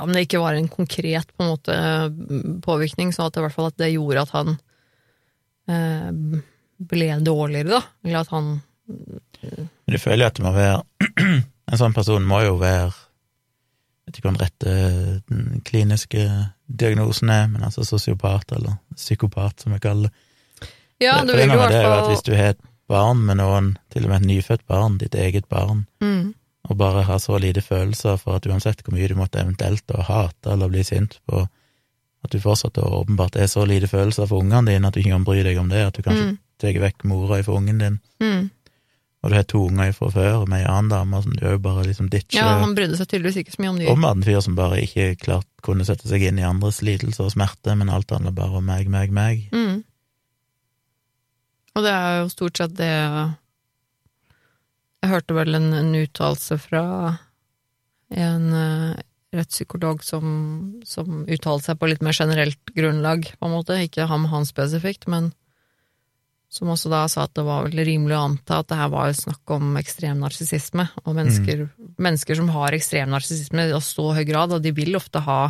Om 0.00 0.12
det 0.12 0.24
ikke 0.24 0.40
var 0.40 0.56
en 0.56 0.68
konkret 0.68 1.28
på 1.36 1.44
en 1.44 1.52
måte 1.52 1.76
påvirkning, 2.64 3.12
så 3.12 3.26
at 3.26 3.34
det 3.34 3.40
i 3.40 3.44
hvert 3.44 3.56
fall 3.56 3.68
at 3.68 3.80
det 3.80 3.92
gjorde 3.92 4.24
at 4.24 4.32
han 4.36 4.56
eh, 5.68 6.40
ble 6.92 7.10
dårligere, 7.24 7.76
da. 7.76 7.82
Eller 8.04 8.20
at 8.20 8.32
han 8.32 8.60
Men 9.40 9.96
jeg 9.96 10.00
føler 10.00 10.28
at 10.28 10.36
det 10.36 10.44
må 10.44 10.52
være 10.56 10.82
En 11.70 11.78
sånn 11.78 11.94
person 11.94 12.24
må 12.26 12.40
jo 12.42 12.56
være 12.58 12.90
vet 14.10 14.18
ikke 14.18 14.28
hva 14.28 14.34
den 14.34 14.42
rette 14.42 14.72
den 15.30 15.62
kliniske 15.66 16.24
diagnosen 16.66 17.30
er, 17.30 17.46
men 17.50 17.62
altså 17.66 17.84
sosiopat, 17.86 18.52
eller 18.56 18.76
psykopat, 18.96 19.62
som 19.62 19.72
jeg 19.76 19.84
kaller 19.86 20.10
det. 20.10 20.26
Ja, 21.00 21.22
du 21.24 21.32
det 21.32 21.38
vil 21.38 21.54
jo 21.54 21.60
hvert 21.62 21.72
er 21.72 21.86
fall 21.86 22.10
Hvis 22.10 22.26
du 22.26 22.34
har 22.36 22.52
et 22.52 22.60
barn 22.90 23.22
med 23.24 23.38
noen, 23.40 23.70
til 23.88 24.04
og 24.04 24.10
med 24.10 24.20
et 24.20 24.28
nyfødt 24.28 24.66
barn, 24.68 24.98
ditt 25.00 25.14
eget 25.14 25.46
barn, 25.48 25.86
mm, 26.02 26.34
og 26.68 26.76
bare 26.76 27.06
har 27.06 27.18
så 27.22 27.38
lite 27.40 27.62
følelser 27.64 28.18
for 28.20 28.36
at 28.36 28.46
uansett 28.46 28.82
hvor 28.84 28.94
mye 28.94 29.08
du 29.08 29.16
måtte 29.16 29.40
eventuelt 29.40 29.90
hate 30.06 30.52
eller 30.52 30.68
bli 30.68 30.82
sint 30.84 31.16
på, 31.26 31.46
at 32.20 32.34
du 32.34 32.40
fortsatt 32.42 32.76
åpenbart 32.78 33.38
er 33.40 33.48
så 33.48 33.64
lite 33.64 33.88
følelser 33.88 34.28
for 34.28 34.44
ungene 34.44 34.74
dine 34.74 34.86
at 34.86 34.94
du 34.94 35.00
ikke 35.00 35.14
kan 35.14 35.24
bry 35.24 35.40
deg 35.46 35.58
om 35.58 35.70
det, 35.72 35.86
at 35.86 35.96
du 35.96 36.02
kanskje 36.04 36.26
Mm. 36.30 36.38
tar 36.60 36.76
vekk 36.82 37.04
mora 37.08 37.42
fra 37.42 37.56
ungen 37.56 37.78
din, 37.78 38.00
mm. 38.20 38.50
Og 39.20 39.28
du 39.28 39.36
har 39.36 39.44
to 39.44 39.60
unger 39.68 39.92
fra 39.92 40.08
før 40.14 40.46
med 40.48 40.62
ei 40.62 40.68
annen 40.70 40.88
dame 40.88 41.18
som 41.20 41.34
du 41.36 41.42
òg 41.50 41.58
bare 41.64 41.84
liksom 41.84 42.08
ditcher. 42.12 42.38
Ja, 42.38 42.54
han 42.62 42.72
brydde 42.76 42.96
seg 42.96 43.10
tydeligvis 43.10 43.42
ikke 43.42 43.52
så 43.52 43.62
mye 43.64 43.72
om 43.74 43.80
dyr. 43.82 43.90
med 44.00 44.10
en 44.14 44.24
fyr 44.24 44.40
som 44.46 44.56
bare 44.56 44.80
ikke 44.80 45.10
klart 45.20 45.48
kunne 45.66 45.84
sette 45.84 46.08
seg 46.08 46.24
inn 46.24 46.40
i 46.40 46.46
andres 46.46 46.80
lidelser 46.86 47.26
og 47.26 47.34
smerte, 47.34 47.76
men 47.76 47.92
alt 47.92 48.14
handler 48.16 48.32
bare 48.36 48.62
om 48.62 48.64
meg, 48.64 48.88
meg, 48.88 49.12
meg. 49.12 49.44
Mm. 49.52 49.82
Og 51.76 51.84
det 51.84 51.92
er 51.92 52.16
jo 52.22 52.32
stort 52.32 52.58
sett 52.58 52.72
det 52.80 52.90
Jeg 55.00 55.12
hørte 55.12 55.36
vel 55.36 55.54
en, 55.56 55.68
en 55.76 55.92
uttalelse 56.00 56.56
fra 56.60 56.84
en 58.10 58.48
uh, 58.50 58.98
rettspsykolog 59.36 60.02
som, 60.02 60.24
som 60.88 61.22
uttalte 61.28 61.68
seg 61.68 61.78
på 61.78 61.92
litt 61.92 62.02
mer 62.02 62.16
generelt 62.16 62.72
grunnlag, 62.74 63.28
på 63.36 63.46
en 63.46 63.54
måte. 63.54 63.78
Ikke 63.84 64.08
ham 64.10 64.26
han 64.32 64.48
spesifikt, 64.48 65.06
men 65.12 65.30
som 66.50 66.70
også 66.72 66.90
da 66.90 67.04
sa 67.08 67.24
at 67.28 67.34
det 67.38 67.44
var 67.46 67.68
vel 67.68 67.84
rimelig 67.86 68.16
å 68.16 68.24
anta 68.26 68.58
at 68.60 68.68
det 68.72 68.78
her 68.80 68.88
var 68.90 69.12
snakk 69.14 69.52
om 69.54 69.76
ekstrem 69.78 70.18
narsissisme, 70.18 70.88
og 71.04 71.14
mennesker, 71.14 71.68
mennesker 72.02 72.38
som 72.40 72.50
har 72.56 72.74
ekstrem 72.74 73.12
narsissisme 73.12 73.68
i 73.68 73.82
så 73.86 74.06
høy 74.16 74.24
grad, 74.26 74.56
og 74.56 74.64
de 74.64 74.72
vil 74.74 74.98
ofte 74.98 75.22
ha 75.22 75.42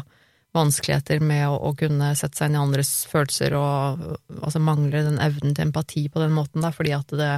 vanskeligheter 0.57 1.23
med 1.23 1.47
å, 1.49 1.55
å 1.71 1.73
kunne 1.79 2.11
sette 2.19 2.37
seg 2.37 2.51
inn 2.51 2.59
i 2.59 2.61
andres 2.61 2.91
følelser 3.09 3.55
og 3.57 4.05
altså 4.41 4.61
mangler 4.63 5.07
den 5.07 5.21
evnen 5.23 5.55
til 5.55 5.69
empati 5.69 6.05
på 6.13 6.21
den 6.21 6.35
måten 6.37 6.65
da, 6.65 6.73
fordi 6.75 6.93
at 6.97 7.17
det 7.17 7.33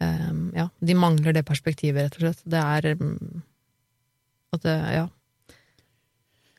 um, 0.00 0.50
Ja, 0.56 0.70
de 0.80 0.96
mangler 0.96 1.36
det 1.36 1.44
perspektivet, 1.46 2.08
rett 2.08 2.18
og 2.18 2.24
slett. 2.24 2.42
Det 2.48 2.64
er 2.64 2.94
mm, 2.98 3.42
at 4.56 4.66
det 4.66 4.76
Ja. 4.96 5.06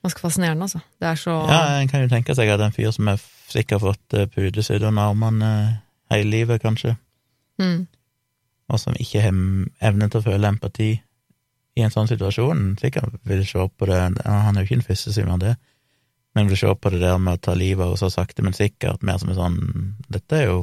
Ganske 0.01 0.23
fascinerende, 0.23 0.65
altså. 0.65 0.79
Det 0.97 1.09
er 1.09 1.19
så 1.19 1.35
Ja, 1.49 1.61
en 1.81 1.89
kan 1.89 2.01
jo 2.01 2.09
tenke 2.09 2.33
seg 2.37 2.49
at 2.49 2.61
en 2.61 2.73
fyr 2.73 2.93
som 2.93 3.09
er 3.11 3.19
sikkert 3.51 3.83
fått 3.83 4.17
uh, 4.17 4.27
pudesydd 4.31 4.83
under 4.87 5.11
armene 5.11 5.51
eh, 5.51 5.79
hele 6.15 6.29
livet, 6.31 6.61
kanskje, 6.63 6.95
mm, 7.61 7.79
og 8.71 8.79
som 8.79 8.95
ikke 8.99 9.23
har 9.23 9.39
evne 9.91 10.09
til 10.09 10.21
å 10.21 10.25
føle 10.25 10.51
empati 10.51 10.91
i 11.75 11.83
en 11.85 11.93
sånn 11.93 12.09
situasjon, 12.09 12.75
sikkert 12.81 13.19
vil 13.27 13.43
se 13.47 13.63
på 13.63 13.87
det 13.87 13.99
Han 14.25 14.57
er 14.57 14.63
jo 14.63 14.67
ikke 14.67 14.79
en 14.81 14.97
som 14.99 15.21
gjør 15.23 15.39
det, 15.39 15.55
men 16.35 16.47
vil 16.47 16.59
se 16.59 16.75
på 16.75 16.91
det 16.91 17.01
der 17.03 17.17
med 17.19 17.39
å 17.39 17.43
ta 17.47 17.55
livet 17.55 17.85
av 17.85 17.95
henne 17.95 18.11
sakte, 18.11 18.43
men 18.43 18.55
sikkert, 18.55 19.03
mer 19.03 19.19
som 19.19 19.31
en 19.31 19.39
sånn 19.39 19.59
Dette 20.11 20.37
er 20.37 20.47
jo 20.49 20.59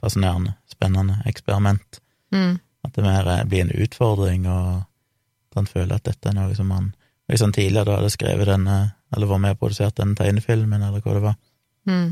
fascinerende, 0.00 0.54
spennende 0.68 1.20
eksperiment. 1.28 2.00
mm, 2.32 2.58
At 2.84 2.94
det 2.96 3.04
mer 3.04 3.28
eh, 3.28 3.44
blir 3.44 3.66
en 3.66 3.74
utfordring, 3.84 4.46
og 4.48 4.80
at 5.50 5.60
han 5.60 5.68
føler 5.68 5.96
at 5.96 6.08
dette 6.08 6.28
er 6.28 6.36
noe 6.36 6.54
som 6.56 6.70
han 6.70 6.94
Hvis 7.28 7.44
han 7.44 7.52
tidligere 7.52 7.86
da 7.86 7.96
hadde 8.00 8.10
skrevet 8.10 8.48
denne, 8.48 8.94
eller 9.14 9.28
var 9.30 9.38
med 9.38 9.54
og 9.54 9.60
produsert 9.60 9.96
denne 10.00 10.16
tegnefilmen, 10.18 10.82
eller 10.82 11.00
hva 11.00 11.12
det 11.14 11.22
var, 11.22 11.36
mm, 11.86 12.08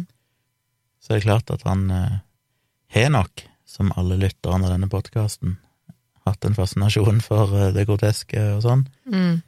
så 1.08 1.14
er 1.14 1.22
det 1.22 1.24
klart 1.24 1.50
at 1.54 1.62
han 1.64 1.86
eh, 1.90 2.18
har 2.92 3.08
nok, 3.14 3.46
som 3.64 3.88
alle 3.96 4.18
lytterne 4.20 4.68
av 4.68 4.74
denne 4.74 4.88
podkasten, 4.92 5.54
hatt 6.28 6.44
en 6.44 6.56
fascinasjon 6.56 7.22
for 7.24 7.54
eh, 7.56 7.70
det 7.72 7.86
groteske 7.88 8.42
og 8.58 8.64
sånn. 8.66 8.88
mm. 9.08 9.38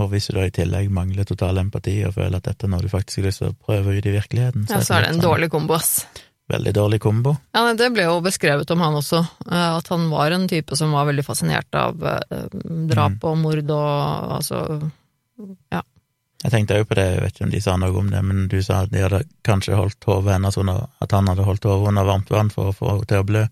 Og 0.00 0.06
hvis 0.08 0.30
du 0.30 0.38
da 0.38 0.46
i 0.48 0.52
tillegg 0.56 0.86
mangler 0.88 1.26
total 1.28 1.58
empati 1.60 1.98
og 2.08 2.14
føler 2.16 2.38
at 2.38 2.46
dette 2.46 2.64
er 2.64 2.70
noe 2.72 2.80
du 2.80 2.88
faktisk 2.88 3.18
har 3.20 3.26
lyst 3.26 3.42
til 3.42 3.50
å 3.50 3.56
prøve 3.60 3.92
ut 3.92 4.06
i 4.08 4.14
virkeligheten, 4.14 4.62
Ja, 4.70 4.78
så 4.80 4.94
er 4.96 5.04
det 5.04 5.10
en 5.10 5.18
sånn 5.18 5.26
dårlig 5.26 5.50
kombo, 5.52 5.76
ass. 5.76 6.06
Veldig 6.48 6.72
dårlig 6.78 6.98
kombo. 7.04 7.34
Ja, 7.52 7.66
Det 7.76 7.90
ble 7.92 8.06
jo 8.08 8.14
beskrevet 8.24 8.72
om 8.72 8.80
han 8.80 8.96
også, 8.96 9.20
eh, 9.50 9.68
at 9.76 9.92
han 9.92 10.08
var 10.08 10.32
en 10.32 10.48
type 10.48 10.78
som 10.80 10.96
var 10.96 11.04
veldig 11.10 11.26
fascinert 11.28 11.68
av 11.76 12.00
drap 12.00 12.56
drap 12.88 13.28
og 13.28 13.36
mord 13.44 13.68
og 13.76 14.32
altså 14.40 14.62
Ja. 15.68 15.82
Jeg 16.42 16.50
tenkte 16.50 16.80
òg 16.80 16.88
på 16.90 16.94
det, 16.98 17.04
jeg 17.14 17.20
vet 17.22 17.34
ikke 17.36 17.44
om 17.46 17.50
de 17.54 17.60
sa 17.62 17.76
noe 17.78 17.98
om 18.00 18.08
det, 18.10 18.20
men 18.26 18.48
du 18.50 18.56
sa 18.62 18.80
at 18.82 18.90
de 18.90 18.98
hadde 19.04 19.22
kanskje 19.46 19.76
holdt 19.78 20.04
hodet 20.08 20.32
hennes 20.34 20.56
under 20.58 20.88
At 21.00 21.12
han 21.14 21.28
hadde 21.30 21.44
holdt 21.46 21.64
hodet 21.68 21.88
under 21.92 22.04
varmt 22.08 22.30
vann 22.34 22.50
for 22.50 22.70
å 22.70 22.74
få 22.74 22.88
henne 22.96 23.06
til 23.06 23.22
å 23.22 23.26
blø. 23.28 23.44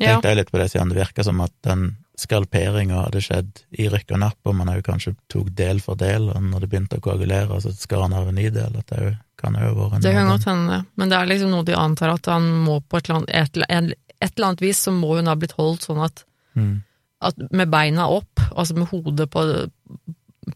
Ja. 0.00 0.14
Tenkte 0.14 0.28
jeg 0.32 0.36
litt 0.42 0.50
på 0.52 0.58
det, 0.60 0.68
siden 0.72 0.88
det 0.92 0.98
virka 1.00 1.24
som 1.24 1.40
at 1.44 1.52
den 1.64 1.96
skalperinga 2.22 3.06
hadde 3.06 3.22
skjedd 3.24 3.62
i 3.80 3.86
rykk 3.92 4.12
og 4.14 4.20
napp, 4.22 4.38
og 4.46 4.54
man 4.58 4.68
òg 4.72 4.82
kanskje 4.86 5.14
tok 5.32 5.48
del 5.56 5.80
for 5.80 5.96
del, 6.00 6.28
og 6.32 6.42
når 6.44 6.64
det 6.64 6.68
begynte 6.72 6.98
å 7.00 7.04
koagulere, 7.04 7.58
så 7.64 7.72
skar 7.76 8.04
han 8.04 8.12
av 8.16 8.28
en 8.28 8.36
ny 8.36 8.48
del. 8.52 8.76
At 8.78 8.92
det 8.92 9.00
jo 9.06 9.12
kan 9.42 9.56
jo 9.58 9.72
være 9.74 9.96
en 9.96 10.04
Det 10.04 10.12
kan 10.14 10.28
godt 10.30 10.44
hende, 10.46 10.78
men 11.00 11.08
det 11.10 11.18
er 11.18 11.26
liksom 11.32 11.50
noe 11.50 11.64
de 11.66 11.74
antar 11.74 12.12
at 12.14 12.28
han 12.30 12.46
må 12.68 12.78
på 12.84 13.00
et 13.00 13.08
eller 13.08 13.22
annet, 13.22 13.32
et, 13.34 13.56
eller- 13.56 13.96
et 14.20 14.32
eller 14.36 14.46
annet 14.52 14.60
vis, 14.62 14.78
så 14.86 14.92
må 14.94 15.16
hun 15.16 15.26
ha 15.26 15.34
blitt 15.34 15.56
holdt 15.58 15.88
sånn 15.88 16.04
at, 16.04 16.24
Mm. 16.54 16.82
at 17.22 17.34
med 17.50 17.70
beina 17.70 18.06
opp, 18.12 18.40
altså 18.54 18.76
med 18.76 18.88
hodet 18.92 19.30
på, 19.30 19.40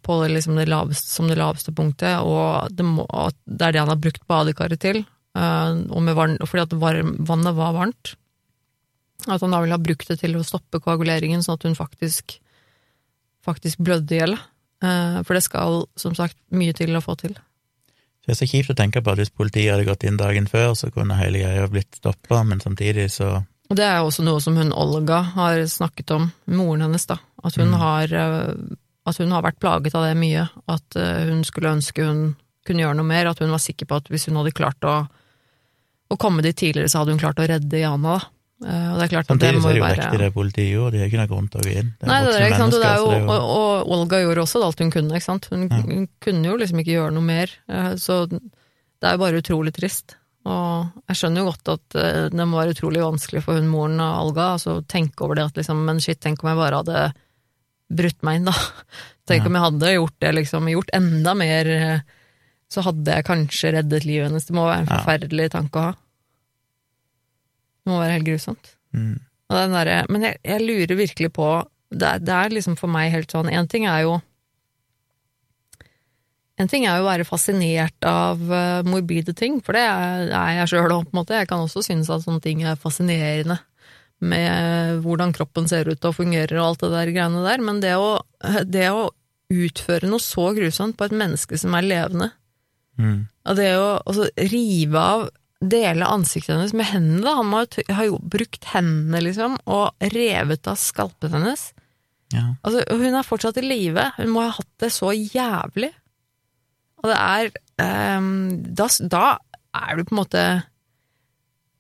på 0.03 0.17
det, 0.23 0.33
liksom 0.35 0.57
det 0.59 0.69
laveste, 0.69 1.09
som 1.09 1.29
det 1.31 1.37
laveste 1.39 1.73
punktet, 1.77 2.19
og 2.27 2.73
det, 2.75 2.85
må, 2.85 3.05
det 3.47 3.69
er 3.69 3.73
det 3.77 3.81
han 3.85 3.93
har 3.93 4.01
brukt 4.03 4.25
badekaret 4.27 4.81
til, 4.83 5.05
eh, 5.39 5.73
og 5.91 6.03
med 6.03 6.17
varm, 6.19 6.37
fordi 6.43 6.65
at 6.67 6.75
varm, 6.83 7.15
vannet 7.29 7.55
var 7.55 7.73
varmt. 7.77 8.15
At 9.27 9.41
han 9.41 9.55
da 9.55 9.61
vil 9.63 9.73
ha 9.73 9.79
brukt 9.81 10.09
det 10.11 10.19
til 10.21 10.35
å 10.37 10.45
stoppe 10.45 10.81
koaguleringen, 10.83 11.43
sånn 11.43 11.57
at 11.57 11.65
hun 11.69 11.79
faktisk, 11.79 12.39
faktisk 13.47 13.79
blødde 13.87 14.15
i 14.15 14.21
hjel. 14.21 14.37
Eh, 14.85 15.21
For 15.25 15.35
det 15.39 15.45
skal, 15.47 15.85
som 15.97 16.15
sagt, 16.19 16.37
mye 16.53 16.75
til 16.77 16.93
å 16.99 17.03
få 17.05 17.17
til. 17.23 17.37
Det 18.27 18.35
er 18.35 18.41
så 18.41 18.49
kjipt 18.51 18.73
å 18.75 18.77
tenke 18.77 19.01
på 19.07 19.13
at 19.15 19.21
hvis 19.23 19.31
politiet 19.31 19.71
hadde 19.73 19.87
gått 19.87 20.03
inn 20.05 20.19
dagen 20.19 20.49
før, 20.51 20.75
så 20.75 20.91
kunne 20.93 21.15
hele 21.19 21.45
greia 21.45 21.69
blitt 21.71 21.95
stoppa, 22.01 22.43
men 22.45 22.59
samtidig 22.61 23.07
så 23.15 23.45
Og 23.71 23.75
det 23.79 23.83
er 23.87 23.97
jo 23.99 24.09
også 24.11 24.23
noe 24.23 24.41
som 24.43 24.55
hun 24.59 24.69
Olga 24.75 25.23
har 25.35 25.59
snakket 25.67 26.11
om, 26.15 26.29
moren 26.47 26.85
hennes, 26.85 27.07
da. 27.07 27.17
At 27.43 27.57
hun, 27.57 27.71
Mm. 27.73 27.79
har, 27.81 28.13
eh, 28.15 28.55
at 29.07 29.19
hun 29.23 29.31
har 29.35 29.43
vært 29.47 29.61
plaget 29.63 29.95
av 29.95 30.05
det 30.09 30.17
mye. 30.19 30.49
At 30.73 30.97
eh, 30.99 31.25
hun 31.31 31.45
skulle 31.47 31.75
ønske 31.77 32.05
hun 32.07 32.25
kunne 32.67 32.83
gjøre 32.83 32.97
noe 32.99 33.07
mer. 33.07 33.29
At 33.31 33.39
hun 33.43 33.53
var 33.55 33.63
sikker 33.63 33.87
på 33.87 34.01
at 34.01 34.09
hvis 34.11 34.27
hun 34.29 34.37
hadde 34.41 34.55
klart 34.57 34.83
å, 34.87 34.97
å 36.11 36.17
komme 36.19 36.43
dit 36.43 36.57
tidligere, 36.59 36.91
så 36.91 37.03
hadde 37.05 37.15
hun 37.15 37.23
klart 37.23 37.39
å 37.43 37.47
redde 37.47 37.79
Jana, 37.83 38.17
da. 38.19 38.33
Eh, 38.67 38.89
Og 38.93 38.99
det 38.99 39.05
er 39.07 39.13
klart 39.13 39.31
at 39.31 39.39
det 39.43 39.53
må 39.55 39.61
Samtidig 39.61 39.63
så 39.63 39.69
er 39.69 39.75
det 39.75 39.81
jo 39.81 40.11
jo 40.11 40.17
i 40.17 40.23
det 40.25 40.33
politiet 40.35 40.79
og 40.81 40.93
de 40.95 41.01
har 41.03 41.11
ikke 41.11 41.21
noe 41.21 41.31
grunn 41.33 41.49
til 41.53 41.61
å 41.61 41.65
gå 41.67 41.73
inn. 41.77 41.91
Nei, 42.09 42.21
det 42.25 42.35
er, 42.35 42.45
ikke 42.49 42.61
sant? 42.63 42.77
Og, 42.77 42.81
det 42.83 42.91
er 42.91 43.01
jo, 43.03 43.09
og, 43.37 43.49
og 43.57 43.97
Olga 43.99 44.21
gjorde 44.23 44.45
også 44.47 44.63
alt 44.65 44.81
hun 44.81 44.93
kunne, 44.95 45.19
ikke 45.19 45.29
sant. 45.31 45.49
Hun, 45.53 45.67
Ja. 45.71 45.81
hun 45.85 46.07
kunne 46.25 46.49
jo 46.53 46.57
liksom 46.63 46.81
ikke 46.81 46.95
gjøre 46.97 47.13
noe 47.19 47.27
mer. 47.27 47.53
eh, 47.69 47.91
Så 48.01 48.23
det 48.31 48.41
er 49.11 49.13
jo 49.19 49.23
bare 49.27 49.43
utrolig 49.43 49.75
trist. 49.77 50.17
Og 50.47 50.89
jeg 51.11 51.19
skjønner 51.21 51.43
jo 51.43 51.51
godt 51.51 51.69
at 51.75 52.31
det 52.31 52.45
må 52.47 52.55
være 52.61 52.73
utrolig 52.77 53.01
vanskelig 53.03 53.41
for 53.43 53.59
hun 53.59 53.67
moren 53.69 53.99
av 54.01 54.29
Olga, 54.29 54.53
altså 54.55 54.77
tenke 54.87 55.25
over 55.27 55.35
det 55.35 55.45
at 55.51 55.57
liksom, 55.59 55.81
men 55.85 55.99
shit, 56.01 56.21
tenk 56.23 56.45
om 56.45 56.49
jeg 56.53 56.61
bare 56.61 56.79
hadde 56.85 57.01
brutt 57.93 58.23
meg 58.27 58.41
inn, 58.41 58.49
da. 58.51 58.55
Tenk 59.27 59.43
Ja. 59.43 59.47
om 59.51 59.55
jeg 59.59 59.63
hadde 59.67 59.93
gjort 59.97 60.17
det, 60.21 60.35
liksom, 60.35 60.69
gjort 60.71 60.91
enda 60.95 61.35
mer, 61.35 61.67
eh, 61.71 62.01
så 62.71 62.83
hadde 62.83 63.05
jeg 63.15 63.25
kanskje 63.27 63.73
reddet 63.77 64.05
livet 64.07 64.29
hennes. 64.31 64.45
Det 64.47 64.55
må 64.55 64.65
være 64.67 64.83
en 64.85 64.91
forferdelig 64.91 65.51
tanke 65.55 65.79
å 65.79 65.83
ha. 65.89 65.93
Det 67.87 67.93
må 67.93 68.01
være 68.03 68.17
helt 68.19 68.27
grusomt. 68.27 68.73
Mm. 68.95 69.21
Derre- 69.51 70.07
men 70.11 70.23
jeg, 70.27 70.39
jeg 70.43 70.61
lurer 70.67 70.97
virkelig 70.99 71.33
på 71.33 71.49
det 71.95 72.03
er, 72.03 72.19
det 72.19 72.35
er 72.35 72.49
liksom 72.51 72.75
for 72.77 72.91
meg 72.91 73.13
helt 73.13 73.31
sånn 73.31 73.47
En 73.53 73.69
ting 73.71 73.85
er 73.87 74.01
jo 74.03 74.17
En 76.59 76.67
ting 76.73 76.87
er 76.89 76.97
jo 76.99 77.05
å 77.05 77.11
være 77.11 77.27
fascinert 77.29 78.07
av 78.09 78.41
eh, 78.51 78.81
morbide 78.89 79.35
ting, 79.37 79.59
for 79.65 79.77
det 79.77 79.83
er 79.85 80.53
jeg 80.57 80.71
sjøl 80.73 80.95
òg, 80.95 81.03
på 81.05 81.13
en 81.13 81.19
måte. 81.21 81.37
Jeg 81.37 81.51
kan 81.51 81.61
også 81.61 81.83
synes 81.85 82.09
at 82.09 82.25
sånne 82.25 82.41
ting 82.43 82.63
er 82.65 82.79
fascinerende, 82.81 83.59
med 84.25 85.03
hvordan 85.05 85.35
kroppen 85.37 85.69
ser 85.69 85.89
ut 85.91 86.05
og 86.09 86.17
fungerer 86.17 86.57
og 86.57 86.71
alt 86.71 86.85
det 86.87 86.93
der 86.95 87.13
greiene 87.13 87.45
der, 87.45 87.63
men 87.65 87.83
det 87.85 87.95
å, 88.01 88.17
det 88.65 88.89
å 88.93 89.11
utføre 89.53 90.09
noe 90.11 90.23
så 90.23 90.49
grusomt 90.57 90.97
på 90.99 91.07
et 91.07 91.17
menneske 91.17 91.59
som 91.61 91.77
er 91.79 91.87
levende, 91.87 92.33
Mm. 92.97 93.27
og 93.45 93.59
det 93.59 93.75
å 93.77 93.89
altså, 94.09 94.25
rive 94.49 94.97
av 94.97 95.27
dele 95.61 96.07
ansiktet 96.09 96.55
hennes 96.55 96.73
med 96.73 96.89
hendene, 96.89 97.25
da. 97.27 97.35
Han 97.37 97.51
må 97.51 97.59
har 97.93 98.07
jo 98.09 98.17
brukt 98.21 98.65
hendene, 98.73 99.21
liksom, 99.25 99.59
og 99.69 100.09
revet 100.15 100.69
av 100.71 100.79
skalpen 100.81 101.35
hennes. 101.37 101.67
Ja. 102.35 102.55
Altså, 102.67 102.83
hun 102.97 103.15
er 103.15 103.27
fortsatt 103.27 103.61
i 103.61 103.65
live. 103.65 104.09
Hun 104.17 104.33
må 104.35 104.47
ha 104.47 104.55
hatt 104.57 104.71
det 104.83 104.91
så 104.95 105.13
jævlig. 105.13 105.93
Og 107.03 107.11
det 107.13 107.19
er 107.21 108.17
um, 108.19 108.31
da, 108.81 108.89
da 109.13 109.25
er 109.77 109.97
du 109.97 110.07
på 110.07 110.17
en 110.17 110.21
måte 110.23 110.47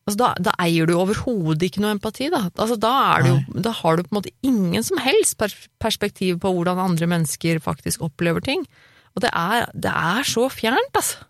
Altså, 0.06 0.18
da, 0.20 0.28
da 0.38 0.52
eier 0.62 0.86
du 0.86 0.92
overhodet 0.94 1.64
ikke 1.66 1.80
noe 1.82 1.96
empati, 1.96 2.28
da. 2.30 2.44
Altså, 2.54 2.76
da, 2.78 2.92
du, 3.24 3.32
jo- 3.32 3.62
da 3.64 3.72
har 3.74 3.96
du 3.98 4.04
på 4.06 4.12
en 4.14 4.18
måte 4.20 4.30
ingen 4.46 4.84
som 4.86 5.00
helst 5.02 5.34
perspektiv 5.82 6.38
på 6.44 6.52
hvordan 6.54 6.78
andre 6.78 7.08
mennesker 7.10 7.58
faktisk 7.64 8.04
opplever 8.06 8.40
ting. 8.46 8.62
Og 9.16 9.24
det 9.24 9.32
er, 9.34 9.66
det 9.74 9.90
er 9.90 10.22
så 10.28 10.46
fjernt, 10.52 10.94
altså. 10.94 11.24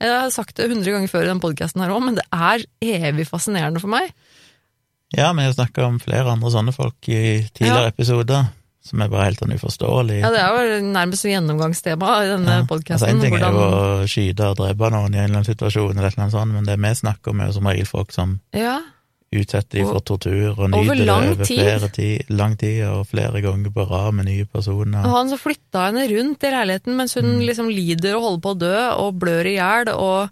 Jeg 0.00 0.12
har 0.12 0.28
sagt 0.32 0.56
det 0.56 0.68
hundre 0.68 0.92
ganger 0.92 1.08
før 1.08 1.24
i 1.24 1.30
den 1.30 1.38
podkasten 1.40 1.80
her 1.84 1.92
òg, 1.92 2.02
men 2.04 2.16
det 2.18 2.24
er 2.32 2.64
evig 2.84 3.24
fascinerende 3.28 3.80
for 3.80 3.88
meg. 3.92 4.10
ja, 5.16 5.30
vi 5.32 5.44
har 5.46 5.52
snakka 5.54 5.84
om 5.86 6.00
flere 6.02 6.32
andre 6.32 6.50
sånne 6.52 6.72
folk 6.76 7.08
i 7.08 7.46
tidligere 7.54 7.86
Ja. 7.86 7.92
episoder, 7.94 8.48
som 8.86 9.02
er 9.04 9.08
bare 9.12 9.26
helt 9.28 9.40
sånn 9.42 9.52
uforståelig. 9.56 10.18
Ja, 10.22 10.30
det 10.34 10.40
er 10.42 10.70
jo 10.70 10.80
nærmest 10.88 11.26
gjennomgangstema 11.28 12.10
i 12.24 12.28
denne 12.32 12.56
Ja. 12.56 12.64
Altså, 12.70 13.08
en 13.10 13.20
ting 13.20 13.34
er 13.36 13.46
jo 13.52 13.62
å 13.66 14.08
skyte 14.08 14.50
og 14.52 14.56
drepe 14.62 14.90
noen 14.94 15.14
i 15.14 15.18
en 15.18 15.24
eller 15.28 15.40
annen 15.42 15.48
situasjon, 15.50 15.96
eller 15.98 16.12
annet 16.16 16.32
sånt, 16.36 16.52
men 16.54 16.64
det 16.68 16.78
vi 16.78 16.92
snakker 17.02 17.30
om, 17.34 17.40
er 17.40 17.46
jo 17.50 17.56
som 17.58 17.66
regel 17.70 17.86
folk 17.90 18.12
som 18.14 18.36
ja, 18.56 18.78
utsetter 19.36 19.80
dem 19.82 19.88
for 19.90 20.00
tortur 20.06 20.54
og 20.54 20.70
nyter 20.70 20.94
det 21.02 21.10
over 21.10 21.44
tid. 21.44 21.58
flere 21.58 21.88
tid, 21.92 22.30
lang 22.30 22.54
tid 22.56 22.84
og 22.86 23.06
flere 23.10 23.42
ganger 23.42 23.72
på 23.74 23.86
rad 23.90 24.14
med 24.14 24.28
nye 24.30 24.46
personer. 24.46 25.02
Og 25.04 25.16
han 25.18 25.28
som 25.32 25.38
flytta 25.42 25.88
henne 25.88 26.06
rundt 26.12 26.46
i 26.46 26.52
leiligheten 26.54 26.96
mens 26.96 27.14
hun 27.18 27.24
Mm. 27.36 27.46
liksom 27.46 27.68
lider 27.68 28.14
og 28.16 28.22
holder 28.22 28.42
på 28.46 28.54
å 28.54 28.58
dø 28.58 28.78
og 29.02 29.18
blør 29.18 29.46
i 29.50 29.56
hjel 29.58 29.90
og 29.92 30.30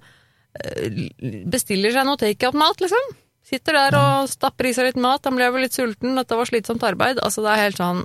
eh, 0.63 1.45
bestiller 1.51 1.91
seg 1.93 2.07
noe 2.07 2.17
take-up-mat, 2.17 2.79
liksom. 2.81 3.13
Sitter 3.45 3.73
der 3.77 3.97
og 3.99 4.29
stapper 4.31 4.71
i 4.71 4.73
seg 4.73 4.87
litt 4.87 4.97
mat, 5.03 5.21
han 5.27 5.35
ble 5.37 5.51
vel 5.53 5.67
litt 5.67 5.75
sulten, 5.77 6.15
dette 6.17 6.37
var 6.39 6.47
slitsomt 6.49 6.83
arbeid. 6.87 7.19
Altså, 7.21 7.43
det 7.45 7.51
er 7.53 7.65
helt 7.67 7.77
sånn 7.77 8.05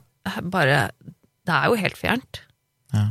bare 0.51 0.89
Det 1.47 1.55
er 1.55 1.69
jo 1.71 1.79
helt 1.79 1.97
fjernt. 1.97 2.41
Ja. 2.93 3.05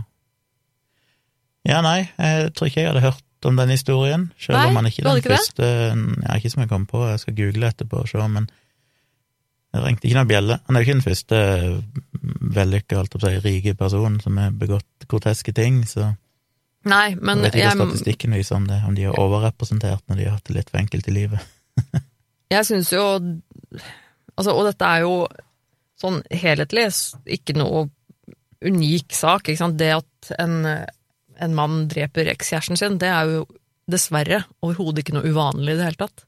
ja, 1.69 1.81
nei, 1.83 2.09
jeg 2.19 2.53
tror 2.55 2.71
ikke 2.71 2.81
jeg 2.83 2.93
hadde 2.93 3.05
hørt 3.07 3.47
om 3.47 3.59
den 3.59 3.71
historien, 3.71 4.25
selv 4.39 4.59
Nei, 4.59 4.71
om 4.71 4.79
han 4.81 4.89
ikke 4.89 5.05
den 5.07 5.21
ikke 5.21 5.31
det? 5.31 5.37
første 5.39 5.67
Ja, 6.25 6.39
ikke 6.39 6.51
som 6.51 6.63
jeg 6.65 6.71
kom 6.73 6.87
på, 6.91 7.05
jeg 7.07 7.21
skal 7.23 7.37
google 7.39 7.69
etterpå 7.71 8.01
og 8.03 8.09
se, 8.11 8.29
men 8.35 8.49
det 8.49 9.83
ringte 9.85 10.09
ikke 10.09 10.17
noen 10.17 10.31
bjelle. 10.31 10.57
Han 10.67 10.77
er 10.77 10.83
jo 10.83 10.87
ikke 10.87 10.97
den 10.97 11.05
første 11.05 11.39
vellykka, 12.59 12.97
holdt 12.99 13.15
jeg 13.15 13.21
på 13.21 13.21
å 13.21 13.29
si, 13.29 13.43
rike 13.45 13.75
personen 13.79 14.19
som 14.25 14.41
har 14.41 14.57
begått 14.57 15.07
groteske 15.11 15.55
ting, 15.55 15.85
så 15.87 16.15
Nei, 16.89 17.13
men 17.19 17.43
jeg 17.43 17.51
vet 17.51 17.57
ikke 17.59 17.71
hva 17.75 17.87
statistikken 17.91 18.37
viser 18.39 18.57
om 18.57 18.67
det, 18.69 18.79
om 18.87 18.95
de 18.97 19.09
er 19.11 19.19
overrepresentert 19.21 20.05
når 20.09 20.21
de 20.21 20.27
har 20.29 20.37
hatt 20.39 20.47
det 20.49 20.57
litt 20.57 20.71
for 20.71 20.81
enkelt 20.81 21.11
i 21.11 21.15
livet. 21.15 21.43
jeg 22.55 22.69
syns 22.69 22.95
jo 22.95 23.05
Altså, 24.39 24.53
og 24.55 24.69
dette 24.69 24.87
er 24.87 25.03
jo 25.03 25.15
sånn 26.01 26.21
helhetlig 26.31 26.87
ikke 27.39 27.57
noe 27.59 27.89
unik 28.65 29.15
sak, 29.15 29.49
ikke 29.49 29.61
sant. 29.61 29.79
Det 29.79 29.93
at 29.97 30.33
en, 30.39 30.61
en 31.39 31.55
mann 31.59 31.85
dreper 31.91 32.31
ekskjæresten 32.35 32.79
sin, 32.79 32.99
det 33.03 33.11
er 33.11 33.33
jo 33.39 33.45
dessverre 33.89 34.43
overhodet 34.63 35.05
ikke 35.05 35.15
noe 35.17 35.31
uvanlig 35.31 35.75
i 35.75 35.79
det 35.79 35.87
hele 35.87 36.03
tatt. 36.03 36.25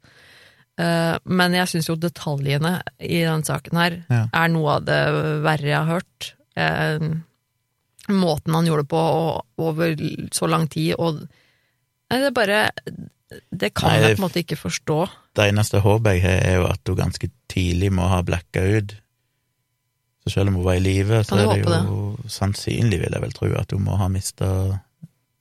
Eh, 0.80 1.16
Men 1.24 1.52
jeg 1.58 1.68
syns 1.72 1.90
jo 1.90 1.98
detaljene 2.00 2.78
i 2.98 3.18
den 3.26 3.42
saken 3.44 3.76
her 3.80 3.98
Ja. 4.08 4.22
er 4.32 4.48
noe 4.52 4.78
av 4.78 4.86
det 4.88 5.00
verre 5.44 5.68
jeg 5.68 5.76
har 5.76 5.90
hørt. 6.00 6.30
Eh, 6.56 7.10
Måten 8.10 8.54
han 8.56 8.66
gjorde 8.66 8.82
det 8.82 8.90
på 8.90 9.02
over 9.62 9.92
så 10.34 10.48
lang 10.50 10.66
tid, 10.72 10.94
og 10.98 11.20
Nei, 12.10 12.18
det 12.18 12.26
er 12.26 12.34
bare 12.34 12.60
Det 13.54 13.68
kan 13.78 13.92
Nei, 13.92 13.98
jeg 14.02 14.16
på 14.16 14.22
en 14.22 14.24
måte 14.24 14.40
ikke 14.42 14.56
forstå. 14.58 14.96
Det 15.38 15.44
eneste 15.46 15.78
håpet 15.84 16.16
jeg 16.16 16.22
har, 16.24 16.40
er 16.48 16.56
jo 16.58 16.64
at 16.66 16.90
hun 16.90 16.96
ganske 16.98 17.28
tidlig 17.52 17.92
må 17.94 18.08
ha 18.10 18.22
blacka 18.26 18.64
ut. 18.66 18.96
Så 20.30 20.38
selv 20.38 20.48
om 20.52 20.54
hun 20.60 20.64
var 20.64 20.78
i 20.78 20.82
live, 20.84 21.22
så 21.26 21.36
er 21.36 21.48
det 21.54 21.64
jo 21.64 21.72
jo 21.90 22.28
sannsynlig, 22.30 23.00
vil 23.02 23.12
jeg 23.16 23.22
vel 23.22 23.32
tro, 23.36 23.48
at 23.58 23.72
hun 23.74 23.82
må 23.84 23.96
ha 23.98 24.06
mista 24.08 24.50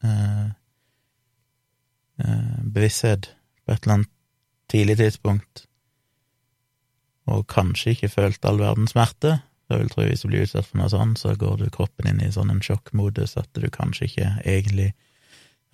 eh, 0.03 0.45
eh, 2.23 2.59
bevissthet 2.63 3.29
på 3.65 3.71
et 3.75 3.83
eller 3.83 3.93
annet 3.99 4.09
tidlig 4.69 4.97
tidspunkt. 4.97 5.65
Og 7.29 7.45
kanskje 7.47 7.93
ikke 7.93 8.09
følt 8.09 8.45
all 8.45 8.57
verdens 8.61 8.91
smerte. 8.95 9.39
Jeg 9.69 9.79
vil 9.83 9.89
tro 9.93 10.01
hvis 10.07 10.21
du 10.25 10.27
blir 10.31 10.41
utsatt 10.47 10.65
for 10.65 10.79
noe 10.81 10.89
sånt, 10.89 11.19
så 11.21 11.35
går 11.37 11.59
du 11.61 11.67
kroppen 11.69 12.07
inn 12.09 12.21
i 12.25 12.31
sånn 12.33 12.49
en 12.49 12.61
sjokkmodus 12.65 13.35
at 13.37 13.49
du 13.53 13.67
kanskje 13.69 14.07
ikke 14.09 14.29
egentlig 14.45 14.93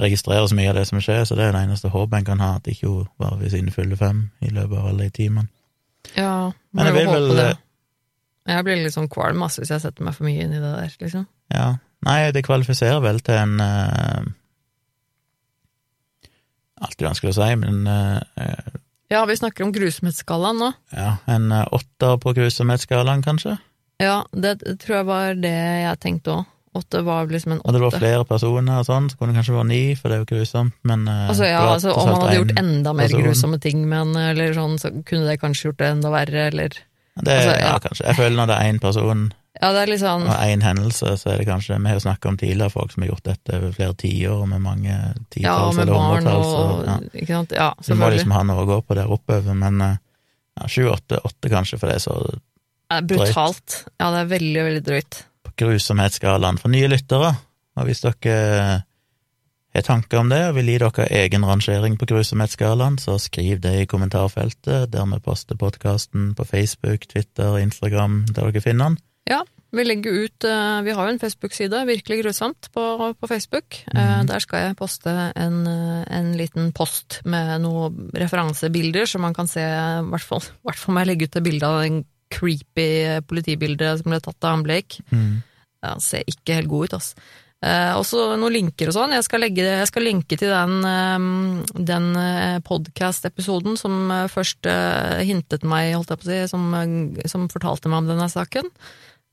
registrerer 0.04 0.48
så 0.52 0.56
mye 0.58 0.74
av 0.74 0.76
det 0.76 0.88
som 0.90 1.00
skjer, 1.00 1.24
så 1.24 1.38
det 1.40 1.46
er 1.48 1.54
det 1.56 1.62
eneste 1.64 1.88
håpet 1.94 2.18
en 2.20 2.26
kan 2.28 2.42
ha, 2.44 2.50
at 2.60 2.68
ikke 2.68 2.90
hun 2.92 3.06
var 3.22 3.38
ved 3.40 3.54
sine 3.54 3.72
fulle 3.72 3.96
fem 3.96 4.26
i 4.44 4.50
løpet 4.52 4.76
av 4.82 4.90
alle 4.90 5.06
de 5.08 5.14
timene. 5.16 5.48
Ja, 6.18 6.52
Men 6.76 6.86
jeg 6.90 6.94
vil 6.98 7.08
vel- 7.14 7.38
det. 7.38 7.54
Jeg 8.46 8.66
blir 8.68 8.82
litt 8.84 8.94
sånn 8.94 9.10
kvalm 9.10 9.42
ass, 9.46 9.58
hvis 9.58 9.72
jeg 9.74 9.82
setter 9.82 10.06
meg 10.06 10.16
for 10.18 10.28
mye 10.28 10.46
inn 10.46 10.54
i 10.54 10.62
det 10.62 10.72
der, 10.72 10.96
liksom. 11.02 11.28
Ja, 11.54 11.68
nei, 12.06 12.18
det 12.36 12.46
kvalifiserer 12.46 13.02
vel 13.02 13.22
til 13.26 13.40
en 13.42 13.62
uh, 13.62 14.26
Alltid 16.86 17.08
vanskelig 17.08 17.34
å 17.34 17.38
si, 17.40 17.52
men 17.62 17.86
uh, 17.90 18.20
Ja, 19.14 19.24
vi 19.30 19.38
snakker 19.40 19.66
om 19.66 19.72
grusomhetsskalaen 19.74 20.60
nå. 20.62 20.74
ja, 20.94 21.16
en 21.32 21.48
uh, 21.54 21.64
åtter 21.74 22.20
på 22.22 22.36
grusomhetsskalaen, 22.38 23.24
kanskje? 23.26 23.58
Ja, 24.04 24.26
det 24.36 24.60
tror 24.84 25.00
jeg 25.00 25.08
var 25.08 25.38
det 25.40 25.56
jeg 25.56 26.00
tenkte 26.04 26.34
òg. 26.36 26.52
Åtte 26.76 27.00
var 27.08 27.30
liksom 27.32 27.54
en 27.54 27.60
åtte. 27.62 27.70
Og 27.70 27.76
det 27.78 27.82
var 27.86 27.94
flere 27.96 28.24
personer 28.28 28.82
og 28.82 28.88
sånn, 28.90 29.06
så 29.08 29.16
kunne 29.16 29.32
det 29.32 29.40
kanskje 29.40 29.54
vært 29.56 29.70
ni, 29.70 29.84
for 29.96 30.12
det 30.12 30.18
er 30.18 30.24
jo 30.26 30.32
grusomt, 30.34 30.74
men 30.84 31.06
eh, 31.08 31.22
Altså, 31.32 31.46
ja, 31.48 31.62
altså, 31.72 31.94
om 31.96 32.10
man 32.10 32.26
hadde 32.26 32.42
gjort 32.42 32.60
enda 32.60 32.92
mer 32.92 33.08
person. 33.08 33.24
grusomme 33.24 33.60
ting 33.64 33.86
med 33.88 34.02
en, 34.02 34.18
eller 34.34 34.52
sånn, 34.58 34.76
så 34.82 34.92
kunne 35.08 35.30
det 35.30 35.38
kanskje 35.40 35.70
gjort 35.70 35.80
det 35.80 35.88
enda 35.94 36.12
verre, 36.12 36.50
eller 36.52 36.76
Det, 37.16 37.32
altså, 37.32 37.52
ja. 37.56 37.68
ja. 37.68 37.76
kanskje. 37.80 38.06
Jeg 38.10 38.18
føler 38.18 38.40
når 38.42 38.50
det 38.52 38.56
er 38.60 38.72
én 38.74 38.80
person 38.84 39.26
Ja, 39.62 39.70
det 39.72 39.86
er 39.86 39.88
litt 39.88 40.02
sånn 40.02 40.26
og 40.28 40.34
én 40.36 40.64
hendelse, 40.66 41.14
så 41.16 41.30
er 41.32 41.40
det 41.40 41.46
kanskje 41.48 41.78
Vi 41.80 41.88
har 41.88 41.96
jo 41.96 42.04
snakka 42.04 42.28
om 42.28 42.38
tidligere 42.40 42.74
folk 42.74 42.92
som 42.92 43.06
har 43.06 43.14
gjort 43.14 43.30
dette 43.30 43.56
over 43.56 43.76
flere 43.78 43.96
tiår, 44.02 44.42
med 44.52 44.64
mange 44.66 44.98
titalls 45.32 45.78
ja, 45.80 45.86
eller 45.86 45.96
hundretalls. 45.96 46.50
Ja. 46.90 46.98
Ikke 47.22 47.38
sant? 47.38 47.56
Ja, 47.56 47.70
Så 47.80 47.96
du 47.96 48.02
må 48.02 48.10
liksom 48.12 48.34
ha 48.36 48.42
noe 48.48 48.66
å 48.66 48.68
gå 48.68 48.82
på 48.84 48.98
der 49.00 49.14
oppover, 49.16 49.56
men 49.56 49.80
eh, 49.86 49.96
ja, 50.60 50.68
sju, 50.68 50.90
åtte, 50.92 51.22
åtte 51.24 51.52
kanskje, 51.54 51.80
for 51.80 51.88
det 51.88 52.02
er 52.02 52.04
så 52.04 52.18
drøyt. 52.20 52.44
Ja, 52.92 53.00
brutalt. 53.14 53.78
Ja, 53.96 54.12
det 54.12 54.20
er 54.26 54.30
veldig, 54.36 54.66
veldig 54.68 54.84
drøyt. 54.90 55.22
på 55.48 55.56
grusomhetsskalaen 55.64 56.60
for 56.60 56.76
nye 56.76 56.92
lyttere. 56.92 57.32
Og 57.80 57.88
hvis 57.88 58.04
dere 58.04 58.84
har 59.76 59.86
tanker 59.86 60.22
om 60.22 60.30
det 60.32 60.42
og 60.50 60.56
vil 60.58 60.70
gi 60.72 60.78
dere 60.82 61.08
egen 61.20 61.46
rangering 61.48 61.98
på 62.00 62.08
grusomhetsskalaen, 62.10 63.00
så 63.02 63.18
skriv 63.22 63.60
det 63.64 63.74
i 63.82 63.90
kommentarfeltet 63.90 64.92
der 64.94 65.10
vi 65.12 65.20
poster 65.26 65.60
podkasten 65.60 66.34
på 66.38 66.46
Facebook, 66.48 67.08
Twitter, 67.12 67.58
Instagram, 67.60 68.24
der 68.32 68.48
dere 68.48 68.64
finner 68.64 68.94
den. 68.94 68.98
Ja, 69.28 69.42
vi 69.76 69.84
legger 69.84 70.16
ut 70.26 70.46
eh, 70.48 70.82
Vi 70.86 70.94
har 70.96 71.08
jo 71.08 71.14
en 71.16 71.20
Facebook-side, 71.20 71.86
Virkelig 71.90 72.22
grusomt, 72.24 72.70
på, 72.74 73.14
på 73.20 73.28
Facebook. 73.28 73.82
Mhm. 73.92 74.28
Der 74.30 74.40
skal 74.40 74.68
jeg 74.70 74.78
poste 74.80 75.12
en, 75.36 75.62
eh, 75.68 76.04
en 76.20 76.34
liten 76.40 76.72
post 76.72 77.22
med 77.26 77.62
noen 77.66 78.12
referansebilder, 78.16 79.10
så 79.10 79.20
man 79.20 79.34
kan 79.34 79.50
se 79.52 79.64
I 79.64 80.06
hvert 80.06 80.24
fall 80.24 80.94
må 80.94 81.04
jeg 81.04 81.12
legge 81.12 81.28
ut 81.28 81.36
et 81.36 81.44
bilde 81.44 81.68
av 81.68 81.82
den 81.84 82.04
creepy 82.32 83.22
politibildet 83.28 84.00
som 84.00 84.12
ble 84.12 84.20
tatt 84.24 84.48
av 84.48 84.56
han 84.56 84.64
Blake. 84.66 85.04
Mm. 85.12 85.44
Ja, 85.84 85.98
ser 86.02 86.24
ikke 86.26 86.58
helt 86.58 86.72
god 86.72 86.88
ut, 86.88 86.96
ass. 86.98 87.16
Eh, 87.66 87.94
også 87.98 88.36
noen 88.38 88.54
linker 88.54 88.92
og 88.92 88.94
sånn. 88.94 89.16
Jeg 89.16 89.26
jeg 89.26 89.88
skal 89.90 90.06
linke 90.06 90.38
til 90.38 90.52
den, 90.52 90.76
eh, 90.86 91.72
den 91.88 92.12
eh, 92.20 92.60
podcast-episoden 92.66 93.78
som 93.80 94.12
eh, 94.12 94.28
først 94.30 94.70
hintet 95.26 95.66
meg, 95.66 95.96
holdt 95.96 96.14
jeg 96.14 96.22
på 96.22 96.28
å 96.28 96.32
si, 96.32 96.42
som, 96.52 96.70
som 97.26 97.50
fortalte 97.50 97.90
meg 97.90 98.04
om 98.04 98.12
denne 98.14 98.30
saken. 98.30 98.70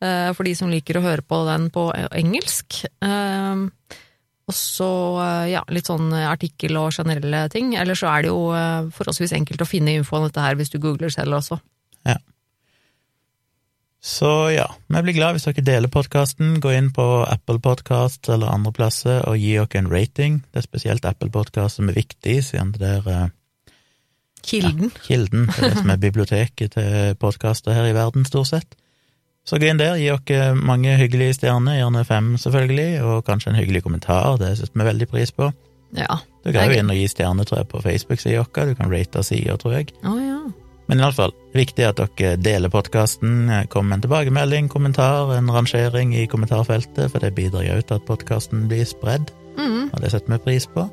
Eh, 0.02 0.30
for 0.32 0.48
de 0.48 0.54
som 0.56 0.72
liker 0.72 0.96
å 0.98 1.04
høre 1.04 1.22
på 1.26 1.42
den 1.50 1.68
på 1.74 1.90
engelsk. 1.92 2.86
Eh, 3.04 4.00
og 4.42 4.56
så, 4.58 4.90
ja, 5.46 5.60
litt 5.70 5.86
sånn 5.86 6.10
artikkel 6.12 6.76
og 6.80 6.90
generelle 6.96 7.44
ting. 7.52 7.76
Eller 7.78 7.94
så 7.96 8.08
er 8.10 8.24
det 8.24 8.32
jo 8.32 8.50
forholdsvis 8.96 9.36
enkelt 9.38 9.62
å 9.62 9.68
finne 9.68 9.94
info 9.94 10.18
om 10.18 10.26
dette 10.26 10.42
her 10.42 10.58
hvis 10.58 10.72
du 10.72 10.80
googler 10.82 11.14
selv 11.14 11.38
også. 11.38 11.60
Så 14.02 14.50
ja, 14.50 14.66
vi 14.90 15.02
blir 15.06 15.14
glad 15.14 15.36
hvis 15.36 15.44
dere 15.46 15.62
deler 15.62 15.90
podkasten. 15.92 16.56
Gå 16.60 16.72
inn 16.74 16.88
på 16.94 17.04
Apple 17.22 17.60
Podcast 17.62 18.26
eller 18.26 18.50
andre 18.50 18.72
plasser 18.74 19.22
og 19.30 19.38
gi 19.38 19.52
dere 19.54 19.78
en 19.78 19.90
rating. 19.92 20.40
Det 20.50 20.58
er 20.58 20.66
spesielt 20.66 21.06
Apple 21.06 21.30
Podcast 21.30 21.78
som 21.78 21.86
er 21.86 22.00
viktig, 22.00 22.40
siden 22.42 22.74
det 22.74 22.90
er 22.98 23.06
eh, 23.12 23.30
Kilden. 24.42 24.90
kilden, 25.06 25.46
det 25.46 25.58
er 25.62 25.70
det 25.70 25.78
som 25.84 25.92
er 25.94 26.00
biblioteket 26.02 26.74
til 26.74 27.14
podkaster 27.22 27.76
her 27.76 27.86
i 27.86 27.94
verden, 27.94 28.26
stort 28.26 28.50
sett. 28.50 28.74
Så 29.46 29.58
gå 29.62 29.70
inn 29.70 29.78
der, 29.78 29.94
gi 29.98 30.10
dere 30.10 30.56
mange 30.58 30.96
hyggelige 30.98 31.38
stjerner, 31.38 31.78
gjerne 31.78 32.02
fem 32.06 32.34
selvfølgelig, 32.42 32.90
og 33.06 33.24
kanskje 33.26 33.52
en 33.52 33.60
hyggelig 33.60 33.84
kommentar, 33.86 34.34
det 34.42 34.56
setter 34.58 34.82
vi 34.82 34.88
veldig 34.90 35.08
pris 35.14 35.30
på. 35.34 35.52
Ja. 35.94 36.18
Du 36.42 36.50
kan 36.50 36.66
jo 36.66 36.78
inn 36.78 36.90
og 36.90 36.98
gi 36.98 37.06
stjerner, 37.10 37.46
tror 37.46 37.62
jeg, 37.62 37.70
på 37.70 37.82
Facebook-sida 37.86 38.42
vår, 38.42 38.72
du 38.72 38.78
kan 38.82 38.90
rate 38.90 39.22
sida, 39.26 39.54
tror 39.62 39.78
jeg. 39.78 39.94
Å 40.02 40.18
ja. 40.18 40.31
Men 40.90 40.98
i 41.00 41.04
alle 41.06 41.14
fall, 41.16 41.32
viktig 41.54 41.84
at 41.86 42.00
dere 42.00 42.36
deler 42.42 42.72
podkasten, 42.72 43.46
kom 43.72 43.88
med 43.88 44.00
en 44.00 44.02
tilbakemelding, 44.06 44.68
kommentar, 44.72 45.30
en 45.36 45.50
rangering 45.54 46.14
i 46.18 46.26
kommentarfeltet, 46.28 47.06
for 47.12 47.22
det 47.22 47.34
bidrar 47.36 47.64
jo 47.68 47.78
til 47.86 48.00
at 48.00 48.08
podkasten 48.08 48.66
blir 48.72 48.84
spredd, 48.88 49.30
Mm. 49.52 49.90
og 49.92 50.00
det 50.00 50.10
setter 50.10 50.32
vi 50.32 50.38
pris 50.46 50.64
på. 50.66 50.86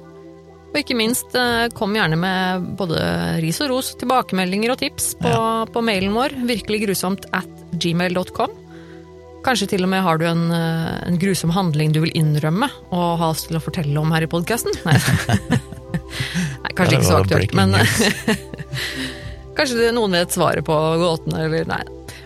Og 0.69 0.75
ikke 0.77 0.95
minst, 0.99 1.33
eh, 1.33 1.69
kom 1.73 1.93
gjerne 1.95 2.17
med 2.19 2.75
både 2.77 2.99
ris 3.41 3.57
og 3.61 3.69
ros, 3.71 3.95
tilbakemeldinger 3.97 4.71
og 4.75 4.77
tips 4.83 5.15
på, 5.17 5.31
på 5.73 5.81
mailen 5.81 6.13
vår, 6.13 6.35
virkeliggrusomt 6.45 7.25
at 7.33 7.47
gmail.com. 7.79 8.51
Kanskje 9.41 9.69
til 9.71 9.83
og 9.87 9.89
med 9.89 10.03
har 10.03 10.19
du 10.19 10.25
en, 10.27 10.51
eh, 10.51 11.07
en 11.07 11.17
grusom 11.17 11.49
handling 11.55 11.93
du 11.95 12.01
vil 12.03 12.11
innrømme 12.13 12.69
og 12.91 13.17
ha 13.17 13.29
oss 13.31 13.47
til 13.47 13.57
å 13.57 13.63
fortelle 13.63 13.97
om 13.97 14.11
her 14.11 14.27
i 14.27 14.29
podkasten? 14.29 14.75
Nei. 14.85 14.99
Nei, 16.67 16.73
kanskje 16.75 16.99
ikke 16.99 17.07
så 17.07 17.23
aktuelt, 17.23 17.55
men. 17.57 17.73
kanskje 19.59 19.93
noen 19.95 20.15
vet 20.17 20.35
svaret 20.35 20.65
på 20.67 20.75
gåtene, 21.01 21.45
eller 21.47 21.67
nei. 21.69 21.81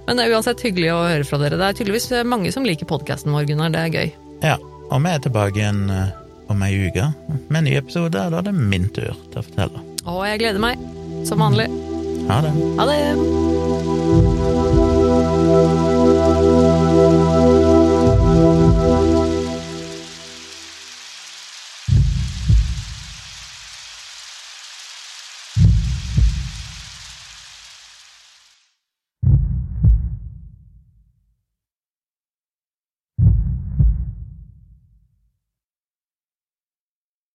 Men 0.07 0.19
det 0.19 0.25
er 0.25 0.35
uansett 0.35 0.63
hyggelig 0.65 0.91
å 0.93 1.05
høre 1.07 1.27
fra 1.27 1.39
dere. 1.41 1.59
Det 1.59 1.69
er 1.69 1.79
tydeligvis 1.79 2.09
mange 2.27 2.51
som 2.53 2.67
liker 2.67 2.89
podkasten 2.89 3.33
vår, 3.35 3.47
Gunnar. 3.49 3.73
Det 3.73 3.85
er 3.85 3.95
gøy. 3.97 4.13
Ja, 4.43 4.57
og 4.89 5.03
vi 5.05 5.13
er 5.13 5.23
tilbake 5.23 5.61
igjen 5.61 5.87
eh, 5.93 6.11
om 6.51 6.63
ei 6.67 6.73
uke 6.89 7.09
med 7.47 7.61
en 7.61 7.67
ny 7.69 7.77
episode, 7.79 8.13
da 8.13 8.41
er 8.41 8.47
det 8.49 8.55
min 8.57 8.89
tur 8.93 9.13
til 9.31 9.41
å 9.41 9.47
fortelle. 9.47 9.87
Og 10.03 10.23
jeg 10.27 10.43
gleder 10.43 10.63
meg, 10.63 10.87
som 11.27 11.43
vanlig. 11.43 11.69
Ha 12.29 12.41
det. 12.43 12.55
Ha 12.79 12.89
det! 12.91 14.82